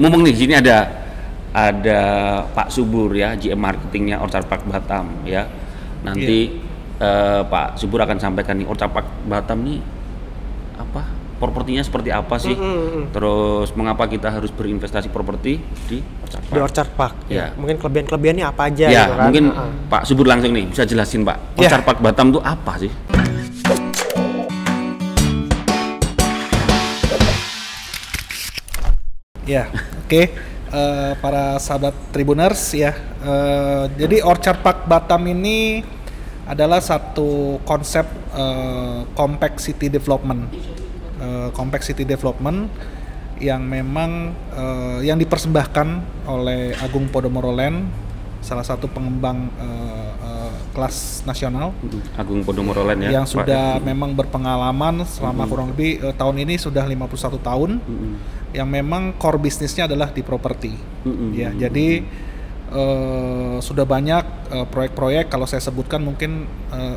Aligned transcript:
mumpung 0.00 0.24
nih 0.24 0.32
di 0.32 0.40
sini 0.40 0.54
ada 0.56 0.76
ada 1.50 2.00
Pak 2.48 2.72
Subur 2.72 3.12
ya, 3.12 3.36
GM 3.36 3.58
marketingnya 3.58 4.16
Orchard 4.18 4.46
Park 4.46 4.64
Batam 4.64 5.26
ya. 5.26 5.44
Nanti 6.00 6.56
eh, 6.96 7.42
Pak 7.44 7.76
Subur 7.76 8.00
akan 8.00 8.16
sampaikan 8.16 8.56
nih 8.56 8.64
Orchard 8.64 8.90
Park 8.90 9.06
Batam 9.28 9.60
nih 9.60 9.78
apa 10.78 11.04
propertinya 11.36 11.80
seperti 11.80 12.08
apa 12.08 12.36
sih? 12.36 12.52
Terus 13.10 13.72
mengapa 13.72 14.04
kita 14.06 14.28
harus 14.28 14.48
berinvestasi 14.48 15.08
properti 15.08 15.56
di 15.88 15.98
Orchard 16.22 16.44
di 16.44 16.48
Park? 16.52 16.60
Orchard 16.62 16.90
Park. 16.96 17.14
Ya. 17.28 17.52
Mungkin 17.56 17.76
kelebihan-kelebihannya 17.80 18.44
apa 18.44 18.62
aja 18.68 18.86
Ya, 18.86 19.04
gitu 19.04 19.12
kan. 19.16 19.24
mungkin 19.28 19.44
Heeh. 19.50 19.70
Pak 19.88 20.02
Subur 20.04 20.26
langsung 20.28 20.52
nih 20.52 20.68
bisa 20.68 20.84
jelasin 20.84 21.24
Pak. 21.24 21.36
Ya. 21.56 21.68
Orchard 21.68 21.84
Park 21.84 21.98
Batam 22.00 22.32
itu 22.32 22.40
apa 22.40 22.72
sih? 22.80 22.92
Ya, 29.50 29.66
oke. 30.06 30.22
Eh, 30.70 31.12
para 31.18 31.58
sahabat 31.58 31.90
Tribuners 32.14 32.62
ya. 32.70 32.94
eh, 33.20 33.84
jadi 33.98 34.22
Orchard 34.22 34.62
Park 34.62 34.86
Batam 34.86 35.26
ini 35.26 35.82
adalah 36.46 36.78
satu 36.78 37.58
konsep 37.66 38.06
eh, 38.30 39.00
compact 39.18 39.58
city 39.58 39.90
development. 39.90 40.46
Eh, 41.18 41.48
compact 41.50 41.82
city 41.82 42.06
development 42.06 42.70
yang 43.42 43.66
memang 43.66 44.30
eh, 44.54 44.98
yang 45.02 45.18
dipersembahkan 45.18 45.88
oleh 46.30 46.78
Agung 46.78 47.10
Podomoro 47.10 47.50
Land, 47.50 47.90
salah 48.38 48.62
satu 48.62 48.86
pengembang 48.86 49.50
eh, 49.58 50.10
eh, 50.22 50.54
kelas 50.70 51.26
nasional 51.26 51.74
Agung 52.14 52.46
Podomoro 52.46 52.86
Land 52.86 53.02
ya. 53.04 53.18
yang 53.18 53.26
Pak. 53.26 53.34
sudah 53.42 53.82
memang 53.82 54.14
berpengalaman 54.14 55.02
selama 55.02 55.50
kurang 55.50 55.74
lebih 55.74 55.98
eh, 55.98 56.14
tahun 56.14 56.46
ini 56.46 56.54
sudah 56.56 56.86
51 56.86 57.42
tahun 57.42 57.70
Mm-mm. 57.82 58.14
Yang 58.50 58.66
memang 58.66 59.14
core 59.14 59.38
bisnisnya 59.38 59.86
adalah 59.86 60.10
di 60.10 60.22
properti. 60.26 60.74
Mm-mm. 61.06 61.30
Ya, 61.32 61.54
jadi 61.54 62.02
eh, 62.70 63.56
sudah 63.62 63.86
banyak 63.86 64.24
eh, 64.50 64.66
proyek-proyek 64.66 65.30
kalau 65.30 65.46
saya 65.46 65.62
sebutkan 65.62 66.02
mungkin 66.02 66.46
eh, 66.74 66.96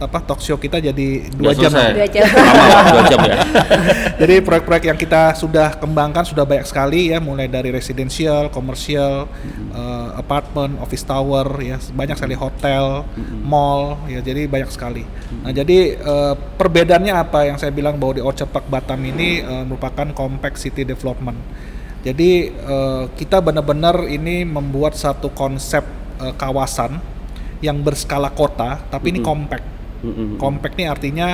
apa 0.00 0.18
talk 0.24 0.40
show 0.40 0.56
kita 0.56 0.80
jadi 0.80 1.28
dua 1.36 1.52
jam. 1.52 1.68
Dua 1.68 2.08
jam. 2.08 2.24
Lama 2.56 2.82
dua 2.88 3.02
jam 3.04 3.20
ya. 3.20 3.36
jadi 4.24 4.40
proyek-proyek 4.40 4.84
yang 4.88 4.98
kita 4.98 5.36
sudah 5.36 5.76
kembangkan 5.76 6.24
sudah 6.24 6.48
banyak 6.48 6.64
sekali 6.64 7.12
ya, 7.12 7.20
mulai 7.20 7.52
dari 7.52 7.68
residential, 7.68 8.48
komersial, 8.48 9.28
eh, 9.76 10.08
apartment, 10.16 10.80
office 10.80 11.04
tower, 11.04 11.44
ya 11.60 11.76
banyak 11.92 12.16
sekali 12.16 12.32
hotel, 12.32 13.04
mall, 13.44 14.00
ya 14.08 14.24
jadi 14.24 14.48
banyak 14.48 14.72
sekali. 14.72 15.04
Nah 15.44 15.52
jadi 15.52 16.00
eh, 16.00 16.34
perbedaannya 16.56 17.14
apa 17.14 17.52
yang 17.52 17.60
saya 17.60 17.68
bilang 17.68 18.00
bahwa 18.00 18.16
di 18.16 18.22
Orchard 18.24 18.48
Park 18.48 18.72
Batam 18.72 19.04
ini 19.04 19.44
eh, 19.44 19.64
merupakan 19.68 20.08
compact 20.16 20.56
city 20.56 20.88
development. 20.88 21.36
Jadi 22.00 22.48
eh, 22.48 23.04
kita 23.12 23.44
benar-benar 23.44 24.08
ini 24.08 24.48
membuat 24.48 24.96
satu 24.96 25.28
konsep 25.36 25.84
eh, 26.24 26.32
kawasan 26.40 26.96
yang 27.60 27.84
berskala 27.84 28.32
kota, 28.32 28.80
tapi 28.88 29.12
ini 29.12 29.20
compact. 29.20 29.79
Mm-mm. 30.00 30.36
Compact 30.36 30.74
ini 30.76 30.86
artinya 30.86 31.28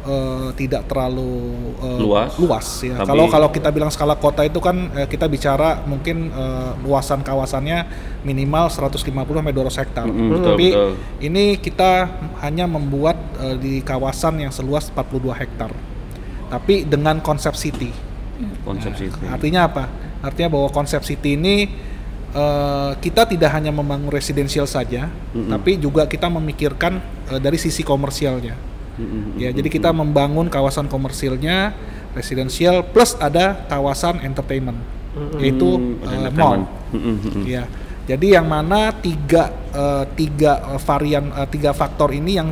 eh, 0.00 0.48
tidak 0.56 0.88
terlalu 0.88 1.30
eh, 1.78 1.98
Luas. 2.00 2.32
luas 2.40 2.66
ya. 2.82 3.04
Kalau 3.04 3.28
kalau 3.28 3.48
kita 3.52 3.68
bilang 3.70 3.92
skala 3.92 4.16
kota 4.16 4.42
itu 4.42 4.58
kan 4.58 4.76
eh, 4.96 5.06
kita 5.06 5.28
bicara 5.28 5.84
mungkin 5.84 6.32
eh, 6.32 6.70
luasan 6.82 7.20
kawasannya 7.20 7.78
minimal 8.24 8.68
150 8.68 9.04
sampai 9.06 9.54
200 9.54 9.80
hektar. 9.84 10.06
Mm-mm, 10.08 10.28
betul, 10.32 10.46
Tapi 10.54 10.66
betul. 10.72 10.92
ini 11.20 11.44
kita 11.60 11.90
hanya 12.40 12.64
membuat 12.64 13.16
eh, 13.40 13.56
di 13.60 13.74
kawasan 13.84 14.40
yang 14.40 14.52
seluas 14.52 14.88
42 14.90 15.30
hektar. 15.36 15.70
Tapi 16.50 16.82
dengan 16.82 17.22
konsep 17.22 17.54
city. 17.54 17.94
Konsep 18.64 18.90
Nah, 18.90 18.98
situ. 18.98 19.16
Artinya 19.28 19.68
apa? 19.68 19.84
Artinya 20.24 20.48
bahwa 20.56 20.68
konsep 20.72 21.04
city 21.04 21.36
ini 21.36 21.68
eh, 22.30 22.92
kita 22.98 23.26
tidak 23.26 23.50
hanya 23.54 23.70
membangun 23.74 24.10
residensial 24.10 24.66
saja, 24.66 25.10
Mm-mm. 25.34 25.50
tapi 25.50 25.78
juga 25.78 26.06
kita 26.06 26.30
memikirkan 26.30 26.98
eh, 27.30 27.40
dari 27.42 27.58
sisi 27.58 27.82
komersialnya. 27.82 28.54
Mm-mm. 29.00 29.40
Ya, 29.40 29.50
jadi 29.54 29.68
kita 29.70 29.90
membangun 29.94 30.50
kawasan 30.52 30.90
komersilnya, 30.90 31.72
residensial 32.12 32.82
plus 32.90 33.14
ada 33.16 33.64
kawasan 33.70 34.20
entertainment, 34.26 34.76
yaitu 35.38 35.78
Mm, 35.78 36.02
eh, 36.02 36.14
entertainment. 36.30 36.36
mall. 36.36 36.60
Mm-mm. 36.94 37.46
Ya, 37.46 37.64
jadi 38.10 38.42
yang 38.42 38.46
mana 38.50 38.90
tiga 38.90 39.54
eh, 39.70 40.04
tiga 40.18 40.74
varian 40.82 41.30
eh, 41.30 41.48
tiga 41.48 41.70
faktor 41.70 42.10
ini 42.10 42.36
yang 42.36 42.50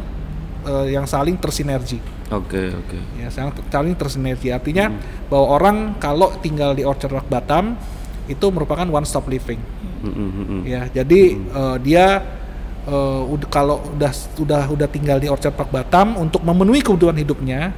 eh, 0.62 0.94
yang 0.94 1.04
saling 1.10 1.34
tersinergi. 1.36 1.98
Oke, 2.28 2.60
oke. 2.76 2.98
Ya, 3.16 3.32
saling, 3.32 3.56
saling 3.72 3.94
tersinergi. 3.96 4.52
Artinya 4.52 4.92
bahwa 5.32 5.46
orang 5.56 5.76
kalau 5.96 6.28
tinggal 6.44 6.76
di 6.76 6.84
Orchard 6.84 7.08
Park 7.16 7.28
Batam 7.32 7.72
itu 8.28 8.46
merupakan 8.52 8.84
one 8.84 9.08
stop 9.08 9.26
living. 9.26 9.58
Mm-mm. 10.04 10.62
Ya, 10.62 10.86
jadi 10.92 11.20
eh, 11.34 11.76
dia 11.82 12.22
eh, 12.86 13.22
ud- 13.32 13.50
kalau 13.50 13.82
udah 13.98 14.12
udah 14.38 14.62
udah 14.70 14.88
tinggal 14.88 15.18
di 15.18 15.26
Orchard 15.26 15.58
Park 15.58 15.74
Batam 15.74 16.14
untuk 16.20 16.46
memenuhi 16.46 16.84
kebutuhan 16.84 17.18
hidupnya, 17.18 17.74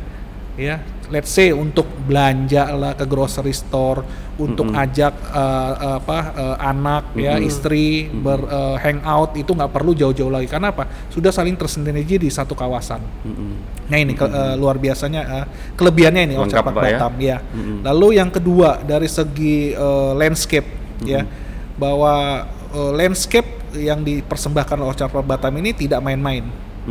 ya, 0.61 0.84
let's 1.10 1.28
say 1.28 1.50
untuk 1.50 1.87
belanja 2.06 2.71
lah 2.71 2.94
ke 2.94 3.03
grocery 3.04 3.50
store, 3.50 4.03
untuk 4.38 4.71
Mm-mm. 4.71 4.82
ajak 4.82 5.15
eh, 5.31 5.72
apa 5.98 6.19
eh, 6.32 6.56
anak 6.62 7.04
ya 7.19 7.34
Mm-mm. 7.37 7.50
istri 7.50 8.06
ber 8.09 8.41
eh, 8.47 8.76
hangout 8.81 9.34
itu 9.34 9.50
nggak 9.50 9.70
perlu 9.75 9.93
jauh-jauh 9.93 10.31
lagi 10.31 10.47
karena 10.47 10.70
apa? 10.70 10.87
Sudah 11.10 11.34
saling 11.34 11.59
tersinergi 11.59 12.16
di 12.22 12.31
satu 12.31 12.54
kawasan. 12.54 13.03
Mm-mm. 13.26 13.53
Nah 13.91 13.99
ini 13.99 14.15
ke- 14.15 14.31
eh, 14.31 14.54
luar 14.54 14.78
biasanya 14.78 15.22
eh, 15.26 15.44
kelebihannya 15.75 16.22
ini 16.31 16.34
Lengkap, 16.38 16.62
Park 16.62 16.76
Pak, 16.78 16.82
ya? 16.87 16.99
Batam 16.99 17.15
ya. 17.19 17.38
Mm-mm. 17.43 17.78
Lalu 17.82 18.09
yang 18.16 18.31
kedua 18.31 18.78
dari 18.81 19.10
segi 19.10 19.75
eh, 19.75 20.12
landscape 20.15 20.69
ya 21.03 21.26
bahwa 21.75 22.47
eh, 22.70 22.93
landscape 22.94 23.75
yang 23.76 24.03
dipersembahkan 24.03 24.78
oleh 24.82 24.91
Orchard 24.91 25.10
Park 25.10 25.26
Batam 25.26 25.54
ini 25.59 25.70
tidak 25.75 26.03
main-main 26.03 26.43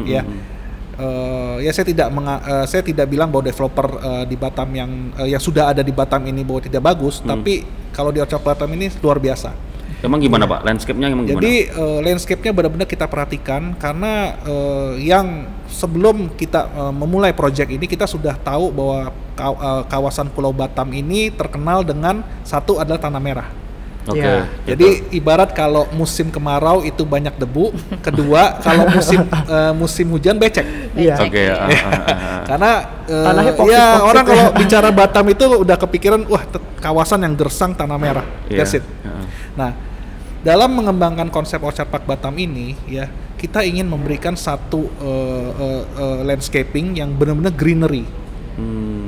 ya. 0.04 0.24
Eh, 1.00 1.64
ya 1.64 1.72
saya 1.72 1.88
tidak 1.88 2.12
menga- 2.12 2.44
eh, 2.44 2.66
saya 2.68 2.84
tidak 2.84 3.08
bilang 3.08 3.32
bahwa 3.32 3.48
developer 3.48 3.88
eh, 3.98 4.24
di 4.28 4.36
Batam 4.36 4.68
yang 4.70 4.92
eh, 5.16 5.32
yang 5.32 5.40
sudah 5.40 5.72
ada 5.72 5.80
di 5.80 5.90
Batam 5.90 6.20
ini 6.22 6.44
bahwa 6.44 6.60
tidak 6.60 6.84
bagus, 6.84 7.24
Hmm. 7.24 7.32
tapi 7.32 7.64
kalau 7.90 8.12
di 8.12 8.20
Orchard 8.20 8.44
Batam 8.44 8.68
ini 8.70 8.92
luar 9.00 9.16
biasa. 9.16 9.56
Emang 10.00 10.20
gimana 10.20 10.44
Pak? 10.44 10.64
Landscape-nya 10.64 11.08
emang 11.08 11.24
gimana? 11.24 11.40
Jadi 11.40 11.56
eh, 11.68 12.00
landscape-nya 12.04 12.52
benar-benar 12.52 12.84
kita 12.84 13.08
perhatikan 13.08 13.76
karena 13.76 14.12
eh, 14.44 14.92
yang 15.02 15.48
sebelum 15.68 16.36
kita 16.36 16.68
eh, 16.68 16.94
memulai 16.94 17.32
proyek 17.32 17.72
ini 17.72 17.84
kita 17.84 18.04
sudah 18.04 18.36
tahu 18.36 18.68
bahwa 18.70 19.12
kaw- 19.36 19.60
kawasan 19.88 20.28
Pulau 20.28 20.52
Batam 20.52 20.92
ini 20.92 21.32
terkenal 21.32 21.84
dengan 21.84 22.24
satu 22.44 22.76
adalah 22.76 23.00
tanah 23.00 23.20
merah. 23.20 23.48
Oke. 24.08 24.24
Ya. 24.24 24.48
Jadi 24.64 25.12
ibarat 25.12 25.52
kalau 25.52 25.84
musim 25.92 26.32
kemarau 26.32 26.88
itu 26.88 27.04
banyak 27.04 27.36
debu, 27.36 27.76
kedua 28.06 28.58
kalau 28.64 28.88
musim 28.88 29.20
eh, 29.28 29.74
musim 29.76 30.08
hujan 30.16 30.40
becek. 30.40 30.64
Iya. 30.96 31.16
Oke. 31.20 31.44
ah, 31.52 31.58
ah, 31.60 31.68
ah. 31.68 32.42
Karena 32.50 32.72
Tanahnya 33.10 33.54
ya 33.66 33.86
orang 34.06 34.24
ya. 34.24 34.30
kalau 34.30 34.46
bicara 34.62 34.90
Batam 34.94 35.26
itu 35.34 35.46
udah 35.50 35.78
kepikiran 35.78 36.22
wah 36.30 36.44
kawasan 36.80 37.26
yang 37.26 37.36
gersang 37.36 37.76
tanah 37.76 37.98
merah. 38.00 38.26
Iya. 38.48 38.64
That's 38.64 38.78
it. 38.78 38.86
Heeh. 38.86 39.26
Nah, 39.58 39.72
dalam 40.46 40.72
mengembangkan 40.72 41.28
konsep 41.34 41.60
Orchard 41.60 41.92
Park 41.92 42.08
Batam 42.08 42.38
ini, 42.40 42.78
ya 42.88 43.12
kita 43.36 43.64
ingin 43.64 43.88
memberikan 43.88 44.36
satu 44.36 44.88
eh, 45.00 45.50
eh, 45.60 45.84
eh, 45.84 46.20
landscaping 46.28 46.96
yang 46.96 47.16
benar-benar 47.16 47.56
greenery, 47.56 48.04
Hmm. 48.60 48.99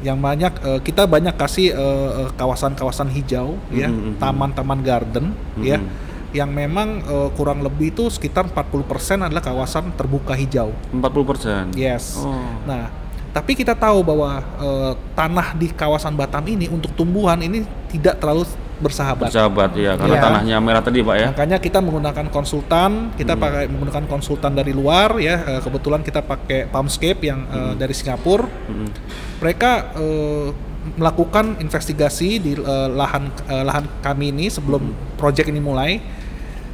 Ya, 0.00 0.10
yang 0.10 0.18
banyak 0.18 0.52
eh, 0.60 0.80
kita 0.80 1.04
banyak 1.04 1.36
kasih 1.36 1.72
eh, 1.72 2.28
kawasan-kawasan 2.34 3.08
hijau, 3.08 3.60
ya, 3.70 3.88
Mhm, 3.88 3.96
mhm. 3.96 4.12
taman-taman 4.18 4.80
garden, 4.80 5.36
ya, 5.60 5.76
Mhm. 5.78 5.88
yang 6.32 6.50
memang 6.50 6.88
eh, 7.04 7.28
kurang 7.36 7.60
lebih 7.60 7.92
itu 7.92 8.08
sekitar 8.08 8.48
40% 8.48 9.20
adalah 9.20 9.44
kawasan 9.44 9.92
terbuka 9.94 10.32
hijau. 10.32 10.72
40%. 10.90 11.74
Yes. 11.74 12.16
Oh. 12.16 12.32
Nah, 12.64 12.88
tapi 13.30 13.54
kita 13.54 13.76
tahu 13.76 14.02
bahwa 14.02 14.40
eh, 14.40 14.92
tanah 15.14 15.54
di 15.54 15.68
kawasan 15.70 16.16
Batam 16.16 16.42
ini 16.46 16.66
untuk 16.66 16.90
tumbuhan 16.96 17.38
ini 17.38 17.62
tidak 17.90 18.18
terlalu 18.18 18.46
bersahabat. 18.80 19.28
Bersahabat 19.28 19.70
ya, 19.76 19.94
karena 19.94 20.16
Iya. 20.16 20.22
tanahnya 20.24 20.56
merah 20.58 20.80
tadi 20.80 21.04
Pak 21.04 21.16
ya. 21.16 21.28
Makanya 21.36 21.58
kita 21.60 21.78
menggunakan 21.78 22.26
konsultan, 22.28 23.12
kita 23.14 23.36
Hmm. 23.36 23.42
pakai 23.44 23.64
menggunakan 23.68 24.04
konsultan 24.08 24.52
dari 24.52 24.72
luar 24.72 25.20
ya. 25.20 25.36
eh, 25.46 25.60
kebetulan 25.60 26.00
kita 26.00 26.24
pakai 26.24 26.66
Palmscape 26.66 27.20
yang 27.22 27.44
eh, 27.46 27.56
Hmm. 27.60 27.76
dari 27.76 27.92
Singapura. 27.92 28.48
Mm-mm. 28.48 28.88
Mereka 29.38 29.70
eh, 29.94 30.48
melakukan 30.96 31.60
investigasi 31.60 32.40
di 32.40 32.52
eh, 32.56 32.88
lahan 32.88 33.28
eh, 33.46 33.62
lahan 33.62 33.84
kami 34.00 34.32
ini 34.32 34.48
sebelum 34.48 34.80
Hmm. 34.80 34.96
proyek 35.14 35.52
ini 35.52 35.60
mulai. 35.60 36.00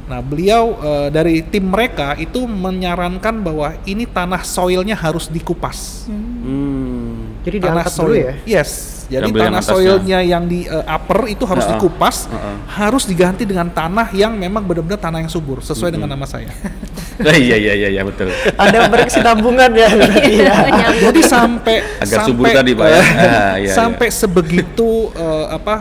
Nah, 0.07 0.23
beliau 0.23 0.79
eh, 0.79 1.07
dari 1.11 1.43
tim 1.43 1.67
mereka 1.67 2.15
itu 2.15 2.47
menyarankan 2.47 3.43
bahwa 3.43 3.75
ini 3.83 4.07
tanah 4.07 4.39
soilnya 4.39 4.95
harus 4.95 5.27
dikupas. 5.27 6.07
Hmm. 6.07 7.26
Jadi 7.47 7.57
tanah 7.63 7.83
diangkat 7.87 7.93
dulu 7.95 8.13
ya. 8.13 8.33
Yes. 8.43 8.71
Jadi 9.07 9.31
yang 9.31 9.39
tanah 9.39 9.63
soilnya 9.63 10.19
yang 10.19 10.43
di 10.51 10.67
uh, 10.67 10.83
upper 10.83 11.31
itu 11.31 11.47
harus 11.47 11.63
Heeh. 11.63 11.79
dikupas, 11.79 12.27
Heeh. 12.27 12.55
harus 12.75 13.07
diganti 13.07 13.47
dengan 13.47 13.71
tanah 13.71 14.11
yang 14.11 14.35
memang 14.35 14.67
benar-benar 14.67 14.99
tanah 14.99 15.23
yang 15.23 15.31
subur 15.31 15.63
sesuai 15.63 15.95
dengan 15.95 16.11
nama 16.11 16.27
saya. 16.27 16.51
Oh, 17.23 17.31
iya 17.47 17.55
iya 17.55 17.71
iya 17.71 17.87
iya 17.87 18.03
betul. 18.03 18.27
Ada 18.59 18.91
berkesinambungan 18.91 19.71
ya. 19.79 19.87
Iya. 20.27 20.53
Nyambung. 20.67 21.03
Jadi 21.07 21.21
sampai 21.23 21.75
Agak 22.03 22.19
sampai 22.19 22.27
subur 22.27 22.45
tadi, 22.51 22.71
Pak, 22.75 22.87
ya. 22.91 22.99
Ah, 23.07 23.55
iya, 23.55 23.71
sampai 23.71 24.07
sebegitu 24.11 25.07
eh, 25.15 25.45
apa 25.55 25.75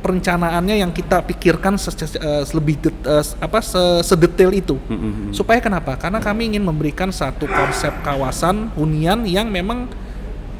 perencanaannya 0.00 0.80
yang 0.80 0.88
kita 0.96 1.20
pikirkan 1.20 1.76
se- 1.76 1.92
se- 1.92 2.16
eh, 2.16 2.42
lebih 2.56 2.80
det- 2.80 3.04
eh, 3.04 3.24
apa 3.44 3.60
se- 3.60 4.00
sedetail 4.08 4.56
itu. 4.56 4.80
Mm-mm. 4.88 5.36
Supaya 5.36 5.60
kenapa? 5.60 6.00
Karena 6.00 6.16
kami 6.16 6.56
ingin 6.56 6.64
memberikan 6.64 7.12
satu 7.12 7.44
konsep 7.44 7.92
kawasan 8.00 8.72
hunian 8.72 9.28
yang 9.28 9.52
memang 9.52 9.84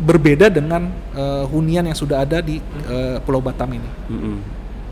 berbeda 0.00 0.48
dengan 0.48 0.88
eh, 1.12 1.44
hunian 1.46 1.84
yang 1.84 1.96
sudah 1.96 2.24
ada 2.24 2.40
di 2.40 2.58
eh, 2.88 3.16
Pulau 3.20 3.44
Batam 3.44 3.68
ini. 3.70 3.90
Mm. 4.08 4.40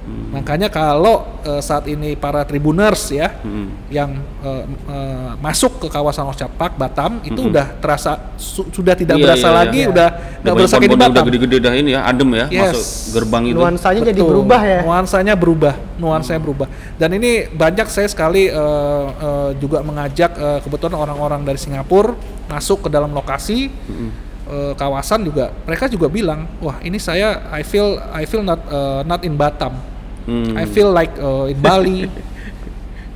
Makanya 0.09 0.73
kalau 0.73 1.37
eh, 1.45 1.61
saat 1.61 1.85
ini 1.85 2.17
para 2.17 2.41
tribuners 2.41 3.13
ya 3.13 3.29
Mm-mm. 3.45 3.93
yang 3.93 4.17
eh, 4.41 4.65
eh, 4.89 5.31
masuk 5.37 5.85
ke 5.85 5.89
kawasan 5.93 6.25
Orchard 6.25 6.49
Park 6.57 6.81
Batam 6.81 7.21
itu 7.29 7.37
Mm-mm. 7.37 7.53
udah 7.53 7.77
terasa 7.77 8.17
su- 8.41 8.65
sudah 8.73 8.97
tidak 8.97 9.21
Iya, 9.21 9.25
berasa 9.29 9.45
iya, 9.45 9.53
iya. 9.53 9.59
lagi, 9.61 9.81
Iya. 9.85 9.93
udah 9.93 10.09
nggak 10.41 10.55
berasa 10.57 10.75
kayak 10.81 10.89
di 10.89 10.97
Batam. 10.97 11.13
Udah 11.13 11.25
gede-gede 11.29 11.57
dah 11.61 11.75
ini 11.77 11.91
ya, 11.93 12.01
adem 12.09 12.31
ya, 12.33 12.47
Yes. 12.49 12.73
masuk 12.73 12.85
gerbang 13.21 13.43
itu. 13.53 13.57
Nuansanya 13.61 14.01
jadi 14.09 14.21
Betul. 14.25 14.31
berubah 14.33 14.61
ya. 14.65 14.81
Nuansanya 14.81 15.35
berubah, 15.37 15.75
nuansanya 16.01 16.41
berubah. 16.41 16.67
Dan 16.97 17.11
ini 17.13 17.31
banyak 17.53 17.87
saya 17.93 18.09
sekali 18.09 18.49
eh, 18.49 19.07
eh, 19.13 19.51
juga 19.61 19.85
mengajak 19.85 20.31
eh, 20.41 20.59
kebetulan 20.65 20.97
orang-orang 20.97 21.45
dari 21.45 21.61
Singapura 21.61 22.17
masuk 22.49 22.89
ke 22.89 22.89
dalam 22.89 23.13
lokasi 23.13 23.69
Mm-mm. 23.69 24.11
Eh, 24.49 24.73
kawasan 24.75 25.23
juga. 25.23 25.53
Mereka 25.63 25.87
juga 25.87 26.09
bilang, 26.09 26.49
wah 26.59 26.81
ini 26.81 26.97
saya 26.97 27.47
I 27.49 27.63
feel 27.63 28.01
I 28.11 28.25
feel 28.25 28.41
not 28.41 28.61
eh, 28.63 29.01
not 29.05 29.21
in 29.23 29.35
Batam. 29.35 29.77
Hmm. 30.25 30.53
I 30.55 30.65
feel 30.65 30.91
like 30.91 31.13
eh, 31.15 31.53
in 31.53 31.59
Bali. 31.59 32.01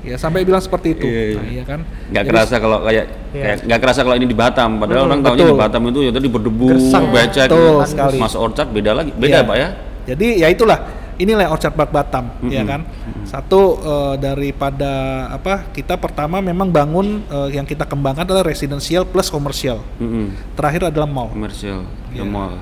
ya 0.02 0.18
sampai 0.18 0.42
bilang 0.42 0.58
seperti 0.58 0.92
itu. 0.92 1.06
Iya, 1.06 1.22
iya. 1.22 1.36
Nah, 1.36 1.46
iya 1.48 1.62
kan? 1.62 1.80
nggak 2.10 2.22
Jadi, 2.22 2.30
kerasa 2.34 2.54
kalau 2.58 2.78
kayak 2.82 3.06
Iya. 3.32 3.42
kayak 3.42 3.56
nggak 3.64 3.80
kerasa 3.80 4.00
kalau 4.02 4.16
ini 4.16 4.26
di 4.26 4.34
Batam 4.34 4.70
padahal 4.76 4.98
Mm, 4.98 5.08
orang 5.08 5.20
tahunya 5.22 5.46
di. 5.46 5.54
Batam 5.56 5.82
itu 5.88 6.00
ya 6.02 6.10
tadi 6.10 6.26
berdebu 6.28 6.66
Gersang. 6.68 7.04
becek 7.08 7.48
Betul 7.48 7.76
sekali. 7.86 8.18
mas 8.18 8.34
orchard 8.34 8.68
beda 8.68 8.90
lagi 8.92 9.10
beda 9.12 9.38
Iya. 9.38 9.46
pak 9.46 9.56
ya 9.56 9.68
Jadi 10.02 10.28
ya 10.36 10.48
itulah 10.50 10.78
inilah 11.22 11.46
Orchard 11.54 11.78
Park 11.78 11.94
Batam 11.94 12.34
ya 12.50 12.60
Mm-mm. 12.60 12.68
kan. 12.68 12.80
Satu 13.22 13.78
eh, 13.78 14.14
daripada 14.18 14.92
apa 15.30 15.70
kita 15.70 15.94
pertama 15.94 16.42
memang 16.42 16.66
bangun 16.68 17.22
eh, 17.30 17.56
yang 17.56 17.64
kita 17.64 17.86
kembangkan 17.86 18.26
adalah 18.26 18.42
residential 18.42 19.06
plus 19.06 19.30
komersial. 19.30 19.78
Mm-mm. 20.02 20.34
Terakhir 20.58 20.90
adalah 20.90 21.06
mall. 21.06 21.30
komersial 21.30 21.86
the 22.10 22.26
mall 22.26 22.58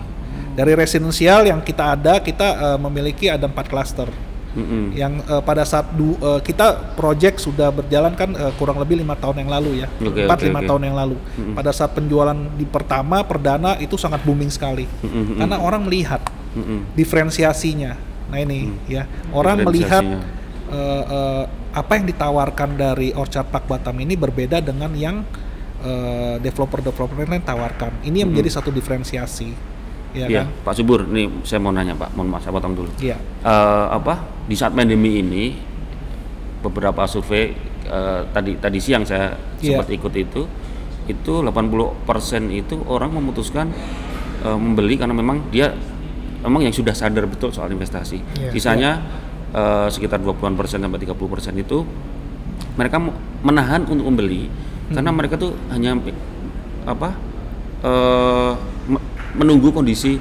Dari 0.51 0.77
residential 0.77 1.47
yang 1.47 1.65
kita 1.65 1.97
ada 1.97 2.21
kita 2.21 2.77
eh, 2.77 2.79
memiliki 2.79 3.33
ada 3.33 3.49
empat 3.49 3.67
klaster. 3.67 4.12
Mm-mm. 4.51 4.99
Yang 4.99 5.23
eh, 5.31 5.43
pada 5.47 5.62
saat 5.62 5.95
du- 5.95 6.19
eh, 6.19 6.43
kita 6.43 6.99
project 6.99 7.39
sudah 7.39 7.71
berjalan 7.71 8.19
kan 8.19 8.35
eh, 8.35 8.51
kurang 8.59 8.83
lebih 8.83 8.99
lima 8.99 9.15
tahun 9.15 9.47
yang 9.47 9.51
lalu 9.51 9.87
ya, 9.87 9.89
empat 10.03 10.39
oke, 10.43 10.47
lima 10.51 10.59
oke. 10.59 10.67
tahun 10.67 10.83
yang 10.91 10.97
lalu. 10.99 11.17
Mm-mm. 11.23 11.55
Pada 11.55 11.71
saat 11.71 11.95
penjualan 11.95 12.35
di 12.59 12.67
pertama 12.67 13.23
perdana 13.23 13.79
itu 13.79 13.95
sangat 13.95 14.27
booming 14.27 14.51
sekali, 14.51 14.91
Mm-mm. 15.07 15.39
karena 15.39 15.55
orang 15.62 15.87
melihat 15.87 16.19
Mm-mm. 16.59 16.83
diferensiasinya. 16.99 18.10
Nah 18.31 18.38
ini 18.38 18.59
Hmm. 18.65 18.79
ya 18.87 19.03
orang 19.31 19.62
melihat 19.62 20.03
eh, 20.71 21.05
eh, 21.05 21.44
apa 21.71 21.93
yang 21.94 22.06
ditawarkan 22.06 22.75
dari 22.75 23.11
Orchard 23.11 23.47
Park 23.47 23.67
Batam 23.67 23.99
ini 23.99 24.15
berbeda 24.15 24.59
dengan 24.59 24.91
yang 24.94 25.23
eh, 25.81 26.37
developer-developer 26.38 27.25
lain 27.25 27.41
tawarkan. 27.41 28.03
Ini 28.03 28.23
yang 28.23 28.31
Hmm. 28.31 28.37
menjadi 28.37 28.50
satu 28.55 28.69
diferensiasi, 28.69 29.49
ya 30.12 30.29
Iya, 30.29 30.44
kan? 30.44 30.47
Pak 30.62 30.75
Subur, 30.77 31.09
nih 31.09 31.27
saya 31.43 31.56
mau 31.59 31.73
nanya 31.73 31.97
Pak, 31.97 32.12
mohon 32.12 32.29
maaf 32.29 32.44
saya 32.44 32.53
potong 32.53 32.77
dulu. 32.77 32.91
Iya. 33.00 33.17
Eh, 33.41 33.87
apa 33.88 34.21
di 34.44 34.55
saat 34.55 34.71
pandemi 34.71 35.19
ini 35.19 35.56
beberapa 36.61 37.09
survei 37.09 37.56
eh, 37.83 38.21
tadi 38.29 38.61
tadi 38.61 38.79
siang 38.79 39.03
saya 39.03 39.35
Iya. 39.59 39.81
sempat 39.81 39.88
ikut 39.91 40.12
itu 40.15 40.43
itu 41.09 41.33
80% 41.43 42.53
itu 42.53 42.76
orang 42.87 43.11
memutuskan 43.11 43.73
eh, 44.41 44.55
membeli 44.55 44.94
karena 44.94 45.12
memang 45.12 45.49
dia 45.49 45.73
memang 46.40 46.64
yang 46.64 46.75
sudah 46.75 46.92
sadar 46.92 47.25
betul 47.25 47.50
soal 47.50 47.69
investasi. 47.69 48.20
Iya. 48.38 48.50
Sisanya 48.52 48.90
eh, 49.52 49.88
sekitar 49.88 50.20
20-an 50.20 50.54
persen 50.54 50.81
sampai 50.81 51.00
30 51.00 51.16
persen 51.28 51.54
itu 51.56 51.84
mereka 52.76 53.02
menahan 53.42 53.84
untuk 53.84 54.06
membeli 54.08 54.46
karena 54.90 55.10
mereka 55.14 55.38
tuh 55.38 55.54
hanya 55.70 55.94
apa 56.84 57.14
eh, 57.84 58.52
me- 58.88 59.04
menunggu 59.37 59.70
kondisi 59.70 60.19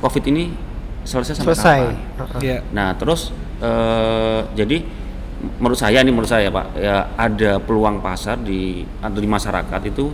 COVID 0.00 0.24
ini 0.28 0.52
selesai 1.00 1.40
sampai 1.40 1.56
Selesai. 1.56 1.80
kapan. 2.16 2.40
Iya. 2.40 2.58
Nah, 2.72 2.92
terus 2.96 3.32
eh, 3.60 4.40
jadi 4.54 4.78
menurut 5.56 5.78
saya 5.80 6.04
nih 6.04 6.12
menurut 6.12 6.28
saya 6.28 6.52
Pak, 6.52 6.66
ya 6.76 7.08
ada 7.16 7.56
peluang 7.56 8.04
pasar 8.04 8.36
di 8.40 8.84
atau 9.00 9.16
di 9.16 9.28
masyarakat 9.28 9.80
itu 9.88 10.12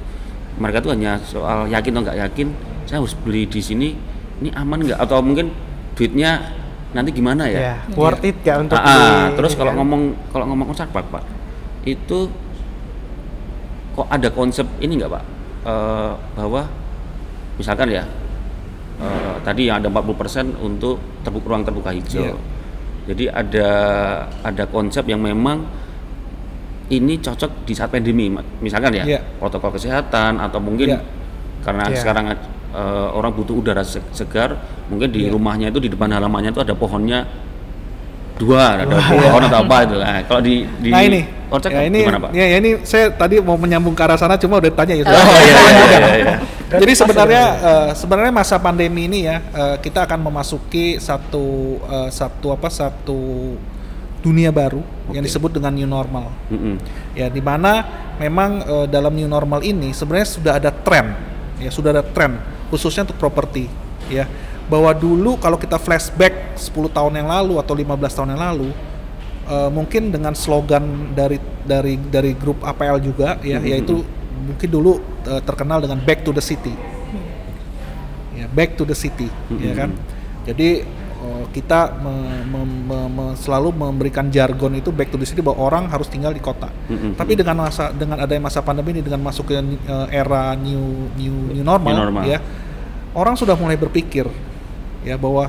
mereka 0.56 0.78
tuh 0.78 0.94
hanya 0.94 1.18
soal 1.20 1.66
yakin 1.66 1.90
atau 1.92 2.02
nggak 2.06 2.18
yakin, 2.30 2.48
saya 2.86 3.02
harus 3.02 3.12
beli 3.18 3.44
di 3.44 3.58
sini, 3.60 3.92
ini 4.36 4.50
aman 4.52 4.78
nggak 4.82 4.98
atau 5.00 5.18
mungkin 5.20 5.48
duitnya 5.96 6.52
nanti 6.92 7.10
gimana 7.12 7.44
Ya, 7.48 7.58
ya? 7.60 7.74
worth 7.92 8.24
it 8.24 8.36
gak 8.40 8.56
untuk 8.62 8.76
Ah, 8.76 8.84
ah, 8.84 8.96
di- 9.28 9.36
terus 9.36 9.52
ini 9.52 9.58
kalau 9.58 9.72
kan? 9.72 9.78
ngomong 9.80 10.02
kalau 10.30 10.44
ngomong 10.48 10.66
konsep 10.70 10.88
Pak, 10.88 11.04
Pak, 11.08 11.24
itu 11.84 12.18
kok 13.92 14.08
ada 14.08 14.28
konsep 14.28 14.64
ini 14.78 14.96
nggak 14.96 15.10
Pak? 15.10 15.24
Eh, 15.66 16.12
bahwa 16.36 16.62
misalkan 17.56 17.88
ya 17.90 18.04
eh, 18.96 19.34
tadi 19.44 19.68
yang 19.68 19.80
ada 19.80 19.88
40% 19.88 20.56
untuk 20.56 20.96
terbuka 21.20 21.46
ruang 21.48 21.64
terbuka 21.64 21.90
hijau. 21.92 22.32
Iya. 22.32 22.36
Jadi 23.06 23.24
ada 23.28 23.68
ada 24.42 24.64
konsep 24.66 25.04
yang 25.04 25.20
memang 25.20 25.68
ini 26.86 27.18
cocok 27.18 27.66
di 27.66 27.74
saat 27.74 27.90
pandemi, 27.90 28.30
misalkan 28.60 28.94
ya 28.94 29.04
Iya. 29.04 29.20
protokol 29.36 29.74
kesehatan 29.74 30.38
atau 30.38 30.62
mungkin 30.62 30.96
Iya. 30.96 31.00
karena 31.60 31.84
Iya. 31.90 31.98
sekarang 31.98 32.24
eh, 32.76 33.08
orang 33.16 33.32
butuh 33.32 33.56
udara 33.56 33.80
se- 33.80 34.04
segar, 34.12 34.60
mungkin 34.92 35.08
di 35.08 35.24
Iya. 35.24 35.32
rumahnya 35.32 35.72
itu 35.72 35.80
di 35.80 35.88
depan 35.88 36.12
halamannya 36.12 36.52
itu 36.52 36.60
ada 36.60 36.76
pohonnya 36.76 37.24
dua, 38.36 38.76
ada 38.76 38.84
pohon 38.84 39.40
atau 39.48 39.58
apa 39.64 39.76
itu. 39.88 39.96
Nah, 39.96 40.20
kalau 40.28 40.40
di 40.44 40.54
di 40.84 40.92
nah 40.92 41.00
ini, 41.00 41.24
Orchard 41.48 41.72
ya 41.72 41.82
ini, 41.88 42.00
gimana 42.04 42.20
Pak? 42.20 42.30
ya, 42.36 42.44
ya 42.44 42.56
ini 42.60 42.70
saya 42.84 43.08
tadi 43.08 43.40
mau 43.40 43.56
menyambung 43.56 43.96
ke 43.96 44.02
arah 44.04 44.20
sana 44.20 44.36
cuma 44.36 44.60
udah 44.60 44.68
tanya 44.76 44.92
ya. 44.92 45.04
Oh 45.08 45.38
iya 45.40 45.56
iya 45.56 45.84
iya. 45.88 46.10
iya. 46.20 46.36
Jadi 46.82 46.92
sebenarnya 46.92 47.44
eh, 47.56 47.90
sebenarnya 47.96 48.32
masa 48.34 48.60
pandemi 48.60 49.08
ini 49.08 49.24
ya 49.24 49.40
eh, 49.40 49.76
kita 49.80 50.04
akan 50.04 50.20
memasuki 50.20 51.00
satu 51.00 51.80
eh, 51.80 52.08
satu 52.12 52.52
apa 52.52 52.68
satu 52.68 53.54
dunia 54.20 54.50
baru 54.50 54.82
yang 55.14 55.22
Oke. 55.22 55.30
disebut 55.30 55.50
dengan 55.56 55.72
new 55.72 55.86
normal. 55.88 56.28
Mm-mm. 56.52 56.76
Ya 57.16 57.30
di 57.32 57.40
mana 57.40 57.86
memang 58.18 58.60
eh, 58.60 58.86
dalam 58.90 59.16
new 59.16 59.30
normal 59.30 59.64
ini 59.64 59.96
sebenarnya 59.96 60.28
sudah 60.28 60.52
ada 60.60 60.68
tren 60.68 61.14
ya 61.56 61.72
sudah 61.72 61.88
ada 61.88 62.04
tren 62.04 62.36
khususnya 62.68 63.06
untuk 63.06 63.18
properti 63.18 63.66
ya 64.08 64.26
bahwa 64.66 64.90
dulu 64.90 65.38
kalau 65.38 65.54
kita 65.54 65.78
flashback 65.78 66.58
10 66.58 66.90
tahun 66.90 67.12
yang 67.16 67.28
lalu 67.30 67.58
atau 67.58 67.74
15 67.74 67.86
tahun 68.12 68.28
yang 68.34 68.42
lalu 68.42 68.68
eh, 69.46 69.70
mungkin 69.70 70.10
dengan 70.10 70.34
slogan 70.34 71.14
dari 71.14 71.38
dari 71.62 71.94
dari 71.96 72.34
grup 72.34 72.62
APL 72.62 72.98
juga 72.98 73.38
ya 73.42 73.58
Mhm. 73.58 73.66
yaitu 73.66 74.02
mungkin 74.46 74.68
dulu 74.68 74.98
eh, 75.24 75.42
terkenal 75.42 75.78
dengan 75.80 75.98
back 76.00 76.22
to 76.22 76.30
the 76.30 76.42
city 76.42 76.74
ya 78.36 78.46
back 78.50 78.76
to 78.76 78.84
the 78.84 78.94
city 78.94 79.30
ya 79.56 79.72
Mhm. 79.72 79.78
kan 79.78 79.90
jadi 80.46 80.84
kita 81.48 81.96
me- 81.96 82.44
me- 82.44 82.64
me- 82.84 83.08
me- 83.08 83.34
selalu 83.34 83.70
memberikan 83.70 84.28
jargon 84.28 84.72
itu 84.72 84.88
back 84.88 85.08
to 85.08 85.16
the 85.16 85.24
city 85.24 85.40
bahwa 85.40 85.58
orang 85.62 85.84
harus 85.86 86.06
tinggal 86.06 86.30
di 86.30 86.38
kota 86.38 86.68
Mhm. 86.86 87.14
tapi 87.14 87.32
dengan 87.32 87.56
masa 87.60 87.88
dengan 87.90 88.18
adanya 88.18 88.42
masa 88.42 88.60
pandemi 88.60 88.90
ini 88.90 89.00
dengan 89.00 89.20
masuk 89.20 89.46
ke 89.46 89.54
eh, 89.56 89.62
era 90.12 90.54
new 90.54 91.10
new 91.14 91.34
new 91.52 91.62
normal, 91.62 91.92
New 91.92 92.02
normal. 92.04 92.22
ya 92.24 92.38
orang 93.12 93.34
sudah 93.34 93.54
mulai 93.54 93.74
berpikir 93.74 94.28
ya 95.02 95.16
bahwa 95.16 95.48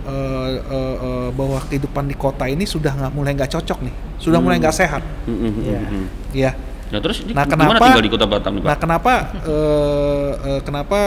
eh, 0.00 0.12
eh, 0.58 0.96
eh, 0.96 1.28
bahwa 1.30 1.58
kehidupan 1.62 2.04
di 2.04 2.14
kota 2.14 2.44
ini 2.44 2.64
sudah 2.64 2.90
nggak 2.90 3.12
mulai 3.12 3.32
nggak 3.34 3.50
cocok 3.50 3.78
nih 3.82 3.94
sudah 4.16 4.38
mulai 4.38 4.56
Hmm. 4.56 4.64
nggak 4.64 4.76
sehat 4.76 5.02
Mm-mm. 5.24 5.52
Iya. 5.60 5.80
Mm-mm. 5.80 6.04
ya 6.32 6.50
Nah 6.90 6.98
terus 6.98 7.22
ini 7.22 7.30
Nah, 7.30 7.46
kenapa- 7.46 7.78
tinggal 7.78 8.02
di 8.02 8.10
kota 8.10 8.26
Batam 8.26 8.50
nih 8.58 8.62
Pak? 8.62 8.68
Nah, 8.68 8.78
kenapa 8.78 9.12
eh, 9.46 10.30
eh, 10.42 10.60
kenapa 10.66 10.98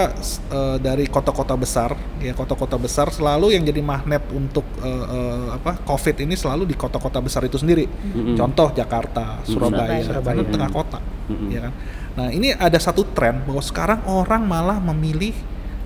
eh, 0.49 0.77
dari 0.79 1.05
kota-kota 1.07 1.59
besar 1.59 1.91
ya 2.23 2.31
kota-kota 2.31 2.79
besar 2.79 3.11
selalu 3.11 3.51
yang 3.51 3.67
jadi 3.67 3.83
magnet 3.83 4.23
untuk 4.31 4.63
eh, 4.79 4.87
eh, 4.87 5.45
apa 5.59 5.83
COVID 5.83 6.23
ini 6.23 6.39
selalu 6.39 6.63
di 6.71 6.75
kota-kota 6.79 7.19
besar 7.19 7.43
itu 7.43 7.59
sendiri. 7.59 7.83
Mm-mm. 7.83 8.39
Contoh 8.39 8.71
Jakarta, 8.71 9.43
Surabaya, 9.43 9.99
Surabaya. 10.01 10.23
karena 10.23 10.41
Mm-mm. 10.41 10.53
tengah 10.55 10.69
kota, 10.71 10.99
Mm-mm. 11.27 11.49
ya 11.51 11.59
kan. 11.67 11.73
Nah, 12.13 12.27
ini 12.29 12.53
ada 12.53 12.79
satu 12.79 13.03
tren 13.11 13.43
bahwa 13.43 13.59
sekarang 13.59 13.99
orang 14.07 14.45
malah 14.45 14.79
memilih 14.79 15.35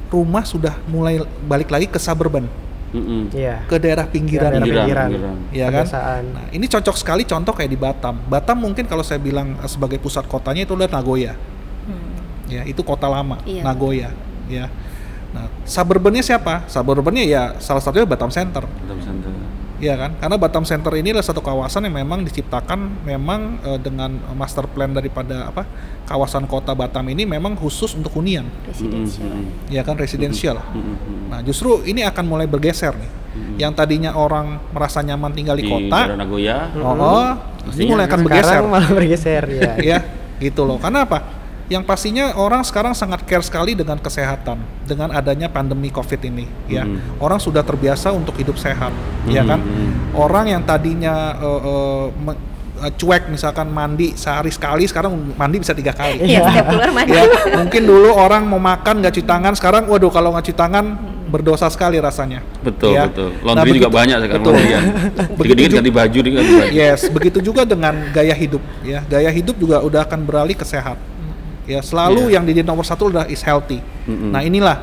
rumah 0.07 0.45
sudah 0.45 0.77
mulai 0.85 1.19
balik 1.43 1.67
lagi 1.67 1.87
ke 1.87 1.97
suburban, 1.97 2.45
Mm-mm. 2.87 3.35
Iya. 3.35 3.67
ke 3.67 3.75
daerah 3.77 4.07
pinggiran, 4.07 4.47
Daerah 4.47 4.63
pinggiran. 4.63 5.07
pinggiran. 5.11 5.37
ya 5.51 5.67
kan? 5.67 5.83
Pedesaan. 5.83 6.23
Nah, 6.31 6.45
ini 6.51 6.65
cocok 6.65 6.95
sekali 6.95 7.23
contoh 7.27 7.51
kayak 7.51 7.67
di 7.67 7.75
Batam. 7.75 8.15
Batam 8.25 8.57
mungkin 8.63 8.87
kalau 8.87 9.03
saya 9.03 9.19
bilang 9.19 9.59
eh, 9.59 9.67
sebagai 9.67 9.99
pusat 9.99 10.23
kotanya 10.25 10.63
itu 10.63 10.71
adalah 10.71 10.95
Nagoya. 10.95 11.35
Hmm. 11.83 12.15
Ya, 12.47 12.63
itu 12.63 12.79
kota 12.81 13.11
lama, 13.11 13.43
Iya. 13.43 13.59
Nagoya, 13.61 14.09
ya. 14.47 14.71
Nah, 15.35 15.51
suburbannya 15.67 16.23
siapa? 16.23 16.63
Suburbannya 16.65 17.27
ya 17.27 17.59
salah 17.59 17.83
satunya 17.83 18.07
Batam 18.07 18.31
Center. 18.31 18.63
Batam 18.63 18.99
Center. 19.03 19.31
Iya 19.77 19.93
kan? 19.93 20.11
Karena 20.17 20.35
Batam 20.41 20.65
Center 20.65 20.89
ini 20.97 21.13
adalah 21.13 21.25
satu 21.25 21.37
kawasan 21.37 21.85
yang 21.85 22.01
memang 22.01 22.25
diciptakan 22.25 23.05
memang 23.05 23.61
eh, 23.61 23.79
dengan 23.81 24.09
master 24.33 24.65
plan 24.65 24.89
daripada 24.89 25.53
apa 25.53 25.69
kawasan 26.09 26.49
kota 26.49 26.73
Batam 26.73 27.05
ini 27.13 27.29
memang 27.29 27.53
khusus 27.53 27.93
untuk 27.93 28.17
hunian, 28.17 28.49
Residential. 28.65 29.29
Mm-mm. 29.29 29.69
ya 29.69 29.81
kan 29.85 29.95
residensial. 29.99 30.57
Mm-mm. 30.57 31.29
Nah, 31.29 31.39
justru 31.45 31.85
ini 31.85 32.01
akan 32.01 32.25
mulai 32.25 32.49
bergeser 32.49 32.97
nih. 32.97 33.11
Yang 33.61 33.73
tadinya 33.77 34.17
orang 34.17 34.57
merasa 34.73 35.05
nyaman 35.05 35.29
tinggal 35.29 35.53
di, 35.53 35.65
Di 35.65 35.69
kota, 35.69 36.09
Nagoya. 36.17 36.73
oh, 36.73 36.97
oh, 36.97 37.31
ini 37.69 37.85
mulai 37.85 38.09
akan 38.09 38.19
bergeser. 38.25 38.49
Sekarang 38.49 38.69
malah 38.73 38.89
bergeser 38.89 39.43
ya. 39.45 39.71
ya, 39.93 39.99
gitu 40.41 40.65
loh. 40.65 40.81
Karena 40.81 41.05
apa? 41.05 41.36
Yang 41.67 41.83
pastinya 41.83 42.31
orang 42.33 42.63
sekarang 42.63 42.95
sangat 42.95 43.27
care 43.27 43.43
sekali 43.43 43.75
dengan 43.75 43.99
kesehatan 43.99 44.55
dengan 44.83 45.11
adanya 45.11 45.51
pandemi 45.51 45.91
Covid 45.91 46.23
ini, 46.23 46.47
ya. 46.65 46.87
Mhm. 46.87 47.19
Orang 47.19 47.37
sudah 47.37 47.59
terbiasa 47.59 48.11
untuk 48.11 48.39
hidup 48.39 48.55
sehat, 48.55 48.95
ya 49.27 49.43
kan? 49.43 49.59
Mhm. 49.59 50.15
Orang 50.15 50.47
yang 50.47 50.63
tadinya 50.63 51.35
me- 52.15 52.39
eh, 52.77 52.93
cuek 52.93 53.27
misalkan 53.27 53.67
mandi 53.67 54.15
sehari 54.15 54.47
sekali, 54.47 54.87
sekarang 54.87 55.11
mandi 55.33 55.59
bisa 55.59 55.73
tiga 55.73 55.91
kali. 55.91 56.23
Iya, 56.23 56.39
mandi. 56.95 57.11
ya, 57.11 57.23
mungkin 57.57 57.83
dulu 57.83 58.15
orang 58.15 58.47
mau 58.47 58.61
makan 58.61 59.03
nggak 59.03 59.11
cuci 59.11 59.27
tangan, 59.27 59.51
sekarang 59.51 59.91
waduh 59.91 60.07
kalau 60.07 60.31
nggak 60.31 60.47
cuci 60.47 60.55
tangan 60.55 60.85
berdosa 61.27 61.67
sekali 61.67 61.99
rasanya. 61.99 62.39
Betul, 62.63 62.95
Ya. 62.95 63.11
betul. 63.11 63.35
Nah, 63.43 63.59
Laundry 63.59 63.75
juga 63.75 63.91
begitu- 63.91 63.99
banyak 63.99 64.17
sekarang 64.23 64.39
betul. 64.39 64.53
laundryan. 64.55 64.83
Begitu 64.87 65.35
Dikit-dikit 65.43 65.67
ju- 65.67 65.75
ganti 65.75 65.91
baju, 65.91 66.17
dikit 66.23 66.35
ganti 66.39 66.53
baju. 66.55 66.71
Yes, 66.71 66.99
begitu 67.11 67.39
juga 67.43 67.61
dengan 67.67 67.93
gaya 68.15 68.31
hidup 68.31 68.63
ya. 68.79 69.03
Gaya 69.03 69.27
hidup 69.27 69.59
juga 69.59 69.83
udah 69.83 70.07
akan 70.07 70.19
beralih 70.23 70.55
ke 70.55 70.63
sehat. 70.63 70.95
Ya, 71.67 71.83
selalu 71.83 72.31
Iya. 72.31 72.39
yang 72.39 72.43
di 72.47 72.63
nomor 72.63 72.87
satu 72.87 73.11
udah 73.11 73.27
is 73.27 73.43
healthy. 73.43 73.83
Mm-mm. 74.07 74.31
Nah, 74.31 74.41
inilah 74.41 74.77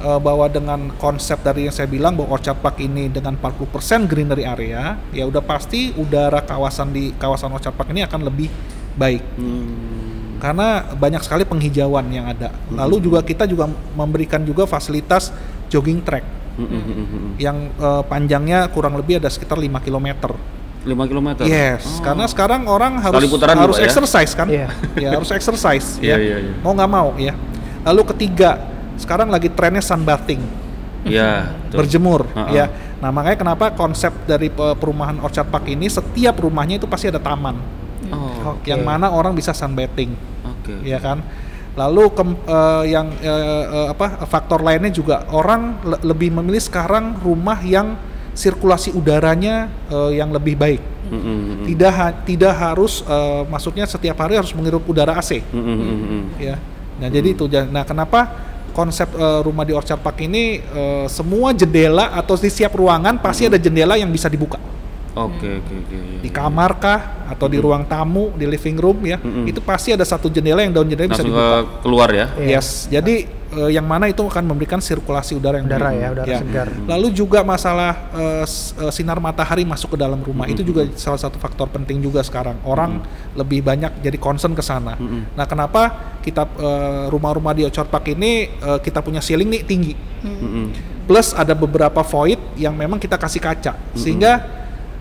eh, 0.00 0.16
bahwa 0.16 0.48
dengan 0.48 0.88
konsep 0.96 1.36
dari 1.44 1.68
yang 1.68 1.74
saya 1.76 1.84
bilang 1.84 2.16
bahwa 2.16 2.32
Orchard 2.40 2.56
Park 2.64 2.80
ini 2.80 3.12
dengan 3.12 3.36
40% 3.36 4.08
greenery 4.08 4.48
area, 4.48 4.96
ya 5.12 5.28
udah 5.28 5.44
pasti 5.44 5.92
udara 5.92 6.40
kawasan 6.40 6.88
di 6.88 7.12
kawasan 7.20 7.52
Orchard 7.52 7.76
Park 7.76 7.92
ini 7.92 8.00
akan 8.08 8.24
lebih 8.24 8.48
baik. 8.96 9.20
Hmm. 9.36 10.40
Karena 10.40 10.96
banyak 10.96 11.20
sekali 11.20 11.44
penghijauan 11.44 12.08
yang 12.08 12.24
ada. 12.32 12.48
Lalu 12.72 13.04
juga 13.04 13.20
kita 13.20 13.44
juga 13.44 13.68
memberikan 13.92 14.40
juga 14.40 14.64
fasilitas 14.64 15.36
jogging 15.68 16.00
track 16.00 16.24
Mm-mm. 16.56 17.36
yang 17.36 17.68
eh, 17.68 18.02
panjangnya 18.08 18.72
kurang 18.72 18.96
lebih 18.96 19.20
ada 19.20 19.28
sekitar 19.28 19.60
5 19.60 19.84
km. 19.84 20.32
5 20.82 20.96
km. 21.06 21.28
Yes, 21.42 21.84
Oh. 21.84 22.02
karena 22.02 22.24
sekarang 22.24 22.64
orang 22.64 22.96
harus 22.98 23.20
harus 23.20 23.28
juga 23.28 23.46
ya? 23.76 23.84
exercise 23.84 24.32
kan? 24.32 24.46
Iya. 24.46 24.68
ya 24.94 25.08
harus 25.12 25.28
exercise 25.28 25.86
Iya, 26.00 26.16
ya. 26.16 26.16
iya, 26.16 26.36
iya. 26.42 26.52
Mau 26.58 26.72
nggak 26.72 26.88
mau 26.88 27.12
ya. 27.14 27.36
Lalu 27.82 28.02
ketiga, 28.10 28.56
sekarang 28.96 29.28
lagi 29.28 29.48
trennya 29.48 29.80
sunbathing, 29.80 30.40
Iya. 31.02 31.52
betul. 31.66 31.76
berjemur 31.78 32.20
Ha-ha. 32.30 32.48
ya. 32.50 32.66
Nah, 32.96 33.08
makanya 33.08 33.38
kenapa 33.38 33.72
konsep 33.72 34.12
dari 34.24 34.48
pe- 34.48 34.76
perumahan 34.76 35.16
Orchard 35.18 35.48
Park 35.48 35.64
ini 35.66 35.86
setiap 35.86 36.36
rumahnya 36.38 36.76
itu 36.76 36.84
pasti 36.84 37.08
ada 37.08 37.16
taman 37.16 37.56
Oh, 38.10 38.56
Oke. 38.56 38.66
yang 38.66 38.82
mana 38.82 39.06
orang 39.06 39.32
bisa 39.32 39.52
sunbathing, 39.52 40.16
oke. 40.42 40.82
ya 40.82 40.98
kan? 40.98 41.22
Lalu 41.72 42.10
kem- 42.10 42.40
eh, 42.42 42.84
yang 42.90 43.06
eh, 43.14 43.28
eh, 43.62 43.86
apa 43.88 44.26
faktor 44.26 44.60
lainnya 44.60 44.90
juga 44.90 45.28
orang 45.30 45.78
le- 45.80 46.02
lebih 46.04 46.32
memilih 46.32 46.58
sekarang 46.58 47.14
rumah 47.16 47.60
yang 47.60 47.94
sirkulasi 48.32 48.94
udaranya 48.94 49.68
eh, 49.90 50.18
yang 50.18 50.30
lebih 50.30 50.56
baik. 50.56 50.82
Mm-mm. 51.10 51.66
tidak 51.66 51.90
ha- 51.90 52.14
tidak 52.22 52.54
harus 52.54 53.02
eh, 53.02 53.42
maksudnya 53.50 53.82
setiap 53.82 54.14
hari 54.22 54.38
harus 54.38 54.54
menghirup 54.54 54.86
udara 54.86 55.18
AC 55.18 55.42
Mm-mm. 55.42 56.38
ya 56.38 56.54
nah 57.02 57.10
jadi 57.10 57.34
itu 57.34 57.50
nah 57.50 57.82
kenapa 57.82 58.30
konsep 58.70 59.10
eh, 59.18 59.40
rumah 59.42 59.66
di 59.66 59.74
Orchard 59.74 59.98
Park 59.98 60.22
ini 60.22 60.62
eh, 60.62 61.06
semua 61.10 61.50
jendela 61.50 62.14
atau 62.14 62.38
di 62.38 62.46
setiap 62.46 62.78
ruangan 62.78 63.18
pasti 63.18 63.50
ada 63.50 63.58
jendela 63.58 63.98
yang 63.98 64.06
bisa 64.06 64.30
dibuka 64.30 64.62
Oke, 65.10 65.58
oke, 65.58 65.74
oke. 65.74 65.96
iya, 65.98 66.22
di 66.22 66.30
iya. 66.30 66.38
kamar 66.38 66.78
kah 66.78 67.00
atau 67.26 67.50
di 67.50 67.58
ruang 67.58 67.82
tamu 67.82 68.30
di 68.38 68.46
living 68.46 68.78
room 68.78 68.98
ya 69.02 69.18
Mm-mm. 69.18 69.46
itu 69.46 69.58
pasti 69.58 69.90
ada 69.90 70.06
satu 70.06 70.30
jendela 70.30 70.62
yang 70.62 70.70
daun 70.70 70.86
jendela 70.86 71.10
bisa 71.10 71.26
Langsung 71.26 71.34
dibuka 71.34 71.82
keluar 71.82 72.08
ya. 72.14 72.26
Yes 72.38 72.86
jadi 72.86 73.26
eh, 73.26 73.70
yang 73.74 73.86
mana 73.86 74.06
itu 74.06 74.22
akan 74.22 74.46
memberikan 74.46 74.78
sirkulasi 74.78 75.34
udara 75.34 75.58
yang 75.58 75.66
Udara 75.66 75.90
ya, 75.94 76.08
udara 76.14 76.38
segar. 76.38 76.68
Lalu 76.86 77.08
juga 77.10 77.42
masalah 77.42 78.10
eh, 78.14 78.46
sinar 78.94 79.18
matahari 79.18 79.66
masuk 79.66 79.94
ke 79.94 79.98
dalam 79.98 80.22
rumah 80.22 80.46
itu 80.46 80.62
juga 80.62 80.86
salah 80.94 81.18
satu 81.18 81.42
faktor 81.42 81.66
penting 81.70 81.98
juga 81.98 82.22
sekarang. 82.22 82.58
Orang 82.62 83.02
lebih 83.34 83.66
banyak 83.66 84.02
jadi 84.02 84.18
concern 84.18 84.54
ke 84.54 84.62
sana. 84.62 84.94
Mm-mm. 84.94 85.34
Nah, 85.34 85.46
kenapa 85.46 86.14
kita 86.22 86.46
rumah-rumah 87.10 87.56
di 87.56 87.66
Orchard 87.66 87.90
Park 87.90 88.14
ini 88.14 88.46
eh, 88.46 88.78
kita 88.82 89.02
punya 89.02 89.18
ceiling 89.18 89.50
nih 89.50 89.62
tinggi. 89.66 89.94
Mm-mm. 90.22 90.66
Plus 91.10 91.34
ada 91.34 91.58
beberapa 91.58 92.06
void 92.06 92.38
yang 92.54 92.74
memang 92.78 93.02
kita 93.02 93.18
kasih 93.18 93.42
kaca 93.42 93.74
sehingga 93.98 94.59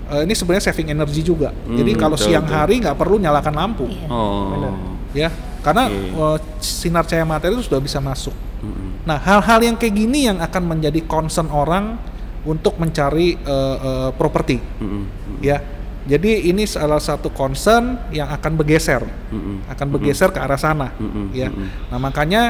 eh, 0.09 0.21
ini 0.25 0.33
sebenarnya 0.33 0.69
saving 0.73 0.89
energi 0.89 1.21
juga. 1.21 1.53
Jadi 1.65 1.91
Mm, 1.93 1.99
kalau 1.99 2.17
betul, 2.17 2.27
siang 2.33 2.45
betul. 2.45 2.57
hari 2.57 2.75
nggak 2.81 2.97
perlu 2.97 3.15
nyalakan 3.21 3.53
lampu. 3.55 3.85
Iya. 3.87 4.07
Oh. 4.09 4.49
Benar. 4.53 4.73
Ya, 5.09 5.29
karena 5.65 5.89
Oke. 5.89 5.97
eh, 6.13 6.37
sinar 6.61 7.05
cahaya 7.09 7.25
matahari 7.25 7.57
itu 7.57 7.65
sudah 7.65 7.81
bisa 7.81 7.97
masuk. 7.97 8.33
Mm-mm. 8.59 9.07
Nah, 9.07 9.17
hal-hal 9.17 9.59
yang 9.63 9.75
kayak 9.79 9.95
gini 9.95 10.27
yang 10.29 10.37
akan 10.43 10.63
menjadi 10.67 11.01
concern 11.07 11.47
orang 11.49 11.97
untuk 12.45 12.77
mencari 12.77 13.39
eh, 13.39 13.77
eh, 13.79 14.09
properti, 14.13 14.59
Mm-mm. 14.81 15.03
ya. 15.41 15.61
Jadi 16.09 16.49
ini 16.49 16.65
salah 16.65 16.97
satu 16.97 17.29
concern 17.29 18.09
yang 18.09 18.29
akan 18.33 18.57
bergeser, 18.57 19.03
Mm-mm. 19.29 19.65
akan 19.69 19.87
bergeser 19.93 20.33
ke 20.33 20.39
arah 20.41 20.57
sana, 20.57 20.89
Mm-mm. 20.97 21.33
ya. 21.33 21.49
Mm-mm. 21.53 21.89
Nah, 21.93 21.99
makanya 22.01 22.41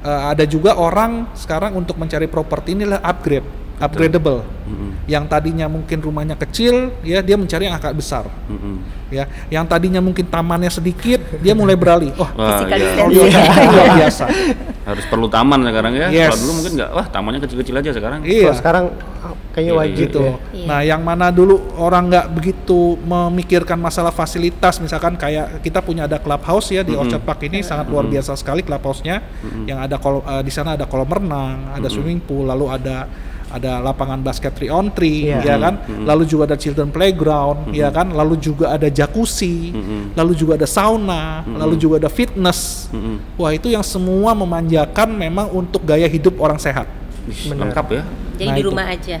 eh, 0.00 0.22
ada 0.32 0.44
juga 0.44 0.76
orang 0.76 1.32
sekarang 1.32 1.76
untuk 1.76 1.96
mencari 1.96 2.28
properti 2.28 2.72
ini 2.76 2.88
adalah 2.88 3.04
upgradable. 3.78 4.42
Mm-mm. 4.62 4.90
Yang 5.10 5.24
tadinya 5.26 5.66
mungkin 5.66 5.98
rumahnya 5.98 6.38
kecil, 6.38 6.94
ya 7.02 7.18
dia 7.18 7.34
mencari 7.34 7.66
yang 7.66 7.74
agak 7.74 7.92
besar, 7.98 8.30
Mm-mm. 8.46 8.78
ya. 9.10 9.26
Yang 9.50 9.64
tadinya 9.68 9.98
mungkin 9.98 10.22
tamannya 10.24 10.70
sedikit, 10.70 11.18
dia 11.42 11.52
mulai 11.52 11.74
beralih. 11.74 12.14
Oh, 12.14 12.24
Wah, 12.38 12.62
iya. 12.64 12.94
kalau 12.94 13.10
distancing. 13.10 13.32
dia 13.34 13.66
luar 13.68 13.88
biasa. 13.98 14.24
harus 14.82 15.04
perlu 15.06 15.26
taman 15.30 15.62
sekarang 15.62 15.92
ya. 15.94 16.06
Yes. 16.10 16.26
Kalau 16.34 16.38
dulu 16.42 16.52
mungkin 16.58 16.72
nggak, 16.74 16.90
wah 16.90 17.06
tamannya 17.06 17.40
kecil-kecil 17.46 17.74
aja 17.78 17.90
sekarang. 17.94 18.20
Iya. 18.26 18.50
Kalau 18.50 18.58
sekarang 18.58 18.84
kayaknya 19.54 19.72
Iya, 19.74 19.78
wajib 19.78 20.06
gitu. 20.10 20.20
ya. 20.22 20.34
Iya. 20.50 20.66
Nah, 20.66 20.80
yang 20.82 21.02
mana 21.06 21.26
dulu 21.30 21.54
orang 21.78 22.10
nggak 22.10 22.26
begitu 22.34 22.80
memikirkan 23.02 23.78
masalah 23.78 24.10
fasilitas, 24.10 24.82
misalkan 24.82 25.14
kayak 25.14 25.62
kita 25.62 25.82
punya 25.82 26.10
ada 26.10 26.18
clubhouse 26.18 26.70
ya 26.74 26.82
di 26.82 26.94
Mm-mm. 26.94 27.02
Orchard 27.06 27.22
Park 27.22 27.46
ini 27.46 27.62
sangat 27.62 27.86
luar 27.90 28.06
biasa 28.06 28.34
sekali 28.34 28.62
clubhouse-nya. 28.66 29.22
Yang 29.66 29.78
ada 29.86 29.96
kol- 30.02 30.22
eh, 30.26 30.42
di 30.42 30.50
sana 30.54 30.74
ada 30.74 30.86
kolam 30.86 31.10
renang, 31.10 31.78
ada 31.78 31.86
swimming 31.86 32.18
pool, 32.22 32.46
lalu 32.46 32.66
ada 32.70 33.06
ada 33.52 33.78
lapangan 33.78 34.18
basket 34.18 34.56
3 34.56 34.68
on 34.68 34.88
3 34.88 35.04
Iya. 35.04 35.38
ya 35.42 35.56
kan. 35.56 35.74
Mm-mm. 35.78 36.04
Lalu 36.04 36.24
juga 36.24 36.42
ada 36.44 36.56
children 36.56 36.88
playground 36.88 37.70
ya 37.70 37.88
kan. 37.88 38.08
Lalu 38.10 38.34
juga 38.36 38.72
ada 38.72 38.88
jacuzzi, 38.88 39.70
Mm-mm. 39.70 40.02
lalu 40.12 40.32
juga 40.32 40.56
ada 40.56 40.64
sauna, 40.64 41.44
lalu 41.46 41.76
juga 41.76 42.00
ada 42.00 42.08
fitness. 42.08 42.88
Mm-mm. 42.88 43.36
Wah, 43.36 43.50
itu 43.50 43.68
yang 43.68 43.82
semua 43.82 44.32
memanjakan 44.32 45.12
memang 45.12 45.48
untuk 45.48 45.82
gaya 45.82 46.06
hidup 46.06 46.36
orang 46.36 46.56
sehat. 46.56 46.88
Ih, 47.24 47.48
Benar. 47.48 47.68
lengkap 47.68 47.86
ya. 47.88 48.02
Jadi 48.34 48.44
Nah, 48.44 48.54
di 48.54 48.60
itu. 48.60 48.68
rumah 48.68 48.86
aja. 48.88 49.16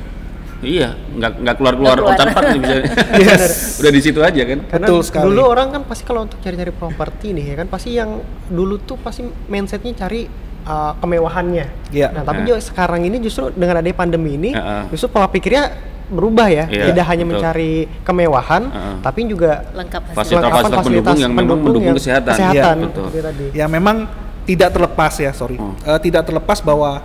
Iya, 0.62 0.88
nggak 0.94 1.32
nggak 1.42 1.54
keluar 1.56 1.74
keluar. 1.74 1.96
Orchard 2.00 2.30
Park 2.30 2.46
nih 2.48 2.60
bisa. 2.60 2.74
Yes. 3.20 3.42
Udah 3.82 3.90
di 3.90 4.00
situ 4.00 4.18
aja 4.18 4.42
kan. 4.42 4.58
Karena 4.64 4.86
Betul 4.86 5.02
sekali. 5.02 5.24
dulu 5.28 5.42
orang 5.44 5.68
kan 5.70 5.82
pasti 5.82 6.02
kalau 6.02 6.22
untuk 6.22 6.38
cari-cari 6.38 6.70
properti 6.70 7.26
nih 7.30 7.44
ya 7.44 7.54
kan 7.58 7.66
pasti 7.66 7.90
yang 7.92 8.22
dulu 8.46 8.78
tuh 8.78 8.94
pasti 8.96 9.22
mindsetnya 9.46 9.90
cari 9.96 10.30
uh, 10.64 10.92
kemewahannya. 10.96 11.66
Iya. 11.90 12.08
Nah 12.10 12.22
tapi 12.22 12.42
Nah. 12.42 12.46
juga 12.48 12.58
sekarang 12.60 13.00
ini 13.02 13.16
justru 13.18 13.50
dengan 13.50 13.78
adanya 13.78 13.94
pandemi 13.94 14.34
ini 14.34 14.50
Heeh. 14.50 14.82
justru 14.90 15.08
pola 15.08 15.26
pikirnya 15.26 15.72
berubah 16.08 16.44
ya. 16.46 16.64
Iya, 16.68 16.92
Tidak 16.92 17.04
hanya 17.06 17.24
betul. 17.24 17.32
mencari 17.40 17.72
kemewahan, 18.02 18.62
Heeh. 18.68 18.94
tapi 19.00 19.20
juga 19.24 19.64
Lengkap 19.72 20.02
Fasilitas- 20.12 20.52
fasilitas. 20.52 20.76
fasilitas 20.76 20.84
pendukung 20.84 21.18
yang 21.18 21.32
memang 21.32 21.58
mendukung 21.58 21.94
kesehatan. 21.96 22.32
Kesehatan. 22.32 22.76
Iya, 22.76 22.86
betul. 22.86 23.06
itu 23.08 23.18
tadi. 23.22 23.44
ya 23.54 23.66
memang 23.66 23.96
tidak 24.42 24.68
terlepas 24.70 25.12
ya 25.16 25.30
sorry 25.32 25.56
Hmm. 25.56 25.78
Eh, 25.80 25.98
tidak 26.00 26.26
terlepas 26.26 26.58
bahwa 26.60 27.00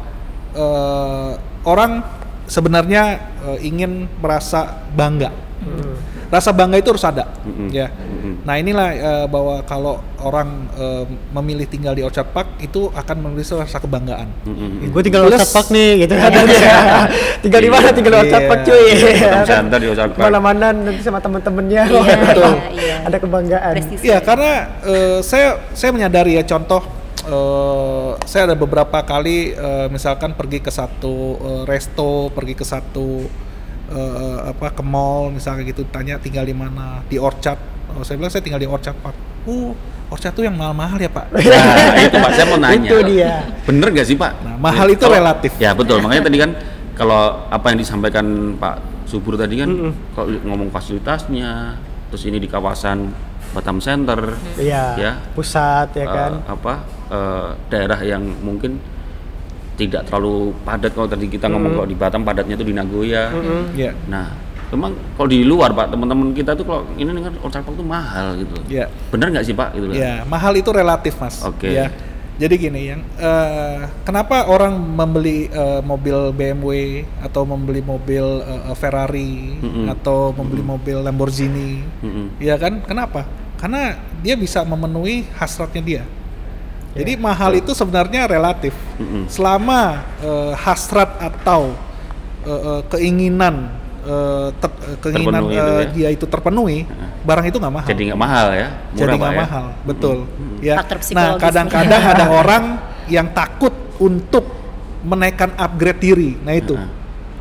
eh, 0.53 1.31
orang 1.63 2.01
sebenarnya 2.45 3.03
eh, 3.45 3.59
ingin 3.63 4.09
merasa 4.17 4.65
bangga 4.91 5.29
Hmm. 5.57 5.93
Rasa 6.27 6.51
bangga 6.51 6.75
itu 6.75 6.91
harus 6.91 7.03
ada 7.03 7.23
Mm-mm. 7.41 7.69
ya 7.71 7.87
Mm-mm. 7.87 8.43
nah 8.43 8.55
inilah 8.55 8.89
eh, 8.91 9.25
bahwa 9.25 9.63
kalau 9.63 9.95
orang 10.19 10.67
eh, 10.75 11.05
memilih 11.31 11.63
tinggal 11.65 11.93
di 11.93 12.03
Orchard 12.03 12.29
Park 12.29 12.59
itu 12.59 12.91
akan 12.91 13.15
memiliki 13.23 13.53
rasa 13.53 13.77
kebanggaan 13.77 14.27
Mm-mm. 14.43 14.91
Gue 14.91 15.01
tinggal 15.01 15.23
di 15.23 15.31
Orchard 15.31 15.51
Park 15.51 15.67
nih 15.69 15.89
gitu 16.03 16.13
kan. 16.13 16.31
tinggal 17.43 17.61
di 17.61 17.69
mana? 17.69 17.87
Iya. 17.87 17.95
Tinggal 17.95 18.11
di 18.11 18.19
Orchard 18.19 18.43
Iya. 18.43 18.49
Park 18.49 18.61
cuy. 18.63 18.85
Batam 18.97 19.45
Center 19.45 19.77
di 19.77 19.87
Orchard 19.87 20.11
Park. 20.11 20.23
Mana-mana 20.25 20.67
nanti 20.73 21.01
sama 21.01 21.19
temen-temennya. 21.19 21.83
Iya, 21.85 22.15
Betul. 22.27 22.53
iya. 22.73 22.95
Ada 23.05 23.17
kebanggaan. 23.21 23.73
Prestisi. 23.77 24.03
Iya, 24.07 24.17
karena 24.19 24.51
eh, 24.83 25.19
saya 25.21 25.49
saya 25.71 25.91
menyadari 25.93 26.35
ya 26.35 26.43
contoh 26.43 26.81
eh, 27.23 28.11
saya 28.25 28.51
ada 28.51 28.55
beberapa 28.57 28.97
kali 29.01 29.53
eh, 29.53 29.87
misalkan 29.87 30.33
pergi 30.33 30.59
ke 30.59 30.71
satu 30.71 31.15
eh, 31.37 31.63
resto, 31.67 32.31
pergi 32.33 32.53
ke 32.53 32.65
satu 32.65 33.07
eh, 33.89 34.37
apa 34.51 34.71
ke 34.71 34.83
mall 34.83 35.31
misalnya 35.31 35.63
gitu 35.63 35.83
tanya 35.87 36.19
tinggal 36.19 36.43
di 36.43 36.55
mana 36.55 37.01
di 37.05 37.15
Orchard. 37.17 37.59
Oh, 37.95 38.03
saya 38.03 38.19
bilang 38.19 38.31
saya 38.31 38.43
tinggal 38.43 38.61
di 38.61 38.67
Orchard 38.69 38.97
Park. 38.99 39.15
Uh, 39.47 39.71
Orchard 40.07 40.35
tuh 40.35 40.43
yang 40.43 40.55
mahal-mahal 40.55 40.99
ya 40.99 41.11
Pak. 41.11 41.31
Nah, 41.35 41.99
itu 42.03 42.15
Pak 42.15 42.31
saya 42.35 42.45
mau 42.47 42.59
nanya. 42.59 42.87
Itu 42.87 42.97
dia. 43.07 43.43
Bener 43.67 43.87
gak 43.91 44.07
sih 44.07 44.15
Pak? 44.15 44.31
Nah, 44.43 44.55
mahal 44.59 44.87
itu 44.91 45.03
Kalau- 45.03 45.15
relatif. 45.19 45.51
Ya 45.59 45.71
betul. 45.75 45.99
Makanya 45.99 46.27
tadi 46.27 46.37
kan 46.39 46.51
kalau 46.95 47.47
apa 47.47 47.65
yang 47.71 47.79
disampaikan 47.79 48.25
Pak 48.55 48.75
subur 49.07 49.39
tadi 49.39 49.59
kan 49.59 49.71
kalau 50.15 50.27
ngomong 50.43 50.67
fasilitasnya, 50.67 51.79
terus 52.11 52.23
ini 52.27 52.39
di 52.39 52.47
kawasan 52.51 53.07
Batam 53.55 53.79
Center, 53.79 54.35
Iya. 54.59 54.83
ya 54.99 55.11
Pusat 55.31 55.87
ya 55.95 56.03
eh, 56.03 56.07
kan. 56.11 56.31
apa 56.43 56.73
eh, 57.07 57.49
daerah 57.71 57.99
yang 58.03 58.19
mungkin 58.43 58.75
tidak 59.77 60.09
terlalu 60.09 60.51
padat 60.65 60.91
kalau 60.91 61.05
tadi 61.05 61.29
kita 61.29 61.45
ngomong 61.47 61.77
kalau 61.77 61.87
di 61.87 61.93
Batam 61.93 62.25
padatnya 62.25 62.57
itu 62.57 62.65
di 62.65 62.73
Nagoya. 62.73 63.29
Ya. 63.77 63.93
Nah, 64.09 64.33
memang 64.73 64.97
kalau 65.15 65.29
di 65.29 65.45
luar 65.45 65.71
pak 65.71 65.93
teman-teman 65.93 66.33
kita 66.33 66.57
tuh 66.57 66.65
kalau 66.67 66.83
ini 66.97 67.07
kan 67.07 67.33
Orchard 67.45 67.63
Park 67.63 67.75
tuh 67.77 67.87
mahal 67.87 68.35
gitu. 68.41 68.55
Ya. 68.67 68.89
Bener 69.13 69.29
nggak 69.31 69.45
sih 69.45 69.53
pak? 69.53 69.77
Gitu 69.77 69.85
loh. 69.87 69.95
Ya, 69.95 70.25
mahal 70.27 70.57
itu 70.57 70.73
relatif, 70.73 71.15
Mas. 71.21 71.39
Oke. 71.45 71.71
Ya. 71.71 71.93
Jadi 72.37 72.53
gini 72.69 72.93
yang 72.93 73.01
eh, 73.17 73.89
kenapa 74.05 74.45
orang 74.45 74.77
membeli 74.77 75.49
eh, 75.49 75.81
mobil 75.81 76.29
BMW 76.37 77.01
atau 77.25 77.41
membeli 77.49 77.81
mobil 77.81 78.21
eh, 78.45 78.75
Ferrari 78.77 79.57
Mm-mm. 79.57 79.89
atau 79.89 80.37
membeli 80.37 80.61
mobil 80.61 81.01
Lamborghini? 81.01 81.81
Mm-mm. 82.05 82.37
Ya 82.37 82.53
kan? 82.61 82.85
Kenapa? 82.85 83.25
Karena 83.57 83.97
dia 84.21 84.37
bisa 84.37 84.61
memenuhi 84.61 85.25
hasratnya 85.33 85.81
dia. 85.81 86.03
Jadi 86.97 87.13
mahal 87.15 87.51
itu 87.53 87.71
sebenarnya 87.71 88.25
relatif. 88.25 88.73
Mm-mm. 88.97 89.29
Selama 89.29 89.81
eh, 90.19 90.53
hasrat 90.57 91.17
atau 91.17 91.77
eh, 92.41 92.51
eh, 92.51 92.81
keinginan 92.87 93.69
eh, 94.01 94.49
ter- 94.57 94.97
keinginan 95.01 95.41
Terpenuhi 95.45 95.55
itu 95.55 95.73
ya. 95.73 95.87
dia 95.93 96.09
itu 96.11 96.25
terpenuhi, 96.25 96.79
barang 97.21 97.45
itu 97.45 97.57
nggak 97.57 97.73
mahal 97.73 97.87
Jadi 97.87 98.01
nggak 98.07 98.19
mahal 98.19 98.47
ya? 98.49 98.67
Murah, 98.71 98.97
jadi 98.97 99.13
nggak 99.15 99.33
ya? 99.33 99.39
mahal, 99.39 99.65
betul. 99.83 100.17
Ya. 100.59 100.75
Faktor 100.75 100.97
Nah, 100.97 101.03
psikologis. 101.03 101.43
kadang-kadang 101.43 102.01
ada 102.03 102.25
orang 102.27 102.63
yang 103.07 103.27
takut 103.31 103.71
untuk 103.97 104.45
menaikkan 105.01 105.53
upgrade 105.55 106.01
diri. 106.01 106.31
Nah 106.41 106.51
itu, 106.51 106.75
Heeh. 106.75 106.89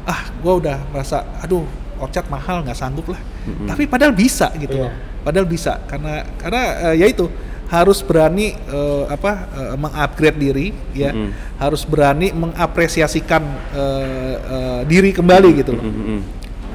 ah, 0.06 0.20
gue 0.30 0.52
udah 0.58 0.78
merasa, 0.90 1.24
aduh, 1.40 1.64
orchard 1.96 2.28
mahal 2.28 2.62
nggak 2.62 2.76
sanggup 2.76 3.08
lah. 3.08 3.18
Tapi 3.64 3.86
padahal 3.86 4.12
bisa 4.12 4.52
gitu 4.54 4.76
Iya. 4.76 4.84
loh. 4.86 4.92
Padahal 5.22 5.46
bisa 5.46 5.82
karena 5.86 6.22
karena 6.36 6.62
eh, 6.90 7.02
ya 7.02 7.06
itu 7.06 7.26
harus 7.66 7.98
berani 8.00 8.54
eh, 8.54 9.04
apa 9.10 9.32
eh, 9.50 9.74
mengupgrade 9.74 10.38
diri, 10.38 10.66
ya, 10.94 11.10
Mm-mm. 11.10 11.30
harus 11.58 11.82
berani 11.82 12.30
mengapresiasikan 12.30 13.42
eh, 13.74 14.34
eh, 14.38 14.80
diri 14.86 15.10
kembali 15.10 15.50
gitu 15.56 15.74
loh. 15.74 15.82
Mm-mm. 15.82 16.20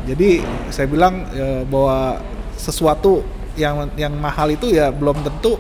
Jadi 0.04 0.44
saya 0.68 0.88
bilang 0.88 1.30
eh, 1.32 1.64
bahwa 1.64 2.20
sesuatu 2.58 3.24
yang 3.56 3.88
yang 3.96 4.12
mahal 4.14 4.48
itu 4.48 4.68
ya 4.68 4.92
belum 4.92 5.24
tentu 5.24 5.56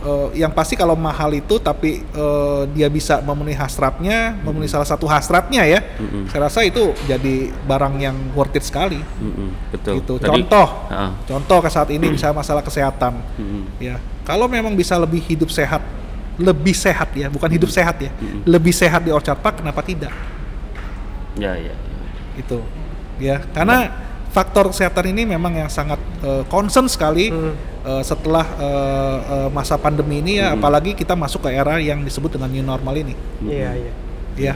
eh, 0.00 0.28
yang 0.38 0.52
pasti 0.52 0.74
kalau 0.74 0.96
mahal 0.96 1.28
itu 1.30 1.60
tapi 1.60 2.00
eh, 2.00 2.62
dia 2.72 2.88
bisa 2.88 3.20
memenuhi 3.20 3.52
hasratnya, 3.52 4.32
memenuhi 4.40 4.70
salah 4.70 4.88
satu 4.88 5.04
hasratnya 5.04 5.68
ya. 5.68 5.80
Mm-mm. 6.00 6.30
Saya 6.32 6.48
rasa 6.48 6.64
itu 6.64 6.96
jadi 7.04 7.52
barang 7.68 7.94
yang 8.00 8.16
worth 8.32 8.56
it 8.56 8.64
sekali. 8.64 8.96
Mm-mm. 9.20 9.50
Betul. 9.76 10.00
Gitu. 10.00 10.12
Tadi- 10.16 10.30
Contoh, 10.30 10.68
Heeh. 10.88 11.10
contoh 11.28 11.58
ke 11.60 11.68
saat 11.68 11.88
ini 11.92 12.06
misalnya 12.16 12.40
masalah 12.40 12.62
kesehatan. 12.64 13.20
Mm-mm. 13.36 13.62
Ya, 13.82 13.98
kalau 14.28 14.44
memang 14.44 14.76
bisa 14.76 15.00
lebih 15.00 15.24
hidup 15.24 15.48
sehat, 15.48 15.80
lebih 16.36 16.76
sehat 16.76 17.08
ya, 17.16 17.32
bukan 17.32 17.48
hidup 17.48 17.72
sehat 17.72 17.96
ya, 17.96 18.12
lebih 18.44 18.76
sehat 18.76 19.00
di 19.00 19.10
Orchard 19.10 19.40
Park, 19.40 19.64
kenapa 19.64 19.80
tidak? 19.80 20.12
Ya, 21.38 21.56
ya. 21.56 21.72
ya. 21.72 21.76
itu 22.38 22.58
ya 23.18 23.42
karena 23.54 23.90
faktor 24.30 24.70
kesehatan 24.70 25.10
ini 25.10 25.22
memang 25.26 25.54
yang 25.54 25.70
sangat 25.70 25.98
eh, 26.22 26.42
concern 26.46 26.86
sekali 26.86 27.30
eh, 27.30 28.02
setelah 28.02 28.46
eh, 28.58 29.18
eh, 29.18 29.48
masa 29.50 29.78
pandemi 29.78 30.22
ini 30.22 30.38
ya 30.38 30.54
apalagi 30.54 30.94
kita 30.94 31.18
masuk 31.18 31.46
ke 31.46 31.50
era 31.54 31.82
yang 31.82 32.02
disebut 32.06 32.38
dengan 32.38 32.50
new 32.50 32.62
normal 32.62 32.94
ini 32.94 33.14
Iya, 33.42 33.70
iya. 33.74 33.92
ya 34.38 34.54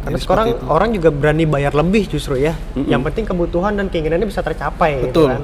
Karena 0.00 0.16
Jadi 0.16 0.24
sekarang 0.24 0.48
orang 0.64 0.88
juga 0.96 1.12
berani 1.12 1.44
bayar 1.44 1.76
lebih 1.76 2.08
justru 2.08 2.40
ya. 2.40 2.56
Mm-mm. 2.72 2.88
Yang 2.88 3.12
penting 3.12 3.24
kebutuhan 3.28 3.76
dan 3.76 3.92
keinginannya 3.92 4.32
bisa 4.32 4.40
tercapai 4.40 5.04
Betul. 5.04 5.12
gitu 5.12 5.22
kan. 5.28 5.42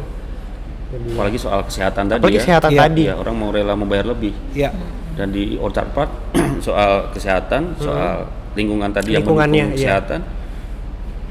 Jadi, 0.86 1.18
Apalagi 1.18 1.38
soal 1.38 1.60
kesehatan 1.66 2.06
tadi 2.06 2.20
apalagi 2.22 2.38
ya. 2.38 2.42
kesehatan 2.46 2.70
Iya, 2.70 2.80
tadi. 2.86 3.02
Ya, 3.10 3.14
orang 3.18 3.34
mau 3.34 3.50
rela 3.50 3.74
membayar 3.74 4.06
lebih. 4.06 4.32
ya 4.54 4.70
Dan 5.16 5.32
di 5.32 5.56
Orchard 5.56 5.90
Park 5.96 6.10
soal 6.66 7.08
kesehatan, 7.10 7.74
soal 7.80 8.28
lingkungan 8.54 8.92
tadi 8.92 9.16
yang 9.16 9.24
Lingkungannya, 9.24 9.64
mendukung 9.68 9.80
iya. 9.80 9.86
kesehatan 9.98 10.20